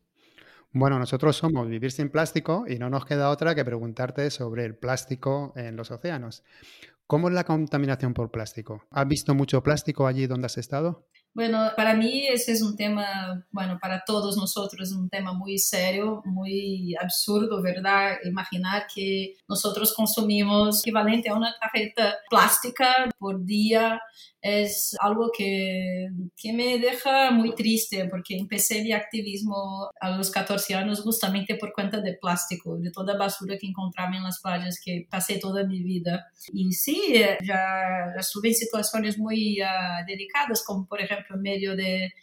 Bueno, 0.71 0.97
nosotros 0.97 1.35
somos 1.35 1.67
Vivir 1.69 1.91
sin 1.91 2.09
Plástico 2.09 2.65
y 2.67 2.79
no 2.79 2.89
nos 2.89 3.05
queda 3.05 3.29
otra 3.29 3.53
que 3.53 3.63
preguntarte 3.63 4.31
sobre 4.31 4.65
el 4.65 4.75
plástico 4.79 5.53
en 5.55 5.75
los 5.75 5.91
océanos. 5.91 6.43
¿Cómo 7.05 7.27
es 7.27 7.35
la 7.35 7.43
contaminación 7.43 8.15
por 8.15 8.31
plástico? 8.31 8.81
¿Has 8.89 9.07
visto 9.07 9.35
mucho 9.35 9.61
plástico 9.61 10.07
allí 10.07 10.25
donde 10.25 10.47
has 10.47 10.57
estado? 10.57 11.05
Bueno, 11.37 11.69
para 11.77 11.93
mí 11.93 12.25
ese 12.27 12.53
es 12.53 12.63
un 12.63 12.75
tema, 12.75 13.45
bueno, 13.51 13.77
para 13.79 14.03
todos 14.03 14.35
nosotros 14.37 14.91
un 14.91 15.07
tema 15.07 15.33
muy 15.33 15.59
serio, 15.59 16.23
muy 16.25 16.95
absurdo, 16.99 17.61
¿verdad? 17.61 18.17
Imaginar 18.23 18.87
que 18.91 19.35
nosotros 19.47 19.93
consumimos 19.93 20.79
equivalente 20.79 21.29
a 21.29 21.35
una 21.35 21.53
tarjeta 21.61 22.15
plástica 22.27 23.11
por 23.19 23.45
día 23.45 24.01
es 24.47 24.95
algo 24.99 25.29
que, 25.35 26.07
que, 26.35 26.53
me 26.53 26.79
deja 26.79 27.31
muy 27.31 27.53
triste 27.53 28.07
porque 28.09 28.37
empecé 28.37 28.81
mi 28.81 28.93
activismo 28.93 29.89
a 29.99 30.11
los 30.11 30.31
14 30.31 30.73
años 30.75 31.01
justamente 31.01 31.55
por 31.55 31.73
cuenta 31.73 31.99
de 31.99 32.13
plástico, 32.13 32.77
de 32.77 32.91
toda 32.91 33.17
basura 33.17 33.57
que 33.57 33.67
encontraba 33.67 34.15
en 34.15 34.23
las 34.23 34.39
playas 34.39 34.79
que 34.83 35.05
pasé 35.09 35.37
toda 35.37 35.65
mi 35.65 35.83
vida. 35.83 36.27
Y 36.53 36.71
sí, 36.71 37.13
ya, 37.43 38.13
estuve 38.17 38.49
en 38.49 38.55
situaciones 38.55 39.17
muy 39.17 39.61
uh, 39.61 40.05
delicadas, 40.07 40.63
como 40.63 40.87
por 40.87 41.01
ejemplo 41.01 41.35
en 41.35 41.41
medio 41.41 41.75
de 41.75 42.13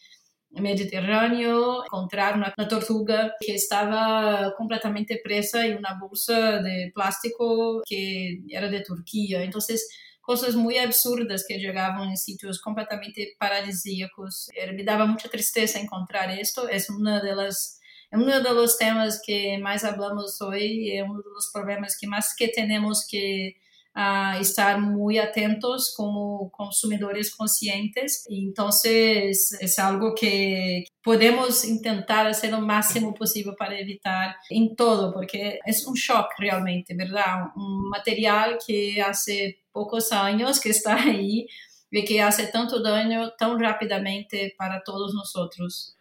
Mediterráneo, 0.51 1.85
encontrar 1.85 2.37
una, 2.37 2.55
una, 2.57 2.69
tortuga 2.69 3.35
que 3.41 3.55
estaba 3.55 4.55
completamente 4.57 5.21
presa 5.23 5.67
en 5.67 5.77
una 5.77 5.99
bolsa 6.01 6.63
de 6.63 6.91
plástico 6.95 7.83
que 7.85 8.41
era 8.49 8.69
de 8.69 8.81
Turquía. 8.81 9.43
Entonces, 9.43 9.89
coisas 10.25 10.55
muito 10.55 10.79
absurdas 10.79 11.47
que 11.47 11.59
chegavam 11.61 12.07
em 12.07 12.17
sítios 12.17 12.59
completamente 12.59 13.37
paradisíacos. 13.39 14.47
Me 14.75 14.85
dava 14.85 15.07
muita 15.07 15.29
tristeza 15.29 15.79
encontrar 15.79 16.39
isto. 16.39 16.67
É 16.69 16.79
uma 16.91 17.21
delas 17.21 17.79
é 18.11 18.17
um 18.17 18.55
dos 18.55 18.77
temas 18.77 19.21
que 19.21 19.59
mais 19.59 19.83
falamos 19.83 20.41
hoje 20.41 20.65
e 20.65 20.97
é 20.97 21.05
um 21.05 21.15
dos 21.15 21.51
problemas 21.53 21.97
que 21.97 22.07
mais 22.07 22.33
que 22.35 22.49
temos 22.49 23.05
que 23.05 23.57
uh, 23.95 24.39
estar 24.41 24.81
muy 24.81 25.19
atentos 25.19 25.95
como 25.97 26.51
consumidores 26.51 27.35
conscientes. 27.35 28.25
Entonces, 28.29 29.57
es 29.61 29.79
algo 29.79 30.15
que 30.15 30.85
podemos 31.03 31.65
intentar 31.65 32.27
hacer 32.27 32.51
lo 32.51 32.61
máximo 32.61 33.15
posible 33.15 33.55
para 33.59 33.79
evitar 33.79 34.37
en 34.51 34.75
todo, 34.75 35.13
porque 35.13 35.59
es 35.65 35.87
un 35.87 35.95
shock 35.95 36.29
realmente, 36.39 36.95
¿verdad? 36.95 37.47
Un 37.57 37.89
material 37.89 38.59
que 38.67 39.01
hace 39.01 39.65
pocos 39.73 40.13
años 40.13 40.61
que 40.61 40.71
está 40.71 40.95
ahí 40.95 41.47
y 41.91 42.05
que 42.05 42.21
hace 42.21 42.49
tanto 42.49 42.83
daño 42.83 43.33
tan 43.39 43.59
rápidamente 43.59 44.55
para 44.59 44.83
todos 44.83 45.15
nosotros. 45.15 45.97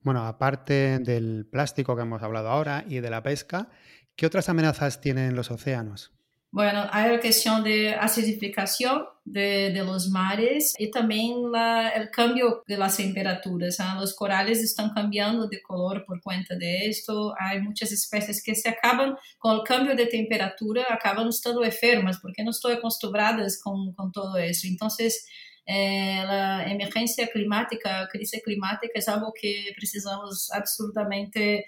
Bueno, 0.00 0.26
aparte 0.26 0.98
del 0.98 1.46
plástico 1.50 1.96
que 1.96 2.02
hemos 2.02 2.22
hablado 2.22 2.48
ahora 2.50 2.84
y 2.86 3.00
de 3.00 3.10
la 3.10 3.22
pesca, 3.22 3.68
¿qué 4.16 4.26
otras 4.26 4.48
amenazas 4.48 5.00
tienen 5.00 5.34
los 5.34 5.50
océanos? 5.50 6.13
Bueno, 6.54 6.86
hay 6.92 7.10
la 7.10 7.20
cuestión 7.20 7.64
de 7.64 7.96
acidificación 7.96 9.06
de, 9.24 9.72
de 9.72 9.82
los 9.82 10.08
mares 10.08 10.72
y 10.78 10.88
también 10.88 11.50
la, 11.50 11.88
el 11.88 12.10
cambio 12.10 12.62
de 12.68 12.76
las 12.76 12.96
temperaturas. 12.96 13.80
¿eh? 13.80 13.82
Los 13.98 14.14
corales 14.14 14.62
están 14.62 14.90
cambiando 14.94 15.48
de 15.48 15.60
color 15.60 16.04
por 16.06 16.22
cuenta 16.22 16.54
de 16.54 16.86
esto. 16.86 17.34
Hay 17.40 17.60
muchas 17.60 17.90
especies 17.90 18.40
que 18.40 18.54
se 18.54 18.68
acaban 18.68 19.16
con 19.36 19.56
el 19.56 19.62
cambio 19.64 19.96
de 19.96 20.06
temperatura, 20.06 20.84
acaban 20.90 21.26
estando 21.26 21.64
enfermas 21.64 22.20
porque 22.22 22.44
no 22.44 22.52
están 22.52 22.76
acostumbradas 22.76 23.60
con, 23.60 23.92
con 23.92 24.12
todo 24.12 24.36
eso. 24.36 24.68
Entonces, 24.68 25.26
eh, 25.66 26.22
la 26.24 26.70
emergencia 26.70 27.26
climática, 27.32 28.06
crisis 28.12 28.40
climática 28.44 28.92
es 28.94 29.08
algo 29.08 29.32
que 29.32 29.72
precisamos 29.74 30.52
absolutamente 30.52 31.64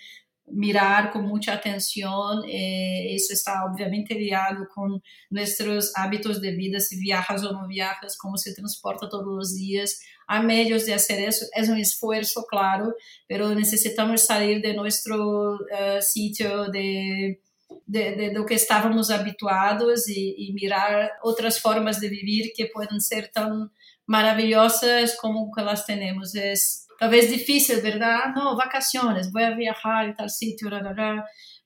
mirar 0.48 1.10
con 1.10 1.24
mucha 1.24 1.54
atención. 1.54 2.44
Eh, 2.48 3.14
eso 3.14 3.32
está 3.32 3.64
obviamente 3.64 4.14
ligado 4.14 4.68
con 4.72 5.02
nuestros 5.30 5.92
hábitos 5.96 6.40
de 6.40 6.52
vida, 6.52 6.80
si 6.80 6.98
viajas 6.98 7.44
o 7.44 7.52
no 7.52 7.66
viajas, 7.66 8.16
cómo 8.16 8.36
se 8.36 8.54
transporta 8.54 9.08
todos 9.08 9.26
los 9.26 9.54
días. 9.54 10.00
Hay 10.28 10.44
medios 10.44 10.86
de 10.86 10.94
hacer 10.94 11.20
eso, 11.20 11.46
es 11.54 11.68
un 11.68 11.78
esfuerzo, 11.78 12.46
claro, 12.48 12.94
pero 13.28 13.54
necesitamos 13.54 14.22
salir 14.26 14.60
de 14.60 14.74
nuestro 14.74 15.54
uh, 15.54 16.00
sitio 16.00 16.66
de 16.70 17.40
de, 17.86 18.16
de, 18.16 18.30
do 18.30 18.44
que 18.44 18.54
estávamos 18.54 19.10
habituados 19.10 20.06
e, 20.08 20.52
mirar 20.52 21.18
outras 21.22 21.58
formas 21.58 21.98
de 21.98 22.08
viver 22.08 22.52
que 22.52 22.66
podem 22.66 22.98
ser 23.00 23.30
tão 23.30 23.70
maravilhosas 24.06 25.14
como 25.16 25.50
que 25.52 25.60
las 25.60 25.84
temos. 25.84 26.34
É 26.34 26.54
talvez 26.98 27.28
difícil, 27.28 27.80
verdade? 27.80 28.34
Não, 28.34 28.56
vacaciones, 28.56 29.30
vou 29.30 29.56
viajar 29.56 30.08
em 30.08 30.14
tal 30.14 30.28
sítio, 30.28 30.68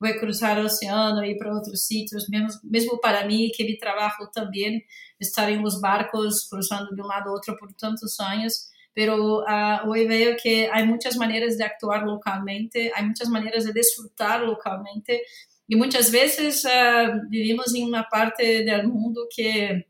vou 0.00 0.14
cruzar 0.18 0.58
o 0.58 0.64
oceano, 0.64 1.24
ir 1.24 1.36
para 1.36 1.52
outros 1.52 1.86
sítios, 1.86 2.28
mesmo, 2.28 2.48
mesmo 2.64 3.00
para 3.00 3.26
mim, 3.26 3.50
que 3.54 3.64
me 3.64 3.78
trabalho 3.78 4.30
também, 4.32 4.84
estar 5.20 5.50
em 5.50 5.62
os 5.62 5.80
barcos, 5.80 6.48
cruzando 6.48 6.94
de 6.94 7.02
um 7.02 7.06
lado 7.06 7.28
a 7.28 7.32
outro 7.32 7.56
por 7.56 7.72
tantos 7.74 8.18
anos, 8.20 8.70
pero 8.94 9.40
uh, 9.40 9.88
hoy 9.88 10.06
veo 10.06 10.36
que 10.36 10.68
hay 10.72 10.86
muchas 10.86 11.16
maneras 11.16 11.56
de 11.56 11.64
actuar 11.64 12.02
localmente, 12.04 12.90
hay 12.94 13.04
muchas 13.04 13.28
maneras 13.28 13.64
de 13.64 13.72
disfrutar 13.72 14.42
localmente. 14.42 15.22
Y 15.68 15.76
muchas 15.76 16.10
veces 16.10 16.64
uh, 16.64 17.28
vivimos 17.28 17.72
en 17.74 17.84
una 17.84 18.08
parte 18.08 18.64
del 18.64 18.88
mundo 18.88 19.28
que 19.34 19.86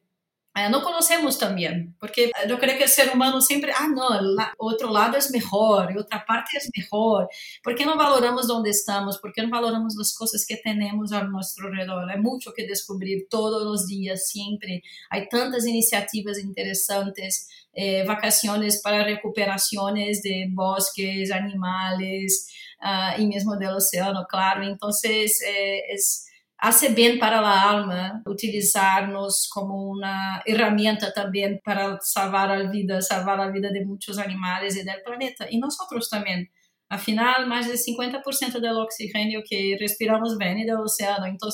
uh, 0.66 0.70
no 0.70 0.82
conocemos 0.82 1.38
también, 1.38 1.94
porque 1.98 2.30
yo 2.48 2.58
creo 2.58 2.76
que 2.76 2.84
el 2.84 2.88
ser 2.88 3.10
humano 3.14 3.40
siempre, 3.40 3.72
ah, 3.76 3.88
no, 3.88 4.20
la, 4.20 4.54
otro 4.58 4.90
lado 4.92 5.16
es 5.16 5.30
mejor, 5.30 5.96
otra 5.96 6.24
parte 6.26 6.58
es 6.58 6.70
mejor. 6.76 7.28
¿Por 7.62 7.74
qué 7.74 7.84
no 7.84 7.96
valoramos 7.96 8.46
donde 8.46 8.70
estamos? 8.70 9.18
¿Por 9.18 9.32
qué 9.32 9.42
no 9.42 9.50
valoramos 9.50 9.94
las 9.96 10.14
cosas 10.14 10.44
que 10.46 10.56
tenemos 10.56 11.12
a 11.12 11.24
nuestro 11.24 11.68
alrededor? 11.68 12.10
Hay 12.10 12.20
mucho 12.20 12.52
que 12.54 12.66
descubrir 12.66 13.26
todos 13.28 13.64
los 13.64 13.86
días, 13.86 14.28
siempre. 14.28 14.82
Hay 15.10 15.28
tantas 15.28 15.66
iniciativas 15.66 16.38
interesantes 16.38 17.48
eh, 17.72 18.04
vacaciones 18.04 18.80
para 18.82 19.04
recuperaciones 19.04 20.22
de 20.22 20.48
bosques, 20.50 21.30
animales 21.30 22.48
uh, 22.82 23.20
y 23.20 23.26
mismo 23.26 23.56
del 23.56 23.76
océano, 23.76 24.26
claro. 24.28 24.64
Entonces, 24.64 25.40
eh, 25.46 25.82
es, 25.88 26.29
Hace 26.62 26.90
bem 26.90 27.18
para 27.18 27.40
a 27.40 27.70
alma 27.70 28.22
utilizarmos 28.26 29.46
como 29.50 29.94
uma 29.94 30.42
ferramenta 30.44 31.10
também 31.10 31.58
para 31.64 31.98
salvar 32.02 32.50
a 32.50 32.70
vida, 32.70 33.00
salvar 33.00 33.40
a 33.40 33.50
vida 33.50 33.72
de 33.72 33.82
muitos 33.82 34.18
animais 34.18 34.76
e 34.76 34.84
do 34.84 35.02
planeta, 35.02 35.48
e 35.50 35.58
nós 35.58 35.76
também. 36.08 36.46
Afinal, 36.90 37.46
mais 37.46 37.66
de 37.66 37.78
50% 37.78 38.60
do 38.60 38.80
oxigênio 38.80 39.42
que 39.44 39.76
respiramos 39.76 40.36
vem 40.36 40.66
do 40.66 40.82
oceano, 40.82 41.26
então 41.28 41.48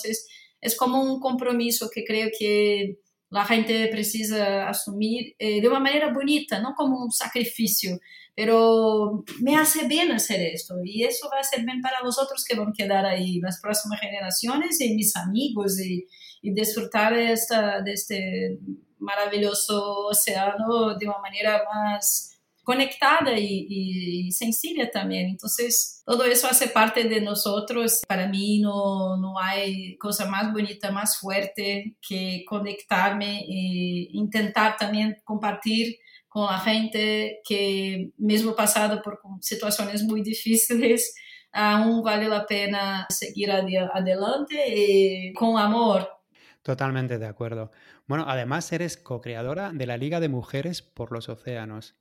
é 0.63 0.69
como 0.71 0.99
um 0.99 1.21
compromisso 1.21 1.89
que 1.91 2.03
creio 2.03 2.31
que 2.33 2.97
a 3.33 3.45
gente 3.45 3.89
precisa 3.89 4.69
assumir 4.69 5.35
eh, 5.39 5.61
de 5.61 5.69
uma 5.69 5.81
maneira 5.81 6.13
bonita, 6.13 6.61
não 6.61 6.75
como 6.75 7.07
um 7.07 7.11
sacrifício, 7.11 7.99
pero 8.35 9.25
me 9.41 9.57
hace 9.57 9.89
bien 9.89 10.13
hacer 10.13 10.41
esto 10.41 10.75
y 10.85 11.05
eso 11.05 11.29
va 11.33 11.41
a 11.41 11.43
ser 11.43 11.65
bien 11.65 11.81
para 11.81 12.03
los 12.03 12.19
otros 12.19 12.45
que 12.45 12.55
van 12.55 12.69
a 12.69 12.73
quedar 12.73 13.07
ahí, 13.07 13.41
las 13.41 13.61
próximas 13.61 13.99
generaciones 14.01 14.81
y 14.81 14.95
mis 14.95 15.17
amigos 15.17 15.81
y, 15.81 16.07
disfrutar 16.43 17.13
esta, 17.13 17.81
de 17.81 17.93
este 17.93 18.61
maravilloso 19.01 20.07
océano 20.07 20.97
de 20.97 21.07
una 21.07 21.19
manera 21.19 21.65
más 21.65 22.36
conectada 22.67 23.33
e, 23.39 24.27
e 24.29 24.33
sensível 24.33 24.91
também. 24.91 25.31
Então, 25.31 25.49
todo 26.05 26.27
isso 26.27 26.43
faz 26.43 26.59
parte 26.73 27.05
de 27.05 27.21
nós. 27.21 27.45
Para 28.09 28.29
mim, 28.29 28.61
não, 28.61 29.17
não 29.21 29.39
há 29.39 29.53
coisa 30.01 30.27
mais 30.27 30.53
bonita, 30.53 30.91
mais 30.91 31.15
forte 31.17 31.95
que 32.03 32.45
conectar-me 32.49 33.45
e 33.49 34.29
tentar 34.31 34.73
também 34.73 35.15
compartilhar 35.25 35.93
com 36.29 36.45
a 36.45 36.59
gente 36.59 37.41
que, 37.47 38.11
mesmo 38.19 38.53
passado 38.53 39.01
por 39.01 39.17
situações 39.41 40.03
muito 40.03 40.25
difíceis, 40.25 41.03
aún 41.53 42.03
vale 42.03 42.27
a 42.27 42.41
pena 42.41 43.07
seguir 43.11 43.51
adelante 43.51 44.55
e 44.55 45.33
com 45.35 45.57
amor 45.57 46.16
Totalmente 46.67 47.19
de 47.21 47.27
acuerdo. 47.27 47.71
Bueno, 48.09 48.25
además 48.27 48.73
eres 48.73 48.97
co-creadora 48.97 49.71
de 49.73 49.87
la 49.87 49.97
Liga 49.97 50.19
de 50.19 50.29
Mujeres 50.29 50.83
por 50.83 51.13
los 51.13 51.29
Océanos. 51.29 51.97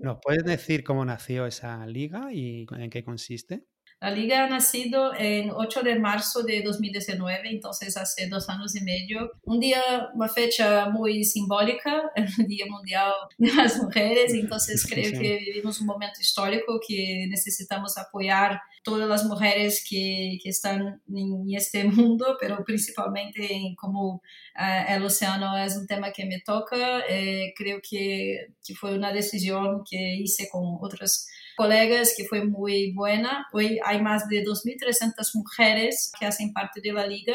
¿Nos 0.00 0.18
puedes 0.24 0.42
decir 0.44 0.82
cómo 0.82 1.04
nació 1.04 1.46
esa 1.46 1.86
liga 1.86 2.32
y 2.32 2.66
en 2.76 2.90
qué 2.90 3.04
consiste? 3.04 3.68
La 4.00 4.12
liga 4.12 4.44
ha 4.44 4.48
nacido 4.48 5.12
en 5.18 5.50
8 5.50 5.82
de 5.82 5.98
marzo 5.98 6.44
de 6.44 6.62
2019, 6.62 7.50
entonces 7.50 7.96
hace 7.96 8.28
dos 8.28 8.48
años 8.48 8.76
y 8.76 8.84
medio. 8.84 9.32
Un 9.42 9.58
día, 9.58 9.82
una 10.14 10.28
fecha 10.28 10.88
muy 10.88 11.24
simbólica, 11.24 12.02
el 12.14 12.26
Día 12.46 12.66
Mundial 12.68 13.12
de 13.38 13.52
las 13.52 13.82
Mujeres, 13.82 14.32
entonces 14.34 14.86
creo 14.88 15.18
que 15.18 15.38
vivimos 15.38 15.80
un 15.80 15.88
momento 15.88 16.20
histórico 16.20 16.78
que 16.86 17.26
necesitamos 17.28 17.98
apoyar 17.98 18.60
todas 18.84 19.08
las 19.08 19.24
mujeres 19.24 19.84
que, 19.88 20.38
que 20.40 20.50
están 20.50 21.02
en 21.12 21.44
este 21.52 21.82
mundo, 21.82 22.36
pero 22.40 22.64
principalmente 22.64 23.74
como 23.76 24.14
uh, 24.14 24.92
el 24.94 25.04
océano 25.04 25.58
es 25.58 25.76
un 25.76 25.88
tema 25.88 26.12
que 26.12 26.24
me 26.24 26.40
toca, 26.40 27.00
eh, 27.08 27.52
creo 27.56 27.80
que, 27.82 28.54
que 28.64 28.74
fue 28.76 28.94
una 28.94 29.12
decisión 29.12 29.82
que 29.84 30.14
hice 30.14 30.48
con 30.48 30.78
otras 30.80 31.26
colegas 31.58 32.14
que 32.16 32.24
fue 32.24 32.44
muy 32.44 32.92
buena. 32.92 33.48
Hoy 33.52 33.80
hay 33.84 34.00
más 34.00 34.28
de 34.28 34.44
2.300 34.44 35.12
mujeres 35.34 36.12
que 36.18 36.24
hacen 36.24 36.52
parte 36.52 36.80
de 36.80 36.92
la 36.92 37.04
liga. 37.04 37.34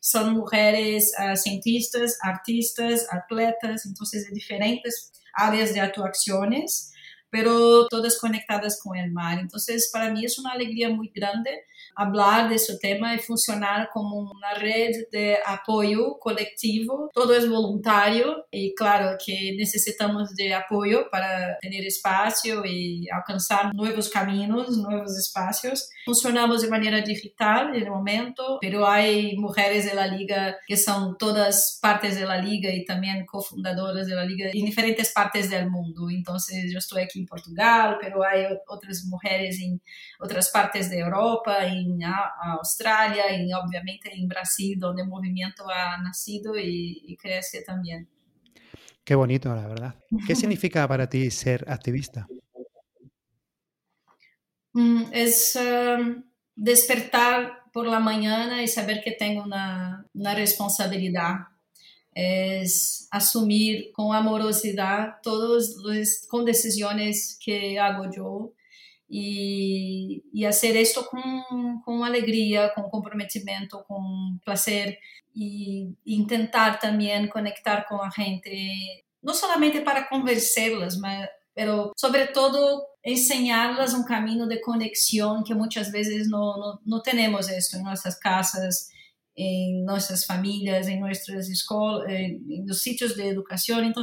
Son 0.00 0.34
mujeres 0.34 1.12
uh, 1.18 1.34
cientistas, 1.34 2.18
artistas, 2.20 3.06
atletas, 3.10 3.86
entonces 3.86 4.26
de 4.26 4.34
diferentes 4.34 5.10
áreas 5.32 5.72
de 5.72 5.80
actuaciones, 5.80 6.91
pero 7.32 7.88
todas 7.88 8.20
conectadas 8.20 8.80
com 8.80 8.90
o 8.90 9.12
mar. 9.12 9.42
Então, 9.42 9.58
para 9.90 10.12
mim, 10.12 10.24
é 10.24 10.40
uma 10.40 10.52
alegria 10.52 10.88
muito 10.88 11.12
grande 11.12 11.50
falar 11.96 12.48
desse 12.48 12.78
tema 12.78 13.14
e 13.14 13.18
funcionar 13.18 13.90
como 13.92 14.30
uma 14.32 14.54
rede 14.54 15.06
de 15.10 15.36
apoio 15.44 16.14
coletivo. 16.20 17.10
Todo 17.12 17.34
é 17.34 17.40
voluntário 17.40 18.34
e, 18.52 18.74
claro, 18.76 19.16
que 19.18 19.56
necessitamos 19.56 20.30
de 20.30 20.52
apoio 20.52 21.08
para 21.10 21.58
ter 21.60 21.86
espaço 21.86 22.46
e 22.66 23.10
alcançar 23.10 23.72
novos 23.74 24.08
caminhos, 24.08 24.76
novos 24.76 25.16
espaços. 25.18 25.80
Funcionamos 26.04 26.62
de 26.62 26.68
maneira 26.68 27.02
digital 27.02 27.68
no 27.68 27.86
momento, 27.86 28.58
pero 28.60 28.84
há 28.84 28.98
mulheres 29.36 29.92
da 29.92 30.06
Liga 30.06 30.56
que 30.66 30.76
são 30.76 31.14
todas 31.14 31.78
partes 31.80 32.18
da 32.18 32.36
Liga 32.36 32.68
e 32.68 32.84
também 32.84 33.24
cofundadoras 33.26 34.08
da 34.08 34.24
Liga 34.24 34.50
em 34.54 34.64
diferentes 34.64 35.12
partes 35.12 35.50
do 35.50 35.70
mundo. 35.70 36.10
Então, 36.10 36.36
eu 36.72 36.78
estou 36.78 36.98
aqui 36.98 37.21
en 37.22 37.26
Portugal, 37.26 37.98
pero 38.00 38.22
hay 38.24 38.46
otras 38.68 39.04
mujeres 39.04 39.58
en 39.60 39.80
otras 40.20 40.50
partes 40.50 40.90
de 40.90 40.98
Europa, 40.98 41.64
en 41.64 42.02
Austrália 42.58 43.24
e, 43.30 43.48
obviamente, 43.54 44.10
em 44.10 44.26
Brasil, 44.26 44.78
onde 44.84 45.02
o 45.02 45.06
movimento 45.06 45.62
ha 45.70 45.98
nascido 46.02 46.56
e, 46.56 47.12
e 47.12 47.16
cresce 47.16 47.64
também. 47.64 48.06
Qué 49.04 49.14
bonito, 49.16 49.48
la 49.48 49.66
verdad. 49.66 49.94
¿Qué 50.26 50.34
significa 50.36 50.86
para 50.86 51.08
ti 51.08 51.30
ser 51.30 51.64
activista? 51.68 52.26
Mm, 54.74 55.04
es 55.12 55.56
um, 55.56 56.22
despertar 56.54 57.62
por 57.72 57.86
la 57.86 58.00
mañana 58.00 58.62
y 58.62 58.68
saber 58.68 59.02
que 59.02 59.12
tengo 59.12 59.42
una, 59.42 60.06
una 60.14 60.34
responsabilidad. 60.34 61.51
Es 62.14 63.08
asumir 63.10 63.90
con 63.92 64.14
amorosidad 64.14 65.16
todos 65.22 65.76
los 65.76 66.26
con 66.28 66.44
decisiones 66.44 67.38
que 67.42 67.78
hago 67.78 68.10
yo 68.10 68.52
e, 69.08 70.22
e 70.34 70.46
fazer 70.46 70.74
isto 70.76 71.04
com, 71.04 71.80
com 71.84 72.02
alegria, 72.02 72.70
com 72.74 72.82
comprometimento, 72.84 73.84
com 73.86 74.38
prazer 74.44 74.98
e, 75.36 75.92
e 76.04 76.26
tentar 76.26 76.78
também 76.78 77.26
conectar 77.28 77.86
com 77.86 78.02
a 78.02 78.08
gente, 78.08 79.04
não 79.22 79.34
somente 79.34 79.80
para 79.82 80.08
convencê-las, 80.08 80.96
mas 80.96 81.28
pero 81.54 81.92
sobretudo 81.98 82.82
enseñarlas 83.04 83.92
um 83.92 84.04
caminho 84.04 84.48
de 84.48 84.60
conexão 84.60 85.42
que 85.42 85.54
muitas 85.54 85.90
vezes 85.90 86.30
não, 86.30 86.58
não, 86.58 86.78
não 86.86 87.02
temos 87.02 87.48
isso 87.48 87.76
em 87.76 87.82
nossas 87.82 88.18
casas, 88.18 88.88
em 89.36 89.82
nossas 89.84 90.24
famílias, 90.24 90.88
em 90.88 91.00
nossas 91.00 91.48
escolas, 91.48 92.10
em, 92.10 92.64
nos 92.66 92.82
sítios 92.82 93.14
de 93.14 93.22
educação. 93.22 93.82
Então, 93.84 94.02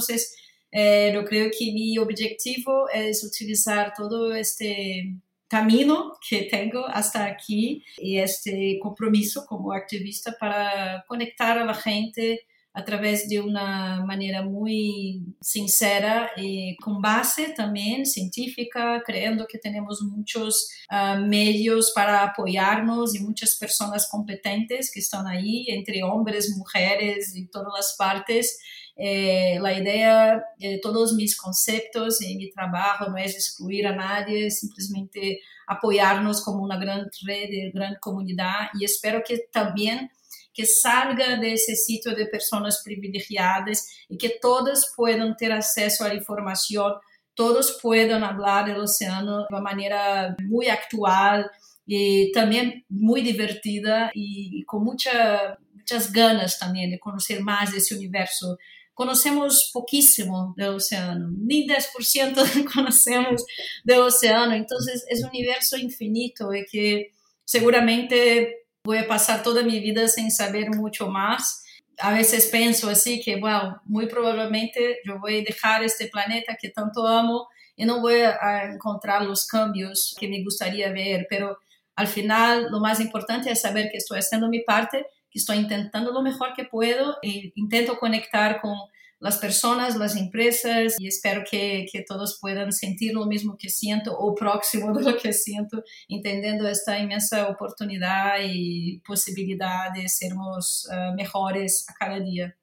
Eh, 0.72 1.12
yo 1.14 1.26
creo 1.26 1.50
que 1.52 1.72
mi 1.74 1.98
objetivo 1.98 2.88
es 2.94 3.24
utilizar 3.24 3.94
todo 3.96 4.36
este 4.36 5.16
camino 5.48 6.14
que 6.30 6.44
tengo 6.44 6.86
hasta 6.88 7.26
aquí 7.26 7.84
y 7.98 8.20
este 8.20 8.78
compromiso 8.80 9.46
como 9.48 9.74
activista 9.74 10.32
para 10.40 11.04
conectar 11.08 11.58
a 11.58 11.66
la 11.66 11.74
gente 11.74 12.46
a 12.80 12.86
través 12.86 13.28
de 13.28 13.42
una 13.42 14.06
manera 14.06 14.42
muy 14.42 15.22
sincera 15.42 16.32
y 16.38 16.78
con 16.78 17.02
base 17.02 17.50
también 17.50 18.06
científica, 18.06 19.04
creyendo 19.06 19.46
que 19.46 19.58
tenemos 19.58 20.02
muchos 20.02 20.70
uh, 20.90 21.20
medios 21.20 21.92
para 21.94 22.24
apoyarnos 22.24 23.16
y 23.16 23.20
muchas 23.20 23.56
personas 23.56 24.08
competentes 24.10 24.92
que 24.92 25.02
están 25.02 25.28
ahí, 25.28 25.66
entre 25.68 26.04
hombres, 26.04 26.56
mujeres 26.58 27.36
y 27.36 27.48
todas 27.48 27.74
las 27.76 27.96
partes. 27.98 28.60
Eh, 29.02 29.58
a 29.64 29.74
ideia 29.74 30.44
de 30.58 30.78
todos 30.80 31.12
os 31.12 31.18
meus 31.18 31.34
conceitos 31.34 32.20
em 32.22 32.38
meu 32.38 32.52
trabalho 32.52 33.10
não 33.10 33.18
é 33.18 33.26
excluir 33.26 33.86
a 33.86 33.96
nadie, 33.96 34.46
é 34.46 34.50
simplesmente 34.50 35.40
apoiar-nos 35.68 36.42
como 36.42 36.66
uma 36.66 36.78
grande 36.78 37.10
rede, 37.26 37.72
grande 37.72 37.98
comunidade 38.02 38.72
e 38.78 38.84
espero 38.84 39.24
que 39.24 39.38
também 39.54 40.10
que 40.54 40.66
salga 40.66 41.38
desse 41.38 41.76
sítio 41.76 42.16
de 42.16 42.26
pessoas 42.26 42.82
privilegiadas 42.84 43.84
e 44.10 44.18
que 44.18 44.40
todas 44.40 44.94
possam 44.96 45.36
ter 45.36 45.52
acesso 45.52 46.04
à 46.04 46.14
informação, 46.14 47.00
todos 47.36 47.72
possam 47.72 48.20
falar 48.20 48.64
do 48.64 48.82
oceano 48.82 49.46
de 49.48 49.54
uma 49.54 49.62
maneira 49.62 50.36
muito 50.42 50.70
atual 50.70 51.44
e 51.88 52.32
também 52.34 52.86
muito 52.90 53.26
divertida 53.26 54.12
e, 54.16 54.64
com 54.68 54.80
muita, 54.80 55.58
muitas 55.74 56.12
ganas 56.12 56.58
também 56.58 56.90
de 56.90 57.00
conhecer 57.00 57.40
mais 57.40 57.72
desse 57.72 57.96
universo. 57.96 58.58
Conhecemos 58.94 59.72
pouquíssimo 59.72 60.54
do 60.58 60.76
oceano, 60.76 61.34
nem 61.38 61.66
10% 61.66 62.68
conhecemos 62.74 63.42
do 63.86 63.94
oceano, 64.02 64.54
então 64.54 64.78
é 65.10 65.26
um 65.26 65.30
universo 65.30 65.78
infinito 65.78 66.54
e 66.54 66.64
que 66.66 67.10
seguramente 67.46 68.56
voy 68.90 68.98
a 68.98 69.08
pasar 69.08 69.44
toda 69.44 69.62
mi 69.62 69.80
vida 69.80 70.08
sin 70.08 70.32
saber 70.32 70.72
mucho 70.72 71.10
más. 71.10 71.64
A 72.00 72.12
veces 72.12 72.48
pienso 72.48 72.90
así 72.90 73.22
que, 73.22 73.36
wow, 73.36 73.76
muy 73.86 74.08
probablemente 74.08 74.98
yo 75.06 75.20
voy 75.20 75.42
a 75.42 75.44
dejar 75.44 75.84
este 75.84 76.08
planeta 76.08 76.58
que 76.60 76.70
tanto 76.70 77.06
amo 77.06 77.48
y 77.76 77.86
no 77.86 78.02
voy 78.02 78.16
a 78.22 78.64
encontrar 78.64 79.24
los 79.24 79.46
cambios 79.46 80.16
que 80.20 80.28
me 80.28 80.44
gustaría 80.44 80.92
ver, 80.92 81.28
pero 81.30 81.60
al 81.96 82.08
final 82.08 82.72
lo 82.72 82.80
más 82.80 83.00
importante 83.00 83.52
es 83.52 83.62
saber 83.62 83.90
que 83.92 83.98
estoy 83.98 84.18
haciendo 84.18 84.50
mi 84.50 84.62
parte 84.62 85.06
que 85.30 85.38
estoy 85.38 85.58
intentando 85.58 86.12
lo 86.12 86.24
mejor 86.24 86.54
que 86.56 86.66
puedo 86.66 87.18
e 87.22 87.52
intento 87.54 88.00
conectar 88.00 88.60
con 88.60 88.74
las 89.20 89.38
personas, 89.38 89.98
las 89.98 90.16
empresas 90.16 90.96
y 90.98 91.08
espero 91.08 91.44
que, 91.50 91.86
que, 91.92 92.04
todos 92.04 92.40
puedan 92.40 92.72
sentir 92.72 93.14
lo 93.14 93.26
mismo 93.26 93.58
que 93.58 93.70
siento 93.70 94.18
o 94.18 94.34
próximo 94.34 94.98
de 94.98 95.12
lo 95.12 95.18
que 95.18 95.34
siento, 95.34 95.84
entendiendo 96.08 96.68
esta 96.68 96.98
inmensa 96.98 97.48
oportunidad 97.50 98.38
y 98.42 99.00
posibilidad 99.00 99.92
de 99.94 100.08
sermos 100.08 100.88
uh, 100.90 101.14
mejores 101.16 101.86
a 101.90 101.94
cada 101.94 102.20
día. 102.20 102.56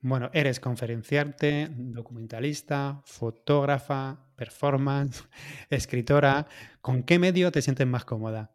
Bueno, 0.00 0.30
eres 0.32 0.60
conferenciante, 0.60 1.68
documentalista, 1.70 3.02
fotógrafa, 3.04 4.18
performance, 4.36 5.24
escritora. 5.70 6.46
¿Con 6.80 7.02
qué 7.02 7.18
medio 7.18 7.50
te 7.50 7.62
sientes 7.62 7.86
más 7.86 8.04
cómoda? 8.04 8.54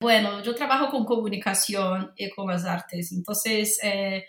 Bueno, 0.00 0.42
yo 0.42 0.54
trabajo 0.54 0.90
con 0.90 1.04
comunicación 1.04 2.12
y 2.16 2.30
con 2.30 2.48
las 2.48 2.64
artes, 2.64 3.12
entonces 3.12 3.78
eh, 3.82 4.24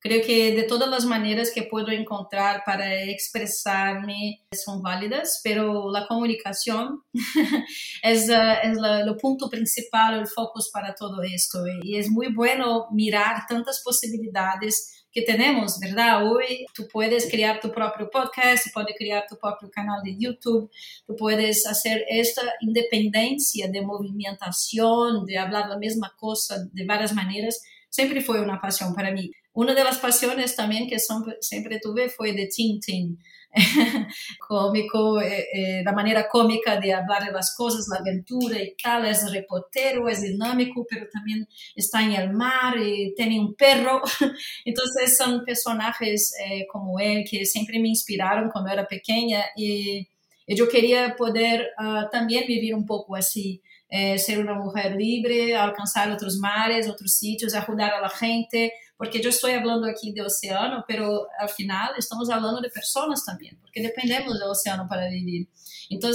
creo 0.00 0.24
que 0.24 0.54
de 0.54 0.62
todas 0.64 0.88
las 0.88 1.04
maneras 1.04 1.50
que 1.54 1.62
puedo 1.62 1.88
encontrar 1.88 2.62
para 2.64 3.02
expresarme 3.04 4.44
son 4.52 4.82
válidas, 4.82 5.40
pero 5.42 5.90
la 5.90 6.06
comunicación 6.06 7.02
es, 8.02 8.28
uh, 8.28 8.32
es 8.62 8.76
la, 8.76 9.00
el 9.00 9.16
punto 9.16 9.48
principal, 9.48 10.20
el 10.20 10.26
foco 10.26 10.60
para 10.72 10.94
todo 10.94 11.22
esto. 11.22 11.64
Y 11.82 11.96
es 11.96 12.10
muy 12.10 12.32
bueno 12.32 12.86
mirar 12.92 13.42
tantas 13.48 13.82
posibilidades 13.84 14.96
que 15.16 15.22
tenemos, 15.22 15.80
¿verdad? 15.80 16.30
Hoy 16.30 16.66
tú 16.74 16.86
puedes 16.92 17.30
crear 17.30 17.58
tu 17.58 17.72
propio 17.72 18.10
podcast, 18.10 18.66
puedes 18.74 18.94
crear 18.98 19.24
tu 19.26 19.38
propio 19.38 19.70
canal 19.70 20.02
de 20.04 20.14
YouTube, 20.18 20.70
tú 21.06 21.16
puedes 21.16 21.66
hacer 21.66 22.04
esta 22.06 22.42
independencia 22.60 23.66
de 23.68 23.80
movimentación, 23.80 25.24
de 25.24 25.38
hablar 25.38 25.70
la 25.70 25.78
misma 25.78 26.12
cosa 26.18 26.66
de 26.70 26.84
varias 26.84 27.14
maneras, 27.14 27.62
siempre 27.88 28.20
fue 28.20 28.42
una 28.42 28.60
pasión 28.60 28.94
para 28.94 29.10
mí. 29.10 29.30
Una 29.56 29.74
de 29.74 29.84
las 29.84 29.96
pasiones 29.96 30.54
también 30.54 30.86
que 30.86 30.98
siempre 31.40 31.80
tuve 31.80 32.10
fue 32.10 32.34
de 32.34 32.46
Tintin. 32.46 33.18
cómico, 34.46 35.18
eh, 35.18 35.46
eh, 35.50 35.82
la 35.82 35.92
manera 35.92 36.28
cómica 36.28 36.78
de 36.78 36.92
hablar 36.92 37.24
de 37.24 37.32
las 37.32 37.56
cosas, 37.56 37.86
la 37.90 38.00
aventura 38.00 38.60
y 38.60 38.76
tal, 38.76 39.06
es 39.06 39.32
repotero, 39.32 40.10
es 40.10 40.20
dinámico, 40.20 40.86
pero 40.86 41.06
también 41.10 41.48
está 41.74 42.02
en 42.02 42.12
el 42.12 42.34
mar 42.34 42.76
y 42.76 43.14
tiene 43.14 43.40
un 43.40 43.54
perro. 43.54 44.02
Entonces 44.66 45.16
son 45.16 45.42
personajes 45.42 46.34
eh, 46.44 46.66
como 46.70 47.00
él 47.00 47.24
que 47.26 47.46
siempre 47.46 47.78
me 47.78 47.88
inspiraron 47.88 48.50
cuando 48.50 48.70
era 48.70 48.86
pequeña 48.86 49.42
y, 49.56 50.06
yo 50.48 50.68
quería 50.68 51.16
poder 51.16 51.70
uh, 51.76 52.08
también 52.08 52.44
vivir 52.46 52.72
un 52.72 52.86
poco 52.86 53.16
así. 53.16 53.60
Eh, 53.88 54.18
ser 54.18 54.40
una 54.40 54.54
mujer 54.54 54.96
libre, 54.96 55.54
alcanzar 55.54 56.10
otros 56.10 56.38
mares, 56.38 56.88
otros 56.88 57.14
sitios, 57.14 57.54
ayudar 57.54 57.94
a 57.94 58.00
la 58.00 58.08
gente, 58.08 58.72
porque 58.98 59.18
eu 59.18 59.28
estou 59.28 59.50
falando 59.50 59.84
aqui 59.84 60.12
de 60.12 60.22
oceano, 60.22 60.82
pero 60.86 61.26
al 61.38 61.48
final 61.48 61.94
estamos 61.96 62.28
falando 62.28 62.60
de 62.62 62.70
pessoas 62.70 63.24
também, 63.24 63.54
porque 63.60 63.82
dependemos 63.82 64.38
do 64.38 64.46
oceano 64.46 64.88
para 64.88 65.08
viver. 65.08 65.46
Então, 65.90 66.10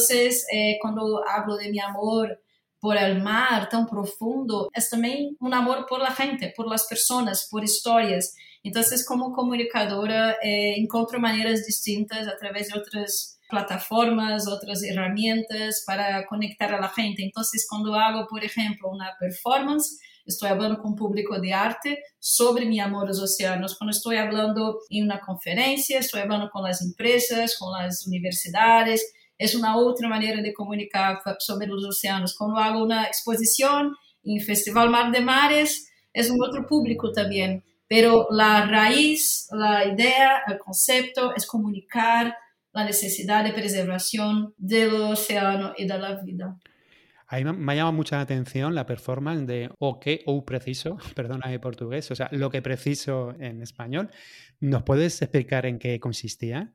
eh, 0.51 0.77
quando 0.81 1.23
hablo 1.27 1.57
de 1.57 1.71
meu 1.71 1.85
amor 1.85 2.27
por 2.79 2.97
el 2.97 3.21
mar 3.21 3.69
tão 3.69 3.85
profundo, 3.85 4.67
é 4.73 4.81
também 4.81 5.37
um 5.39 5.53
amor 5.53 5.85
por 5.85 5.99
la 5.99 6.09
gente, 6.09 6.47
por 6.55 6.65
las 6.65 6.87
pessoas, 6.87 7.47
por 7.49 7.63
histórias. 7.63 8.33
Então, 8.63 8.81
como 9.07 9.33
comunicadora, 9.33 10.37
eh, 10.41 10.79
encontro 10.79 11.21
maneiras 11.21 11.61
distintas 11.61 12.27
através 12.27 12.67
de 12.67 12.77
outras 12.77 13.39
plataformas, 13.47 14.47
outras 14.47 14.79
ferramentas 14.79 15.83
para 15.85 16.25
conectar 16.25 16.73
a 16.73 16.79
la 16.79 16.87
gente. 16.87 17.21
Então, 17.21 17.43
quando 17.69 17.93
hago, 17.93 18.27
por 18.27 18.43
exemplo, 18.43 18.89
uma 18.89 19.11
performance, 19.19 19.97
estou 20.31 20.49
falando 20.49 20.77
com 20.81 20.89
o 20.89 20.95
público 20.95 21.39
de 21.39 21.51
arte 21.51 21.97
sobre 22.19 22.65
meu 22.65 22.83
amor 22.83 23.07
aos 23.07 23.19
oceanos. 23.19 23.73
Quando 23.73 23.91
estou 23.91 24.13
falando 24.13 24.79
em 24.89 25.03
uma 25.03 25.19
conferência, 25.19 25.99
estou 25.99 26.19
falando 26.21 26.49
com 26.49 26.65
as 26.65 26.81
empresas, 26.81 27.55
com 27.55 27.73
as 27.75 28.05
universidades. 28.05 29.01
É 29.39 29.45
uma 29.55 29.75
outra 29.77 30.07
maneira 30.07 30.41
de 30.41 30.53
comunicar 30.53 31.19
sobre 31.39 31.71
os 31.71 31.83
oceanos. 31.83 32.33
Quando 32.33 32.57
hago 32.57 32.83
uma 32.83 33.09
exposição 33.09 33.91
em 34.25 34.39
Festival 34.39 34.89
Mar 34.89 35.11
de 35.11 35.19
Mares, 35.19 35.79
é 36.13 36.21
um 36.31 36.37
outro 36.37 36.65
público 36.65 37.11
também. 37.11 37.61
Pero 37.87 38.27
a 38.31 38.59
raiz, 38.65 39.47
a 39.51 39.85
ideia, 39.85 40.45
o 40.49 40.63
conceito 40.63 41.19
é 41.19 41.45
comunicar 41.47 42.33
a 42.73 42.83
necessidade 42.83 43.49
de 43.49 43.53
preservação 43.53 44.53
do 44.57 45.09
oceano 45.09 45.73
e 45.77 45.85
da 45.85 46.13
vida. 46.15 46.55
Vida. 47.37 47.51
Ahí 47.51 47.57
me 47.57 47.75
llama 47.75 47.91
mucha 47.91 48.17
la 48.17 48.23
atención 48.23 48.75
la 48.75 48.85
performance 48.85 49.47
de 49.47 49.69
o 49.79 49.99
que 49.99 50.21
o 50.25 50.45
preciso, 50.45 50.97
perdona 51.15 51.51
en 51.51 51.59
portugués, 51.59 52.11
o 52.11 52.15
sea, 52.15 52.29
lo 52.31 52.49
que 52.49 52.61
preciso 52.61 53.33
en 53.39 53.61
español. 53.61 54.09
¿Nos 54.59 54.83
puedes 54.83 55.21
explicar 55.21 55.65
en 55.65 55.79
qué 55.79 55.99
consistía? 55.99 56.73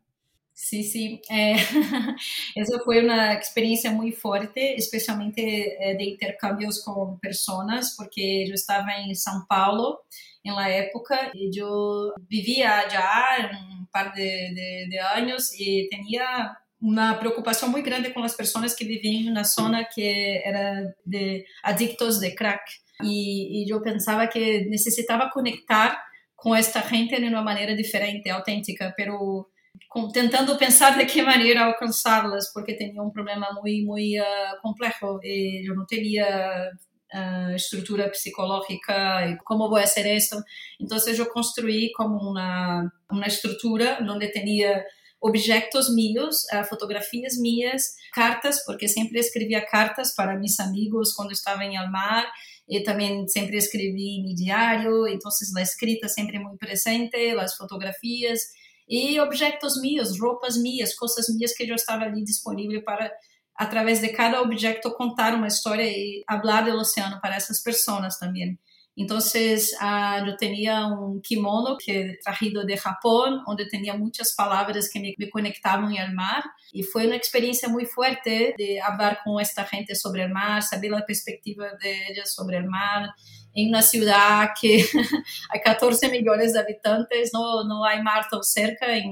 Sí, 0.58 0.84
sí, 0.84 1.20
eh, 1.28 1.54
eso 2.54 2.80
fue 2.82 3.04
una 3.04 3.34
experiencia 3.34 3.90
muy 3.90 4.10
fuerte, 4.10 4.74
especialmente 4.74 5.42
eh, 5.78 5.98
de 5.98 6.04
intercambios 6.04 6.82
con 6.82 7.20
personas, 7.20 7.94
porque 7.94 8.46
yo 8.48 8.54
estaba 8.54 8.96
en 8.96 9.10
São 9.10 9.46
Paulo 9.46 10.06
en 10.42 10.54
la 10.54 10.74
época 10.74 11.30
y 11.34 11.50
yo 11.52 12.14
vivía 12.26 12.78
allá 12.78 13.50
un 13.78 13.86
par 13.88 14.14
de, 14.14 14.86
de 14.88 15.00
años 15.00 15.52
y 15.58 15.90
tenía 15.90 16.58
uma 16.80 17.14
preocupação 17.14 17.68
muito 17.68 17.84
grande 17.84 18.10
com 18.10 18.22
as 18.22 18.36
pessoas 18.36 18.74
que 18.74 18.84
viviam 18.84 19.32
na 19.32 19.44
zona 19.44 19.84
que 19.84 20.42
era 20.44 20.94
de 21.04 21.44
adictos 21.62 22.18
de 22.18 22.32
crack 22.32 22.62
e, 23.02 23.64
e 23.64 23.70
eu 23.72 23.80
pensava 23.82 24.26
que 24.26 24.64
necessitava 24.66 25.30
conectar 25.30 26.02
com 26.34 26.54
esta 26.54 26.80
gente 26.80 27.16
de 27.16 27.26
uma 27.26 27.42
maneira 27.42 27.74
diferente, 27.74 28.28
autêntica, 28.28 28.92
pero 28.96 29.48
com, 29.88 30.08
tentando 30.08 30.56
pensar 30.56 30.96
de 30.96 31.04
que 31.06 31.22
maneira 31.22 31.64
alcançá-las, 31.64 32.52
porque 32.52 32.76
tinha 32.76 33.02
um 33.02 33.10
problema 33.10 33.48
muito, 33.52 33.86
muito 33.86 34.22
uh, 34.22 34.60
complexo 34.62 35.18
e 35.22 35.68
eu 35.68 35.74
não 35.74 35.86
tinha 35.86 36.70
uh, 37.14 37.50
eh, 37.52 37.56
estrutura 37.56 38.08
psicológica 38.10 39.26
e 39.26 39.36
como 39.44 39.68
vou 39.68 39.80
fazer 39.80 40.14
isso. 40.14 40.36
Então, 40.80 40.98
eu 41.06 41.26
construí 41.30 41.92
como 41.92 42.16
uma, 42.30 42.90
uma 43.10 43.26
estrutura 43.26 43.98
onde 44.02 44.28
tinha 44.30 44.84
objetos 45.20 45.94
míos, 45.94 46.44
uh, 46.52 46.64
fotografías 46.68 47.36
mías, 47.38 47.94
cartas, 48.12 48.64
porque 48.64 48.88
sempre 48.88 49.18
escrevia 49.18 49.64
cartas 49.64 50.14
para 50.14 50.38
mis 50.38 50.58
amigos 50.60 51.12
quando 51.12 51.32
estava 51.32 51.64
em 51.64 51.76
el 51.76 51.90
mar, 51.90 52.30
e 52.68 52.82
também 52.82 53.26
sempre 53.28 53.56
escrevi 53.56 54.18
em 54.18 54.34
diário, 54.34 55.06
então 55.06 55.30
a 55.56 55.62
escrita 55.62 56.08
sempre 56.08 56.38
muito 56.38 56.58
presente, 56.58 57.16
as 57.38 57.54
fotografias 57.54 58.40
e 58.88 59.18
objetos 59.20 59.80
meus, 59.80 60.18
roupas 60.18 60.56
minhas, 60.56 60.94
coisas 60.94 61.26
minhas 61.34 61.52
que 61.52 61.68
eu 61.68 61.74
estava 61.74 62.04
ali 62.04 62.24
disponível 62.24 62.82
para 62.82 63.10
através 63.56 64.00
de 64.00 64.10
cada 64.10 64.42
objeto 64.42 64.92
contar 64.94 65.34
uma 65.34 65.46
história 65.46 65.84
e 65.84 66.22
falar 66.28 66.62
do 66.62 66.76
oceano 66.76 67.18
para 67.22 67.36
essas 67.36 67.62
pessoas 67.62 68.18
também. 68.18 68.58
Entonces 68.96 69.76
uh, 69.80 70.26
yo 70.26 70.36
tenía 70.36 70.86
un 70.86 71.20
kimono 71.20 71.76
que 71.76 72.16
traído 72.24 72.64
de 72.64 72.78
Japón, 72.78 73.42
donde 73.46 73.66
tenía 73.66 73.94
muchas 73.94 74.34
palabras 74.34 74.88
que 74.90 75.00
me, 75.00 75.14
me, 75.18 75.28
conectaban 75.28 75.96
al 75.98 76.14
mar. 76.14 76.42
Y 76.72 76.82
fue 76.82 77.06
una 77.06 77.16
experiencia 77.16 77.68
muy 77.68 77.84
fuerte 77.84 78.54
de 78.56 78.80
hablar 78.80 79.18
con 79.22 79.40
esta 79.40 79.64
gente 79.64 79.94
sobre 79.94 80.24
el 80.24 80.32
mar, 80.32 80.62
saber 80.62 80.90
la 80.90 81.04
perspectiva 81.04 81.66
de 81.82 82.08
ellos 82.08 82.32
sobre 82.32 82.56
el 82.56 82.64
mar 82.64 83.10
en 83.56 83.70
una 83.70 83.80
ciudad 83.80 84.50
que 84.60 84.84
hay 85.50 85.60
14 85.64 86.10
millones 86.10 86.52
de 86.52 86.60
habitantes, 86.60 87.30
no, 87.32 87.64
no 87.64 87.86
hay 87.86 88.02
mar 88.02 88.26
tan 88.30 88.42
cerca 88.42 88.94
en 88.94 89.10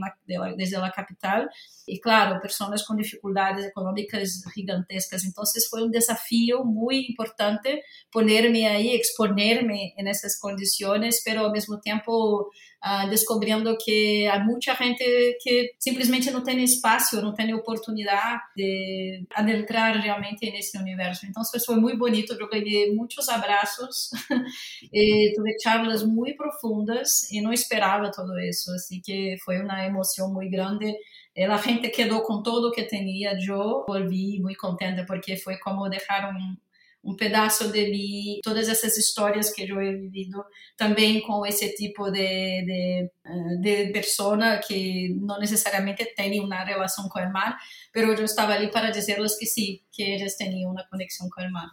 desde 0.55 0.79
la 0.79 0.93
capital. 0.93 1.49
Y 1.87 1.99
claro, 1.99 2.41
personas 2.43 2.85
con 2.85 2.99
dificultades 2.99 3.67
económicas 3.67 4.45
gigantescas. 4.55 5.25
Entonces 5.25 5.67
fue 5.69 5.83
un 5.83 5.91
desafío 5.91 6.63
muy 6.63 7.07
importante 7.09 7.85
ponerme 8.13 8.69
ahí, 8.69 8.95
exponerme 8.95 9.95
en 9.97 10.09
esas 10.09 10.39
condiciones, 10.39 11.23
pero 11.25 11.47
al 11.47 11.53
mismo 11.53 11.81
tiempo 11.81 12.51
uh, 12.85 13.09
descubriendo 13.09 13.77
que 13.79 14.27
hay 14.27 14.45
mucha 14.45 14.75
gente 14.75 15.39
que 15.41 15.75
simplesmente 15.79 16.31
não 16.31 16.43
tem 16.43 16.63
espaço, 16.63 17.23
não 17.23 17.33
tem 17.33 17.55
oportunidade 17.55 18.43
de 18.57 19.25
adentrar 19.35 19.97
realmente 20.01 20.51
nesse 20.51 20.77
universo. 20.77 21.27
Então, 21.27 21.43
foi 21.65 21.77
muito 21.77 21.99
bonito, 21.99 22.35
eu 22.35 22.49
ganhei 22.49 22.95
muitos 22.95 23.29
abraços, 23.29 24.11
e 24.93 25.33
tive 25.35 25.59
charlas 25.63 26.03
muito 26.03 26.37
profundas 26.37 27.31
e 27.33 27.41
não 27.41 27.53
esperava 27.53 28.11
tudo 28.11 28.39
isso, 28.39 28.71
assim 28.73 29.01
que 29.03 29.37
foi 29.45 29.61
uma 29.61 29.87
emoção 29.87 30.33
muito 30.33 30.51
grande. 30.51 30.95
A 31.37 31.57
gente 31.57 31.89
quedou 31.89 32.23
com 32.23 32.43
tudo 32.43 32.71
que 32.71 32.85
tinha, 32.85 33.37
eu 33.49 33.85
volvi 33.89 34.41
muito 34.41 34.59
contente 34.59 35.05
porque 35.05 35.37
foi 35.37 35.59
como 35.59 35.89
deixar 35.89 36.33
um, 36.33 36.57
um 37.05 37.15
pedaço 37.17 37.71
de 37.71 37.91
mim, 37.91 38.41
todas 38.43 38.69
essas 38.69 38.97
histórias 38.97 39.51
que 39.51 39.63
eu 39.63 39.81
he 39.81 39.97
vivido, 39.97 40.45
também 40.77 41.21
com 41.21 41.45
esse 41.45 41.75
tipo 41.75 42.11
de, 42.11 42.65
de, 42.65 43.11
eh, 43.27 43.57
de 43.61 43.93
persona 43.93 44.59
que 44.59 45.15
não 45.21 45.39
necessariamente 45.39 46.05
tem 46.17 46.41
uma 46.41 46.65
relação 46.65 47.09
com 47.09 47.21
o 47.21 47.33
mar, 47.33 47.57
mas 47.95 48.05
eu 48.05 48.25
estava 48.25 48.55
ali 48.55 48.71
para 48.71 48.91
dizer-lhes 48.91 49.37
que 49.37 49.47
sim, 49.47 49.81
que 49.93 50.03
eles 50.03 50.37
tinham 50.37 50.71
uma 50.71 50.85
conexão 50.89 51.29
com 51.29 51.43
o 51.43 51.53
mar. 51.53 51.71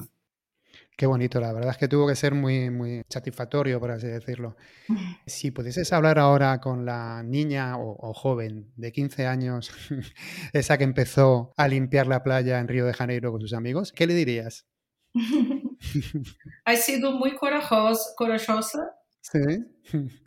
Qué 0.98 1.08
bonito, 1.08 1.40
la 1.40 1.52
verdad 1.52 1.72
es 1.72 1.78
que 1.78 1.88
tuvo 1.88 2.08
que 2.08 2.16
ser 2.16 2.36
muy, 2.36 2.70
muy 2.70 3.02
satisfactorio, 3.10 3.80
por 3.80 3.90
así 3.90 4.06
decirlo. 4.06 4.56
Si 5.26 5.50
pudieses 5.50 5.92
hablar 5.94 6.20
ahora 6.20 6.60
con 6.60 6.86
la 6.86 7.24
niña 7.24 7.78
o, 7.78 7.98
o, 7.98 8.14
joven 8.14 8.72
de 8.76 8.92
15 8.92 9.26
años, 9.26 9.72
esa 10.54 10.78
que 10.78 10.84
empezó 10.84 11.54
a 11.58 11.68
limpiar 11.68 12.06
la 12.06 12.22
playa 12.22 12.60
en 12.60 12.68
Río 12.68 12.86
de 12.86 12.94
Janeiro 12.94 13.32
con 13.32 13.42
sus 13.42 13.54
amigos, 13.54 13.92
¿qué 13.92 14.06
le 14.06 14.14
dirías? 14.14 14.68
ha 16.66 16.76
sido 16.76 17.12
muy 17.14 17.36
corajosa, 17.36 18.12
corajosa 18.16 18.92
sí. 19.22 19.40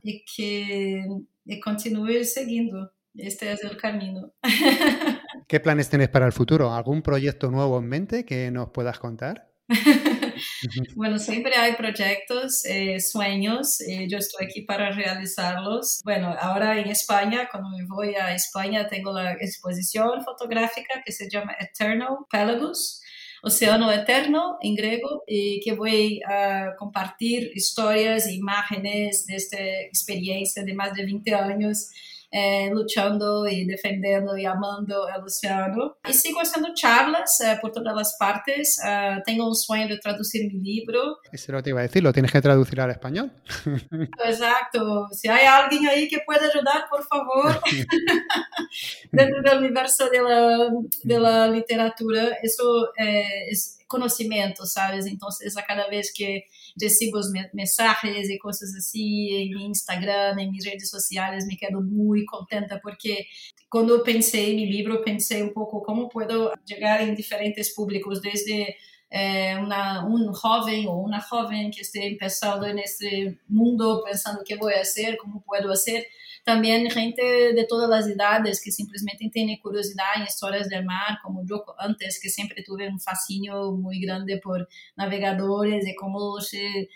y 0.02 0.24
que 0.24 1.04
y 1.44 1.60
continúe 1.60 2.24
siguiendo. 2.24 2.92
Este 3.14 3.52
es 3.52 3.62
el 3.62 3.76
camino. 3.76 4.32
¿Qué 5.46 5.60
planes 5.60 5.88
tienes 5.88 6.08
para 6.08 6.26
el 6.26 6.32
futuro? 6.32 6.74
¿Algún 6.74 7.02
proyecto 7.02 7.50
nuevo 7.50 7.78
en 7.78 7.86
mente 7.86 8.24
que 8.24 8.50
nos 8.50 8.70
puedas 8.70 8.98
contar? 8.98 9.50
bueno, 10.96 11.18
siempre 11.18 11.54
hay 11.54 11.74
proyectos, 11.74 12.64
eh, 12.66 13.00
sueños, 13.00 13.80
eh, 13.80 14.06
yo 14.10 14.18
estoy 14.18 14.46
aquí 14.46 14.62
para 14.62 14.90
realizarlos. 14.90 16.00
Bueno, 16.04 16.34
ahora 16.38 16.78
en 16.78 16.88
España, 16.88 17.48
cuando 17.50 17.70
me 17.70 17.86
voy 17.86 18.14
a 18.14 18.34
España, 18.34 18.88
tengo 18.88 19.12
la 19.12 19.32
exposición 19.34 20.22
fotográfica 20.24 21.02
que 21.04 21.12
se 21.12 21.30
llama 21.30 21.54
Eternal 21.58 22.16
Pelagos 22.28 23.00
Oceano 23.44 23.92
Eterno 23.92 24.56
en 24.62 24.74
griego 24.74 25.22
y 25.26 25.60
que 25.60 25.74
voy 25.74 26.20
a 26.26 26.74
compartir 26.78 27.52
historias 27.54 28.26
e 28.26 28.34
imágenes 28.34 29.26
de 29.26 29.36
esta 29.36 29.58
experiencia 29.82 30.62
de 30.62 30.74
más 30.74 30.94
de 30.94 31.04
20 31.04 31.34
años 31.34 31.90
eh, 32.36 32.68
luchando 32.72 33.46
y 33.46 33.64
defendiendo 33.64 34.36
y 34.36 34.44
amando 34.44 35.06
el 35.08 35.22
océano. 35.22 35.98
Y 36.08 36.12
sigo 36.12 36.40
haciendo 36.40 36.74
charlas 36.74 37.40
eh, 37.40 37.56
por 37.62 37.70
todas 37.70 37.94
las 37.94 38.16
partes. 38.18 38.76
Uh, 38.82 39.22
tengo 39.24 39.46
un 39.46 39.54
sueño 39.54 39.86
de 39.86 39.98
traducir 39.98 40.52
mi 40.52 40.58
libro. 40.60 41.18
Eso 41.30 41.52
lo 41.52 41.62
te 41.62 41.70
iba 41.70 41.78
a 41.78 41.84
decir, 41.84 42.02
lo 42.02 42.12
tienes 42.12 42.32
que 42.32 42.40
traducir 42.40 42.80
al 42.80 42.90
español. 42.90 43.30
Exacto. 44.24 45.06
Si 45.12 45.28
hay 45.28 45.46
alguien 45.46 45.86
ahí 45.86 46.08
que 46.08 46.22
pueda 46.26 46.40
ayudar, 46.40 46.86
por 46.90 47.06
favor, 47.06 47.60
dentro 49.12 49.40
del 49.42 49.58
universo 49.58 50.10
de 50.10 50.20
la, 50.20 50.70
de 51.04 51.20
la 51.20 51.46
literatura, 51.46 52.36
eso 52.42 52.90
eh, 52.98 53.46
es 53.48 53.78
conocimiento, 53.86 54.66
¿sabes? 54.66 55.06
Entonces, 55.06 55.56
a 55.56 55.62
cada 55.62 55.86
vez 55.88 56.12
que 56.12 56.46
recibo 56.80 57.18
mensagens 57.52 58.28
e 58.28 58.38
coisas 58.38 58.74
assim 58.74 59.28
em 59.30 59.70
Instagram, 59.70 60.36
em 60.38 60.50
minhas 60.50 60.64
redes 60.64 60.90
sociais, 60.90 61.46
me 61.46 61.56
quedo 61.56 61.80
muito 61.82 62.26
contenta 62.26 62.80
porque 62.82 63.24
quando 63.70 63.90
eu 63.90 64.02
pensei 64.02 64.54
em 64.54 64.70
livro, 64.70 64.94
eu 64.94 65.02
pensei 65.02 65.42
um 65.42 65.52
pouco 65.52 65.82
como 65.82 66.08
posso 66.08 66.52
chegar 66.68 67.06
em 67.06 67.14
diferentes 67.14 67.74
públicos, 67.74 68.20
desde 68.20 68.74
eh, 69.10 69.56
uma, 69.58 70.06
um 70.08 70.32
jovem 70.34 70.88
ou 70.88 71.04
uma 71.04 71.20
jovem 71.20 71.70
que 71.70 71.80
esteja 71.80 72.16
começando 72.18 72.72
nesse 72.72 73.38
mundo, 73.48 74.02
pensando 74.04 74.40
o 74.40 74.44
que 74.44 74.56
vou 74.56 74.70
fazer, 74.70 75.16
como 75.16 75.40
posso 75.40 75.68
fazer, 75.68 76.06
também 76.44 76.88
gente 76.90 77.52
de 77.54 77.66
todas 77.66 77.90
as 77.90 78.06
idades 78.06 78.60
que 78.60 78.70
simplesmente 78.70 79.30
têm 79.30 79.58
curiosidade 79.60 80.22
em 80.22 80.26
histórias 80.26 80.68
do 80.68 80.84
mar, 80.84 81.20
como 81.22 81.44
eu 81.48 81.64
antes, 81.80 82.20
que 82.20 82.28
sempre 82.28 82.62
tive 82.62 82.88
um 82.88 83.00
fascínio 83.00 83.72
muito 83.72 84.00
grande 84.00 84.38
por 84.40 84.66
navegadores 84.96 85.86
e 85.86 85.94
como 85.94 86.38
se 86.40 86.88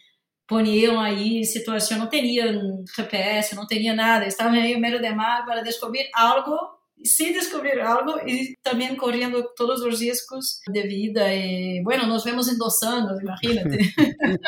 poniam 0.47 1.01
aí 1.01 1.45
situação, 1.45 1.99
não 1.99 2.09
teriam 2.09 2.85
GPS, 2.95 3.55
não 3.55 3.67
teria 3.67 3.95
nada, 3.95 4.27
estavam 4.27 4.55
aí 4.55 4.75
no 4.75 4.81
meio 4.81 5.01
do 5.01 5.17
mar 5.17 5.45
para 5.45 5.63
descobrir 5.63 6.09
algo 6.15 6.78
sin 7.05 7.33
descubrir 7.33 7.81
algo 7.81 8.17
y 8.27 8.55
también 8.63 8.97
corriendo 8.97 9.51
todos 9.57 9.81
los 9.81 9.99
riesgos 9.99 10.61
de 10.67 10.83
vida. 10.83 11.35
Y 11.35 11.83
bueno, 11.83 12.07
nos 12.07 12.25
vemos 12.25 12.49
en 12.49 12.59
dos 12.59 12.83
años, 12.83 13.21
imagínate. 13.21 13.79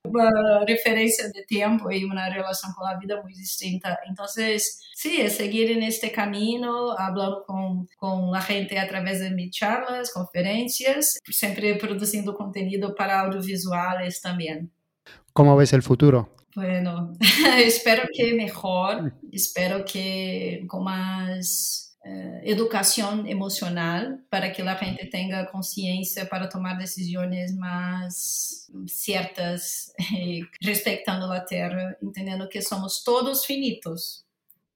una 0.04 0.64
referencia 0.66 1.28
de 1.28 1.42
tiempo 1.44 1.90
y 1.90 2.04
una 2.04 2.28
relación 2.30 2.72
con 2.72 2.90
la 2.90 2.98
vida 2.98 3.20
muy 3.22 3.34
distinta. 3.34 3.98
Entonces, 4.06 4.80
sí, 4.94 5.20
es 5.20 5.36
seguir 5.36 5.70
en 5.70 5.82
este 5.82 6.10
camino, 6.10 6.92
hablando 6.98 7.44
con, 7.46 7.86
con 7.96 8.32
la 8.32 8.40
gente 8.40 8.78
a 8.78 8.88
través 8.88 9.20
de 9.20 9.30
mis 9.30 9.50
charlas, 9.50 10.12
conferencias, 10.12 11.18
siempre 11.28 11.76
produciendo 11.76 12.34
contenido 12.34 12.94
para 12.94 13.20
audiovisuales 13.20 14.20
también. 14.20 14.70
¿Cómo 15.32 15.56
ves 15.56 15.72
el 15.72 15.82
futuro? 15.82 16.34
Bueno, 16.54 17.12
espero 17.58 18.08
que 18.12 18.34
mejor, 18.34 19.14
espero 19.30 19.84
que 19.84 20.64
con 20.66 20.84
más 20.84 21.89
uh, 22.04 22.40
educação 22.44 23.26
emocional 23.26 24.18
para 24.30 24.50
que 24.50 24.62
a 24.62 24.74
gente 24.76 25.06
tenha 25.06 25.46
consciência 25.46 26.26
para 26.26 26.48
tomar 26.48 26.74
decisões 26.74 27.54
mais 27.56 28.70
certas, 28.86 29.92
respeitando 30.62 31.26
a 31.32 31.40
Terra, 31.40 31.96
entendendo 32.02 32.48
que 32.48 32.60
somos 32.62 33.02
todos 33.02 33.44
finitos. 33.44 34.24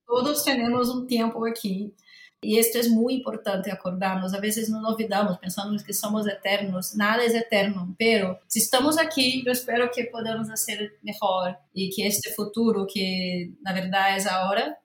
Todos 0.07 0.43
temos 0.43 0.89
um 0.91 1.07
tempo 1.07 1.45
aqui. 1.45 1.95
E 2.43 2.59
isto 2.59 2.77
é 2.77 2.83
muito 2.89 3.21
importante 3.21 3.71
acordarmos. 3.71 4.35
Às 4.35 4.41
vezes 4.41 4.69
nos 4.69 4.85
olvidamos, 4.85 5.39
pensando 5.39 5.83
que 5.83 5.95
somos 5.95 6.27
eternos. 6.27 6.95
Nada 6.95 7.25
é 7.25 7.29
eterno, 7.29 7.95
pero 7.99 8.39
se 8.47 8.59
estamos 8.59 8.99
aqui, 8.99 9.43
eu 9.47 9.53
espero 9.53 9.91
que 9.91 10.05
podamos 10.05 10.49
fazer 10.49 10.99
melhor 11.03 11.57
e 11.75 11.89
que 11.89 12.03
este 12.03 12.35
futuro, 12.35 12.87
que 12.87 13.55
na 13.63 13.73
verdade 13.73 14.27
é 14.27 14.31
agora, 14.31 14.77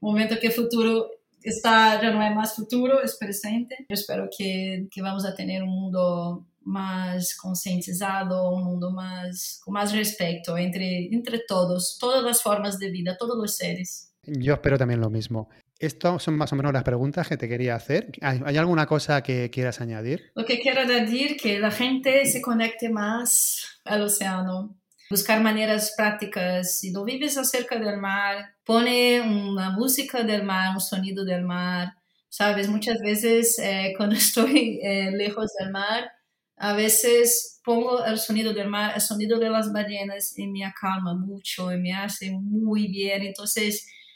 o 0.00 0.06
momento 0.06 0.38
que 0.38 0.48
o 0.48 0.52
futuro 0.52 1.04
está, 1.44 2.00
ya 2.00 2.10
no 2.10 2.20
hay 2.20 2.34
más 2.34 2.54
futuro, 2.54 3.02
es 3.02 3.16
presente. 3.16 3.86
Yo 3.88 3.94
espero 3.94 4.28
que, 4.36 4.88
que 4.90 5.02
vamos 5.02 5.24
a 5.24 5.34
tener 5.34 5.62
un 5.62 5.70
mundo 5.70 6.46
más 6.64 7.36
concientizado, 7.36 8.50
un 8.50 8.64
mundo 8.64 8.90
más, 8.90 9.60
con 9.64 9.74
más 9.74 9.92
respeto 9.92 10.56
entre, 10.56 11.06
entre 11.06 11.40
todos, 11.46 11.96
todas 11.98 12.22
las 12.22 12.42
formas 12.42 12.78
de 12.78 12.90
vida, 12.90 13.16
todos 13.16 13.36
los 13.36 13.56
seres. 13.56 14.12
Yo 14.24 14.54
espero 14.54 14.78
también 14.78 15.00
lo 15.00 15.10
mismo. 15.10 15.48
Estas 15.78 16.22
son 16.22 16.36
más 16.36 16.52
o 16.52 16.56
menos 16.56 16.72
las 16.72 16.84
preguntas 16.84 17.28
que 17.28 17.36
te 17.36 17.48
quería 17.48 17.74
hacer. 17.74 18.12
¿Hay 18.20 18.56
alguna 18.56 18.86
cosa 18.86 19.20
que 19.22 19.50
quieras 19.50 19.80
añadir? 19.80 20.30
Lo 20.36 20.44
que 20.44 20.60
quiero 20.60 20.86
decir 20.86 21.36
que 21.36 21.58
la 21.58 21.72
gente 21.72 22.24
se 22.26 22.40
conecte 22.40 22.88
más 22.88 23.80
al 23.84 24.02
océano, 24.02 24.76
buscar 25.10 25.40
maneiras 25.40 25.94
práticas. 25.94 26.80
Se 26.80 26.92
não 26.92 27.04
vives 27.04 27.36
acerca 27.36 27.78
do 27.78 28.00
mar, 28.00 28.54
pone 28.64 29.20
uma 29.20 29.70
música 29.70 30.24
do 30.24 30.44
mar, 30.44 30.76
um 30.76 30.80
sonido 30.80 31.24
do 31.24 31.46
mar. 31.46 31.94
Sabes, 32.30 32.66
muitas 32.66 32.98
vezes 33.00 33.58
eh, 33.58 33.92
quando 33.96 34.14
estou 34.14 34.46
eh, 34.48 35.10
lejos 35.10 35.50
do 35.60 35.72
mar, 35.72 36.10
a 36.56 36.74
vezes 36.74 37.60
pongo 37.64 37.96
o 37.96 38.16
sonido 38.16 38.54
do 38.54 38.70
mar, 38.70 38.96
o 38.96 39.00
sonido 39.00 39.38
de 39.38 39.48
las 39.48 39.72
ballenas 39.72 40.36
e 40.38 40.46
me 40.46 40.62
acalma 40.62 41.14
muito 41.14 41.70
e 41.70 41.76
me 41.76 41.92
hace 41.92 42.30
muito 42.30 42.92
bem. 42.92 43.28
Então, 43.28 43.44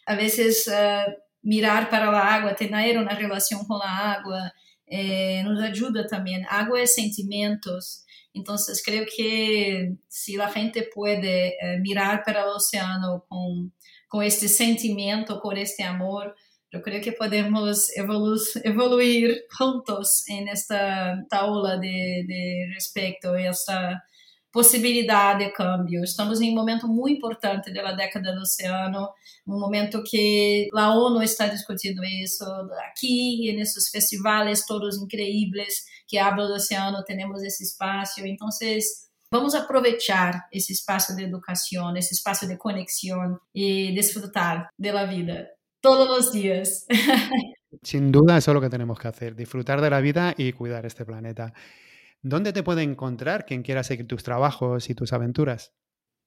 a 0.07 0.15
vezes 0.15 0.67
uh, 0.67 1.13
mirar 1.43 1.91
para 1.91 2.09
a 2.09 2.25
água, 2.25 2.55
ter 2.55 2.71
uma 2.97 3.13
relação 3.13 3.65
com 3.65 3.75
a 3.75 3.89
água, 3.89 4.51
eh, 4.89 5.43
nos 5.43 5.61
ajuda 5.61 6.07
também. 6.07 6.45
Água 6.49 6.81
é 6.81 6.87
sentimentos. 6.87 8.05
Então, 8.35 8.57
creio 8.85 9.07
que 9.07 9.95
se 10.09 10.41
a 10.41 10.51
gente 10.51 10.83
pode 10.95 11.27
eh, 11.27 11.57
é, 11.61 11.79
mirar 11.79 12.23
para 12.23 12.47
o 12.47 12.57
oceano 12.57 13.23
com, 13.29 13.71
com 14.11 14.23
este 14.23 14.49
sentimento, 14.49 15.41
com 15.41 15.53
este 15.53 15.83
amor, 15.83 16.35
eu 16.73 16.83
creio 16.83 17.03
que 17.03 17.13
podemos 17.13 17.89
evolu 17.97 18.35
evoluir 18.65 19.45
juntos 19.57 20.25
nesta 20.45 21.25
aula 21.33 21.79
de, 21.79 22.27
de 22.27 22.73
respeito, 22.75 23.35
e 23.37 23.47
esta 23.47 23.99
possibilidade 24.57 25.45
de 25.45 25.51
câmbio. 25.51 26.03
Estamos 26.03 26.41
em 26.41 26.51
um 26.51 26.55
momento 26.55 26.89
muito 26.89 27.19
importante 27.19 27.71
da 27.71 27.93
década 27.93 28.35
do 28.35 28.41
oceano, 28.41 29.07
um 29.47 29.61
momento 29.61 30.03
que 30.03 30.67
a 30.75 30.95
ONU 30.95 31.23
está 31.23 31.47
discutindo 31.47 32.03
isso 32.03 32.43
aqui, 32.89 33.53
nesses 33.55 33.91
festivais 33.91 34.65
todos 34.65 34.97
incríveis 34.97 35.85
que 36.09 36.17
hablam 36.17 36.47
do 36.47 36.55
oceano, 36.55 37.05
temos 37.05 37.43
esse 37.43 37.65
espaço. 37.65 38.27
Então, 38.27 38.49
vamos 39.31 39.55
aproveitar 39.55 40.49
esse 40.51 40.73
espaço 40.73 41.15
de 41.15 41.25
educação, 41.25 41.95
esse 41.95 42.15
espaço 42.15 42.49
de 42.49 42.57
conexão 42.57 43.39
e 43.55 43.93
desfrutar 43.93 44.71
da 44.79 45.05
vida 45.05 45.51
todos 45.83 46.29
os 46.29 46.33
dias. 46.33 46.87
Sin 47.83 48.11
duda, 48.11 48.39
eso 48.39 48.53
es 48.53 48.55
lo 48.55 48.63
que 48.63 48.71
tenemos 48.71 48.99
que 48.99 49.09
hacer, 49.09 49.35
disfrutar 49.35 49.83
de 49.83 49.91
la 49.91 50.01
vida 50.01 50.35
y 50.39 50.53
cuidar 50.53 50.87
este 50.87 51.05
planeta. 51.05 51.53
¿Dónde 52.23 52.53
te 52.53 52.63
puede 52.63 52.83
encontrar 52.83 53.47
quien 53.47 53.63
quiera 53.63 53.85
seguir 53.85 54.07
tus 54.07 54.23
trabajos 54.23 54.91
y 54.91 54.95
tus 54.95 55.13
aventuras? 55.13 55.73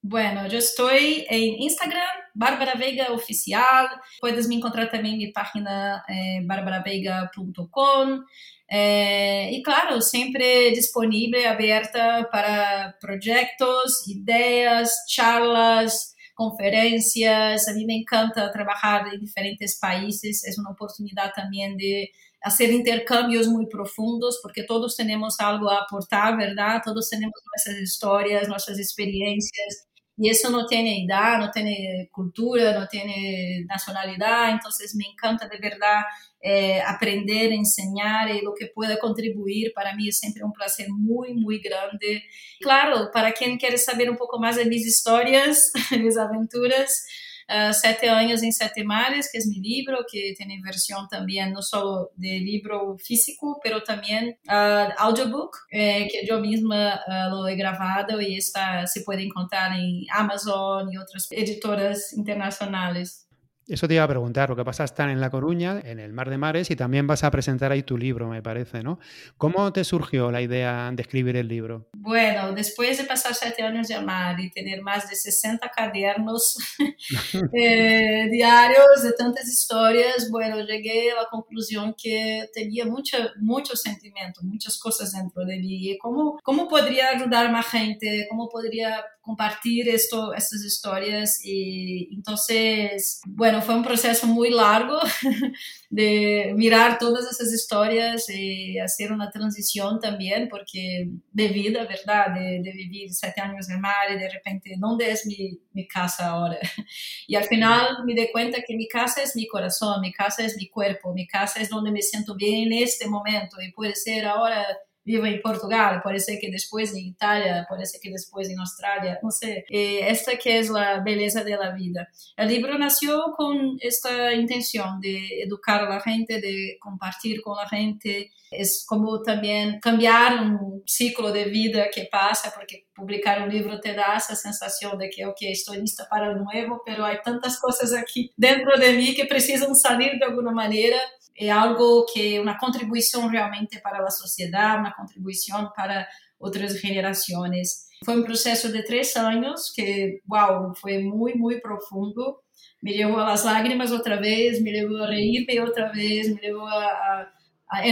Bueno, 0.02 0.46
yo 0.46 0.56
estoy 0.56 1.26
en 1.28 1.60
Instagram, 1.60 2.08
Bárbara 2.32 2.72
Veiga 2.74 3.12
Oficial. 3.12 3.86
Puedes 4.18 4.48
me 4.48 4.54
encontrar 4.54 4.90
también 4.90 5.16
en 5.16 5.18
mi 5.18 5.32
página 5.32 6.02
eh, 6.08 6.40
barbaraveiga.com. 6.42 8.24
Eh, 8.66 9.50
y 9.52 9.62
claro, 9.62 10.00
siempre 10.00 10.70
disponible, 10.70 11.46
abierta 11.46 12.30
para 12.32 12.96
proyectos, 12.98 14.08
ideas, 14.08 15.04
charlas, 15.06 16.14
conferências. 16.34 17.68
A 17.68 17.74
mim 17.74 17.84
me 17.84 17.96
encanta 17.96 18.50
trabalhar 18.50 19.12
em 19.12 19.18
diferentes 19.18 19.78
países, 19.78 20.42
é 20.44 20.50
uma 20.58 20.70
oportunidade 20.70 21.34
também 21.34 21.76
de 21.76 22.10
fazer 22.42 22.72
intercâmbios 22.72 23.46
muito 23.46 23.68
profundos, 23.68 24.40
porque 24.42 24.64
todos 24.64 24.96
temos 24.96 25.38
algo 25.40 25.68
a 25.68 25.80
aportar, 25.80 26.36
verdade? 26.36 26.84
Todos 26.84 27.08
temos 27.08 27.32
nossas 27.46 27.80
histórias, 27.80 28.48
nossas 28.48 28.78
experiências, 28.78 29.90
e 30.20 30.28
isso 30.28 30.50
não 30.50 30.66
tem 30.66 31.02
idade, 31.04 31.42
não 31.42 31.50
tem 31.50 32.06
cultura, 32.12 32.78
não 32.78 32.86
tem 32.86 33.64
nacionalidade, 33.66 34.58
então 34.58 34.70
me 34.94 35.06
encanta 35.08 35.48
de 35.48 35.56
verdade 35.56 36.04
eh, 36.42 36.82
aprender, 36.82 37.52
enseñar 37.52 38.30
y 38.30 38.42
lo 38.42 38.52
que 38.54 38.66
pueda 38.66 38.98
contribuir, 38.98 39.72
para 39.74 39.94
mí 39.94 40.08
es 40.08 40.18
siempre 40.18 40.44
un 40.44 40.52
placer 40.52 40.88
muy, 40.90 41.32
muy 41.32 41.58
grande. 41.58 42.22
Claro, 42.60 43.10
para 43.12 43.32
quien 43.32 43.56
quiere 43.56 43.78
saber 43.78 44.10
un 44.10 44.18
poco 44.18 44.38
más 44.38 44.56
de 44.56 44.66
mis 44.66 44.86
historias, 44.86 45.72
mis 45.98 46.18
aventuras, 46.18 47.06
ah, 47.52 47.72
sete 47.72 48.06
Anos 48.06 48.44
em 48.44 48.52
Sete 48.52 48.84
Mares, 48.84 49.28
que 49.28 49.36
é 49.36 49.40
meu 49.44 49.60
livro, 49.60 50.04
que 50.08 50.34
tem 50.34 50.62
versão 50.62 51.08
também 51.08 51.50
não 51.50 51.60
só 51.60 52.06
de 52.16 52.38
livro 52.38 52.96
físico, 53.04 53.58
mas 53.64 53.82
também 53.82 54.30
uh, 54.30 54.94
audiobook, 54.96 55.58
eh, 55.72 56.04
que 56.04 56.30
eu 56.30 56.40
mesma 56.40 57.00
uh, 57.08 57.48
he 57.48 57.56
gravado 57.56 58.22
e 58.22 58.38
está 58.38 58.86
se 58.86 59.04
pode 59.04 59.24
encontrar 59.24 59.76
em 59.76 60.06
Amazon 60.12 60.88
e 60.92 60.98
outras 60.98 61.28
editoras 61.32 62.12
internacionais. 62.12 63.28
Eso 63.70 63.86
te 63.86 63.94
iba 63.94 64.02
a 64.02 64.08
preguntar, 64.08 64.50
lo 64.50 64.56
que 64.56 64.64
pasa 64.64 64.82
es 64.82 64.90
estar 64.90 65.08
en 65.08 65.20
La 65.20 65.30
Coruña, 65.30 65.80
en 65.84 66.00
el 66.00 66.12
Mar 66.12 66.28
de 66.28 66.36
Mares, 66.36 66.72
y 66.72 66.76
también 66.76 67.06
vas 67.06 67.22
a 67.22 67.30
presentar 67.30 67.70
ahí 67.70 67.84
tu 67.84 67.96
libro, 67.96 68.26
me 68.26 68.42
parece, 68.42 68.82
¿no? 68.82 68.98
¿Cómo 69.36 69.72
te 69.72 69.84
surgió 69.84 70.32
la 70.32 70.42
idea 70.42 70.90
de 70.92 71.00
escribir 71.00 71.36
el 71.36 71.46
libro? 71.46 71.88
Bueno, 71.92 72.50
después 72.50 72.98
de 72.98 73.04
pasar 73.04 73.32
siete 73.32 73.62
años 73.62 73.86
de 73.86 74.00
mar 74.00 74.40
y 74.40 74.50
tener 74.50 74.82
más 74.82 75.08
de 75.08 75.14
60 75.14 75.70
cadernos 75.70 76.58
eh, 77.52 78.26
diarios 78.28 79.04
de 79.04 79.12
tantas 79.12 79.46
historias, 79.46 80.28
bueno, 80.32 80.58
llegué 80.64 81.12
a 81.12 81.22
la 81.22 81.28
conclusión 81.30 81.94
que 81.96 82.50
tenía 82.52 82.86
mucho, 82.86 83.18
mucho 83.40 83.76
sentimiento, 83.76 84.40
muchas 84.42 84.80
cosas 84.80 85.12
dentro 85.12 85.44
de 85.44 85.60
mí. 85.60 85.96
¿Cómo, 85.98 86.40
cómo 86.42 86.66
podría 86.66 87.10
ayudar 87.10 87.46
a 87.46 87.52
más 87.52 87.68
gente? 87.68 88.26
¿Cómo 88.28 88.48
podría 88.48 89.04
compartir 89.30 89.88
esto, 89.88 90.34
estas 90.34 90.64
historias 90.64 91.40
y 91.44 92.12
entonces, 92.12 93.20
bueno, 93.24 93.62
fue 93.62 93.76
un 93.76 93.84
proceso 93.84 94.26
muy 94.26 94.50
largo 94.50 94.98
de 95.90 96.52
mirar 96.56 96.98
todas 96.98 97.30
esas 97.30 97.52
historias 97.52 98.28
y 98.28 98.76
hacer 98.80 99.12
una 99.12 99.30
transición 99.30 100.00
también, 100.00 100.48
porque 100.48 101.10
de 101.30 101.48
vida, 101.48 101.86
¿verdad? 101.86 102.34
De, 102.34 102.60
de 102.60 102.72
vivir 102.72 103.12
siete 103.12 103.40
años 103.40 103.68
en 103.68 103.76
el 103.76 103.80
mar 103.80 104.10
y 104.12 104.18
de 104.18 104.28
repente, 104.28 104.74
¿dónde 104.76 105.12
es 105.12 105.24
mi, 105.26 105.60
mi 105.72 105.86
casa 105.86 106.30
ahora? 106.30 106.58
Y 107.28 107.36
al 107.36 107.44
final 107.44 108.04
me 108.04 108.14
di 108.14 108.26
cuenta 108.32 108.62
que 108.66 108.74
mi 108.74 108.88
casa 108.88 109.22
es 109.22 109.36
mi 109.36 109.46
corazón, 109.46 110.00
mi 110.00 110.12
casa 110.12 110.44
es 110.44 110.56
mi 110.56 110.68
cuerpo, 110.68 111.14
mi 111.14 111.28
casa 111.28 111.60
es 111.60 111.68
donde 111.68 111.92
me 111.92 112.02
siento 112.02 112.34
bien 112.34 112.72
en 112.72 112.82
este 112.82 113.06
momento 113.06 113.60
y 113.62 113.70
puede 113.70 113.94
ser 113.94 114.26
ahora 114.26 114.66
vivo 115.04 115.26
em 115.26 115.40
Portugal, 115.40 116.00
pode 116.02 116.20
ser 116.20 116.36
que 116.36 116.50
depois 116.50 116.94
em 116.94 117.10
Itália, 117.10 117.66
pode 117.68 117.86
ser 117.86 117.98
que 117.98 118.10
depois 118.10 118.48
em 118.48 118.58
Austrália, 118.58 119.18
não 119.22 119.30
sei. 119.30 119.64
E 119.70 119.98
esta 120.00 120.36
que 120.36 120.48
é 120.48 120.60
a 120.60 120.98
beleza 120.98 121.44
da 121.44 121.70
vida. 121.70 122.06
O 122.38 122.44
livro 122.44 122.78
nasceu 122.78 123.18
com 123.36 123.76
esta 123.82 124.34
intenção 124.34 124.98
de 125.00 125.42
educar 125.42 125.84
a 125.84 125.98
gente, 126.00 126.40
de 126.40 126.78
compartilhar 126.80 127.42
com 127.42 127.54
a 127.58 127.66
gente, 127.66 128.30
é 128.52 128.62
como 128.88 129.22
também 129.22 129.78
cambiar 129.78 130.42
um 130.42 130.82
ciclo 130.86 131.32
de 131.32 131.44
vida 131.44 131.88
que 131.88 132.06
passa, 132.06 132.50
porque 132.50 132.84
publicar 132.94 133.40
um 133.42 133.48
livro 133.48 133.80
te 133.80 133.92
dá 133.94 134.14
essa 134.14 134.34
sensação 134.34 134.96
de 134.96 135.08
que, 135.08 135.24
ok, 135.24 135.50
estou 135.50 135.74
lista 135.74 136.04
para 136.10 136.32
o 136.32 136.36
novo, 136.36 136.82
mas 136.86 137.00
há 137.00 137.16
tantas 137.18 137.58
coisas 137.60 137.92
aqui 137.92 138.32
dentro 138.36 138.78
de 138.78 138.92
mim 138.92 139.14
que 139.14 139.24
precisam 139.26 139.72
sair 139.74 140.18
de 140.18 140.24
alguma 140.24 140.52
maneira 140.52 140.98
é 141.40 141.50
algo 141.50 142.04
que 142.06 142.38
uma 142.38 142.58
contribuição 142.58 143.26
realmente 143.26 143.80
para 143.80 144.04
a 144.04 144.10
sociedade, 144.10 144.80
uma 144.80 144.94
contribuição 144.94 145.70
para 145.74 146.06
outras 146.38 146.78
gerações. 146.78 147.88
Foi 148.04 148.18
um 148.18 148.24
processo 148.24 148.72
de 148.72 148.82
três 148.84 149.14
anos 149.16 149.70
que, 149.74 150.20
wow, 150.28 150.74
foi 150.74 150.98
muito, 150.98 151.38
muito 151.38 151.62
profundo. 151.62 152.36
Me 152.82 152.96
levou 152.96 153.18
a 153.20 153.34
lágrimas 153.34 153.90
outra 153.90 154.20
vez, 154.20 154.60
me 154.62 154.72
levou 154.72 155.02
a 155.02 155.08
reírme 155.08 155.60
outra 155.60 155.88
vez, 155.92 156.28
me 156.28 156.40
levou 156.40 156.66
a, 156.66 156.84
a 156.84 157.30
a 157.70 157.86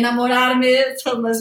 algumas 1.07 1.40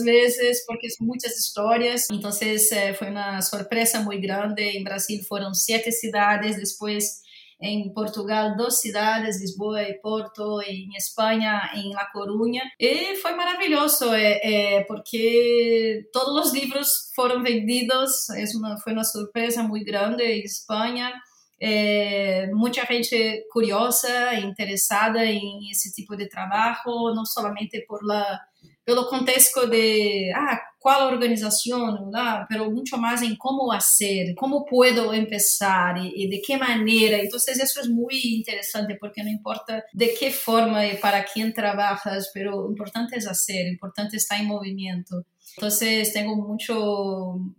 porque 0.64 0.88
são 0.88 1.04
muitas 1.04 1.36
histórias. 1.36 2.06
Então, 2.12 2.30
eh, 2.70 2.94
foi 2.94 3.10
uma 3.10 3.42
surpresa 3.42 4.00
muito 4.00 4.22
grande. 4.22 4.62
Em 4.62 4.84
Brasil 4.84 5.20
foram 5.24 5.52
sete 5.52 5.90
cidades. 5.90 6.56
Depois 6.56 7.20
em 7.60 7.92
Portugal 7.92 8.56
duas 8.56 8.80
cidades, 8.80 9.40
Lisboa 9.40 9.82
e 9.82 9.94
Porto, 10.00 10.60
em 10.62 10.94
Espanha, 10.96 11.70
em 11.74 11.92
La 11.92 12.06
Coruña. 12.12 12.62
E 12.78 13.16
foi 13.16 13.34
maravilhoso, 13.34 14.12
é, 14.12 14.76
é, 14.76 14.84
porque 14.84 16.08
todos 16.12 16.46
os 16.46 16.52
livros 16.52 17.10
foram 17.14 17.42
vendidos, 17.42 18.30
é 18.30 18.44
uma, 18.56 18.78
foi 18.78 18.92
uma 18.92 19.04
surpresa 19.04 19.62
muito 19.62 19.84
grande 19.84 20.22
em 20.22 20.42
Espanha. 20.42 21.12
É, 21.60 22.48
muita 22.52 22.86
gente 22.86 23.44
curiosa, 23.52 24.34
interessada 24.34 25.24
em 25.24 25.68
esse 25.70 25.92
tipo 25.92 26.16
de 26.16 26.28
trabalho, 26.28 26.76
não 27.14 27.24
somente 27.26 27.84
por 27.86 27.98
la 28.04 28.40
pelo 28.88 29.06
contexto 29.06 29.66
de 29.66 30.32
ah, 30.34 30.58
qual 30.80 31.12
organização, 31.12 32.10
ah, 32.14 32.46
pero 32.48 32.70
muito 32.70 32.96
mais 32.96 33.20
em 33.20 33.36
como 33.36 33.70
fazer, 33.70 34.32
como 34.34 34.64
puedo 34.64 35.12
empezar 35.14 36.02
e, 36.02 36.26
de 36.26 36.38
que 36.38 36.56
maneira. 36.56 37.22
Então, 37.22 37.36
isso 37.36 37.80
é 37.80 37.82
muito 37.86 38.26
interessante 38.26 38.96
porque 38.98 39.22
não 39.22 39.30
importa 39.30 39.84
de 39.92 40.08
que 40.16 40.30
forma 40.30 40.86
e 40.86 40.96
para 40.96 41.22
quem 41.22 41.52
trabalhas, 41.52 42.32
pero 42.32 42.72
importante 42.72 43.14
é 43.14 43.20
fazer, 43.20 43.70
importante 43.70 44.14
é 44.14 44.16
estar 44.16 44.38
em 44.38 44.46
movimento. 44.46 45.22
Então, 45.58 45.68
tenho 46.10 46.34
muito 46.34 47.52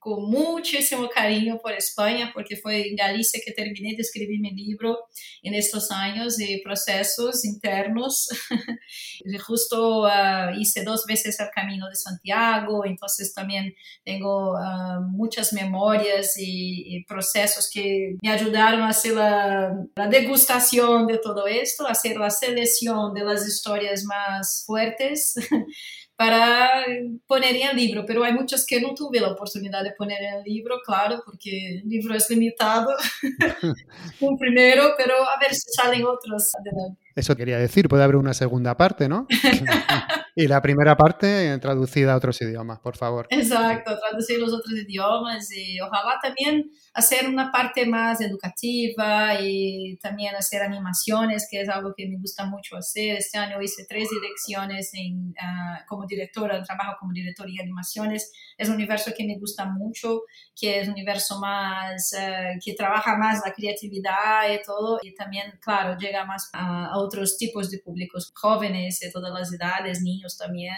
com 0.00 0.20
muitíssimo 0.22 1.08
carinho 1.10 1.58
por 1.58 1.72
Espanha, 1.72 2.30
porque 2.32 2.56
foi 2.56 2.88
em 2.88 2.96
Galícia 2.96 3.40
que 3.44 3.52
terminei 3.52 3.94
de 3.94 4.00
escrever 4.00 4.40
meu 4.40 4.52
livro 4.52 4.96
em 5.44 5.54
estes 5.54 5.90
anos 5.90 6.38
e 6.38 6.62
processos 6.62 7.44
internos. 7.44 8.26
Justo 9.46 10.06
uh, 10.06 10.58
hice 10.58 10.82
duas 10.84 11.04
vezes 11.04 11.38
o 11.38 11.50
caminho 11.50 11.86
de 11.88 11.98
Santiago, 11.98 12.84
então 12.86 13.06
também 13.34 13.74
tenho 14.04 14.54
uh, 14.54 15.02
muitas 15.12 15.52
memórias 15.52 16.34
e, 16.36 16.96
e, 16.96 17.04
processos 17.04 17.68
que 17.68 18.16
me 18.22 18.30
ajudaram 18.30 18.84
a 18.84 18.92
fazer 18.92 19.18
a, 19.18 19.72
a 19.96 20.06
degustação 20.06 21.04
de 21.06 21.18
todo 21.18 21.46
esto, 21.46 21.82
a 21.82 21.88
fazer 21.88 22.20
a 22.22 22.30
seleção 22.30 23.12
das 23.12 23.46
histórias 23.46 24.02
mais 24.04 24.64
fortes 24.64 25.34
para 26.20 26.84
poner 27.26 27.56
en 27.56 27.74
libro, 27.74 28.04
pero 28.06 28.22
hay 28.22 28.34
muchos 28.34 28.66
que 28.66 28.78
no 28.78 28.92
tuve 28.92 29.20
la 29.20 29.28
oportunidad 29.28 29.82
de 29.82 29.92
poner 29.92 30.18
en 30.22 30.42
libro, 30.42 30.82
claro, 30.84 31.22
porque 31.24 31.80
el 31.82 31.88
libro 31.88 32.14
es 32.14 32.28
limitado, 32.28 32.90
un 34.20 34.36
primero, 34.36 34.90
pero 34.98 35.14
a 35.14 35.40
ver 35.40 35.54
si 35.54 35.72
salen 35.72 36.04
otros 36.04 36.52
adelante. 36.60 37.00
Eso 37.16 37.34
quería 37.34 37.56
decir, 37.56 37.88
puede 37.88 38.04
haber 38.04 38.16
una 38.16 38.34
segunda 38.34 38.76
parte, 38.76 39.08
¿no? 39.08 39.26
Y 40.36 40.46
la 40.46 40.62
primera 40.62 40.96
parte 40.96 41.58
traducida 41.58 42.12
a 42.12 42.16
otros 42.16 42.40
idiomas, 42.40 42.78
por 42.78 42.96
favor. 42.96 43.26
Exacto, 43.30 43.98
traducir 43.98 44.38
los 44.38 44.52
otros 44.52 44.72
idiomas 44.72 45.50
y 45.52 45.80
ojalá 45.80 46.18
también 46.22 46.70
hacer 46.92 47.28
una 47.28 47.52
parte 47.52 47.86
más 47.86 48.20
educativa 48.20 49.40
y 49.40 49.96
también 49.98 50.34
hacer 50.34 50.62
animaciones, 50.62 51.46
que 51.48 51.60
es 51.60 51.68
algo 51.68 51.94
que 51.96 52.08
me 52.08 52.18
gusta 52.18 52.46
mucho 52.46 52.76
hacer. 52.76 53.16
Este 53.16 53.38
año 53.38 53.60
hice 53.62 53.86
tres 53.88 54.08
direcciones 54.10 54.90
en, 54.94 55.30
uh, 55.30 55.86
como 55.86 56.04
directora, 56.06 56.62
trabajo 56.62 56.96
como 56.98 57.12
directora 57.12 57.48
de 57.54 57.62
animaciones. 57.62 58.32
Es 58.58 58.68
un 58.68 58.74
universo 58.74 59.12
que 59.16 59.24
me 59.24 59.38
gusta 59.38 59.66
mucho, 59.66 60.22
que 60.58 60.80
es 60.80 60.88
un 60.88 60.94
universo 60.94 61.38
más, 61.38 62.12
uh, 62.12 62.58
que 62.64 62.74
trabaja 62.74 63.16
más 63.16 63.40
la 63.44 63.52
creatividad 63.52 64.52
y 64.52 64.60
todo. 64.64 64.98
Y 65.02 65.14
también, 65.14 65.58
claro, 65.60 65.96
llega 65.96 66.24
más 66.24 66.50
a, 66.52 66.86
a 66.86 66.98
otros 66.98 67.36
tipos 67.38 67.70
de 67.70 67.78
públicos, 67.78 68.32
jóvenes 68.34 68.98
de 68.98 69.10
todas 69.12 69.32
las 69.32 69.52
edades, 69.52 70.02
niños 70.02 70.36
también. 70.36 70.76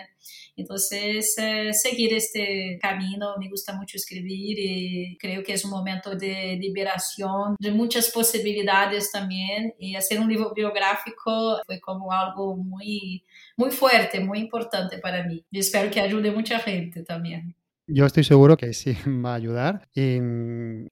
Entonces, 0.57 1.35
uh, 1.39 1.73
seguir 1.73 2.15
este 2.15 2.79
camino, 2.81 3.35
me 3.39 3.49
gusta 3.49 3.73
mucho 3.75 3.97
escribir 3.97 4.59
y 4.59 5.17
creo 5.19 5.43
que 5.43 5.55
es 5.55 5.65
un 5.65 5.71
momento 5.71 6.15
de 6.15 6.57
liberación, 6.61 7.57
de 7.59 7.71
muchas 7.71 8.11
posibilidades 8.11 9.11
también. 9.11 9.75
Y 9.79 9.97
hacer 9.97 10.21
un 10.21 10.29
libro 10.29 10.53
biográfico 10.55 11.61
fue 11.67 11.81
como 11.81 12.13
algo 12.13 12.57
muy, 12.57 13.25
muy 13.57 13.71
fuerte, 13.71 14.21
muy 14.21 14.39
importante 14.39 14.99
para 14.99 15.25
mí. 15.25 15.45
Y 15.51 15.59
espero 15.59 15.91
que 15.91 16.01
ayude 16.01 16.29
a 16.29 16.33
mucha 16.33 16.59
gente 16.59 17.03
también. 17.03 17.55
Yo 17.89 18.07
estoy 18.07 18.25
seguro 18.25 18.57
que 18.57 18.73
sí 18.73 18.97
va 19.07 19.33
a 19.33 19.35
ayudar 19.35 19.89
y 19.95 20.19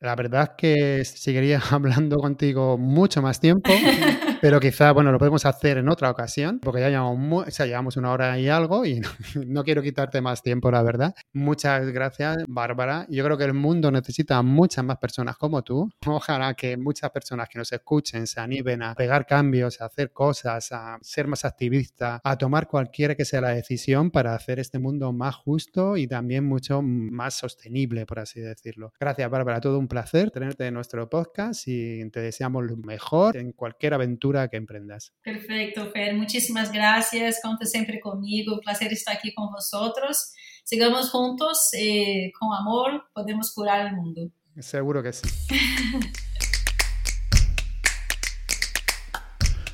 la 0.00 0.14
verdad 0.16 0.42
es 0.42 0.50
que 0.58 1.04
seguiría 1.04 1.60
hablando 1.70 2.18
contigo 2.18 2.76
mucho 2.78 3.22
más 3.22 3.40
tiempo, 3.40 3.70
pero 4.40 4.58
quizá, 4.58 4.92
bueno, 4.92 5.12
lo 5.12 5.18
podemos 5.18 5.44
hacer 5.44 5.78
en 5.78 5.88
otra 5.88 6.10
ocasión, 6.10 6.60
porque 6.60 6.80
ya 6.80 6.88
llevamos, 6.88 7.46
o 7.46 7.50
sea, 7.50 7.66
llevamos 7.66 7.96
una 7.96 8.10
hora 8.10 8.38
y 8.38 8.48
algo 8.48 8.86
y 8.86 9.00
no, 9.00 9.08
no, 9.46 9.64
quiero 9.64 9.82
quitarte 9.82 10.20
más 10.20 10.42
tiempo, 10.42 10.70
la 10.70 10.82
verdad. 10.82 11.14
Muchas 11.32 11.86
gracias, 11.88 12.38
Bárbara. 12.48 13.06
Yo 13.10 13.24
creo 13.24 13.36
que 13.36 13.44
el 13.44 13.54
mundo 13.54 13.90
necesita 13.90 14.40
muchas 14.42 14.84
más 14.84 14.96
personas 14.98 15.36
como 15.36 15.62
tú. 15.62 15.90
Ojalá 16.06 16.54
que 16.54 16.76
muchas 16.76 17.10
personas 17.10 17.48
que 17.48 17.58
nos 17.58 17.70
escuchen 17.72 18.26
se 18.26 18.40
animen 18.40 18.82
a 18.82 18.94
pegar 18.94 19.26
cambios, 19.26 19.80
a 19.80 19.86
hacer 19.86 20.12
cosas, 20.12 20.72
a 20.72 20.98
ser 21.02 21.26
más 21.26 21.44
activistas, 21.44 22.20
a 22.24 22.38
tomar 22.38 22.66
cualquiera 22.66 23.14
que 23.14 23.24
sea 23.24 23.42
la 23.42 23.50
decisión 23.50 24.10
para 24.10 24.34
hacer 24.34 24.58
este 24.58 24.78
mundo 24.78 25.12
más 25.12 25.34
justo 25.34 25.96
y 25.96 26.06
también 26.06 26.46
mucho 26.46 26.80
más 26.82 27.34
sostenible, 27.34 28.06
por 28.06 28.20
así 28.20 28.40
decirlo. 28.40 28.92
Gracias, 28.98 29.28
Bárbara. 29.30 29.60
Todo 29.60 29.78
un 29.78 29.88
placer 29.88 30.30
tenerte 30.30 30.66
en 30.66 30.74
nuestro 30.74 31.08
podcast 31.10 31.66
y 31.66 32.08
te 32.10 32.20
deseamos 32.20 32.64
lo 32.64 32.76
mejor 32.76 33.36
en 33.36 33.52
cualquier 33.52 33.94
aventura 33.94 34.29
que 34.48 34.56
emprendas. 34.56 35.12
Perfecto, 35.22 35.90
Fer. 35.90 36.14
Muchísimas 36.14 36.72
gracias. 36.72 37.40
Conta 37.42 37.66
siempre 37.66 38.00
conmigo. 38.00 38.54
Un 38.54 38.60
placer 38.60 38.92
estar 38.92 39.16
aquí 39.16 39.34
con 39.34 39.50
vosotros. 39.50 40.32
Sigamos 40.64 41.10
juntos. 41.10 41.68
Eh, 41.72 42.30
con 42.38 42.54
amor 42.54 43.04
podemos 43.12 43.52
curar 43.52 43.86
el 43.86 43.96
mundo. 43.96 44.30
Seguro 44.58 45.02
que 45.02 45.12
sí. 45.12 45.28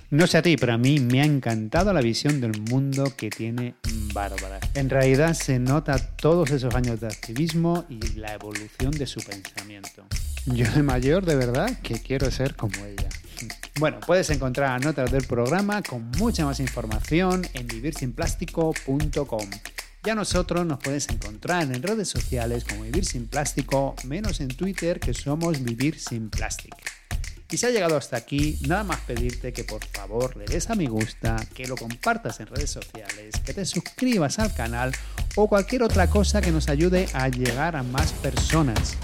No 0.09 0.28
sé 0.28 0.38
a 0.38 0.42
ti, 0.42 0.57
pero 0.57 0.72
a 0.72 0.78
mí 0.78 1.00
me 1.00 1.20
ha 1.20 1.24
encantado 1.24 1.92
la 1.92 2.00
visión 2.00 2.40
del 2.40 2.61
mundo 2.70 3.12
que 3.16 3.28
tiene 3.28 3.74
Bárbara. 4.14 4.61
En 4.74 4.88
realidad 4.88 5.34
se 5.34 5.59
nota 5.59 5.98
todos 5.98 6.52
esos 6.52 6.76
años 6.76 7.00
de 7.00 7.09
activismo 7.09 7.84
y 7.88 7.98
la 8.14 8.32
evolución 8.32 8.92
de 8.92 9.07
su 9.07 9.20
pensamiento. 9.20 10.07
Yo 10.46 10.70
de 10.70 10.84
mayor, 10.84 11.24
de 11.24 11.34
verdad, 11.34 11.80
que 11.82 12.00
quiero 12.00 12.30
ser 12.30 12.54
como 12.54 12.76
ella. 12.84 13.09
Bueno, 13.79 14.01
puedes 14.01 14.31
encontrar 14.31 14.83
notas 14.83 15.12
del 15.12 15.27
programa 15.27 15.83
con 15.83 16.11
mucha 16.12 16.47
más 16.47 16.61
información 16.61 17.47
en 17.53 17.66
vivirsinplástico.com. 17.66 19.51
Ya 20.03 20.14
nosotros 20.14 20.64
nos 20.64 20.79
puedes 20.79 21.11
encontrar 21.11 21.64
en 21.64 21.83
redes 21.83 22.09
sociales 22.09 22.64
como 22.64 22.85
Vivir 22.85 23.05
Sin 23.05 23.27
Plástico, 23.27 23.95
menos 24.05 24.41
en 24.41 24.49
Twitter 24.49 24.99
que 24.99 25.12
somos 25.12 25.62
Vivir 25.62 25.99
Sin 25.99 26.31
Plástico. 26.31 26.79
Y 27.51 27.59
si 27.59 27.66
ha 27.66 27.70
llegado 27.70 27.99
hasta 27.99 28.16
aquí, 28.16 28.59
nada 28.66 28.83
más 28.83 29.01
pedirte 29.01 29.53
que 29.53 29.64
por 29.64 29.85
favor 29.85 30.37
le 30.39 30.47
des 30.47 30.70
a 30.70 30.74
me 30.74 30.87
gusta, 30.87 31.37
que 31.55 31.66
lo 31.66 31.77
compartas 31.77 32.41
en 32.41 32.47
redes 32.47 32.70
sociales, 32.70 33.35
que 33.45 33.53
te 33.53 33.66
suscribas 33.66 34.39
al 34.39 34.55
canal 34.55 34.93
o 35.35 35.49
cualquier 35.49 35.83
otra 35.83 36.09
cosa 36.09 36.41
que 36.41 36.51
nos 36.51 36.70
ayude 36.70 37.09
a 37.12 37.29
llegar 37.29 37.77
a 37.77 37.83
más 37.83 38.12
personas. 38.12 38.97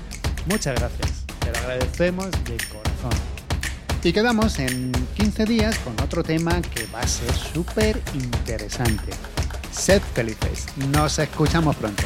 Muchas 0.47 0.81
gracias, 0.81 1.27
te 1.41 1.53
lo 1.53 1.59
agradecemos 1.59 2.31
de 2.31 2.57
corazón. 2.69 3.32
Y 4.05 4.13
quedamos 4.13 4.59
en 4.59 4.91
15 5.15 5.45
días 5.45 5.79
con 5.79 5.93
otro 6.03 6.25
tema 6.25 6.61
que 6.61 6.87
va 6.93 7.01
a 7.01 7.07
ser 7.07 7.33
súper 7.33 8.03
interesante. 8.15 9.13
Sed 9.71 10.03
felices, 10.13 10.67
nos 10.91 11.21
escuchamos 11.21 11.77
pronto. 11.77 12.03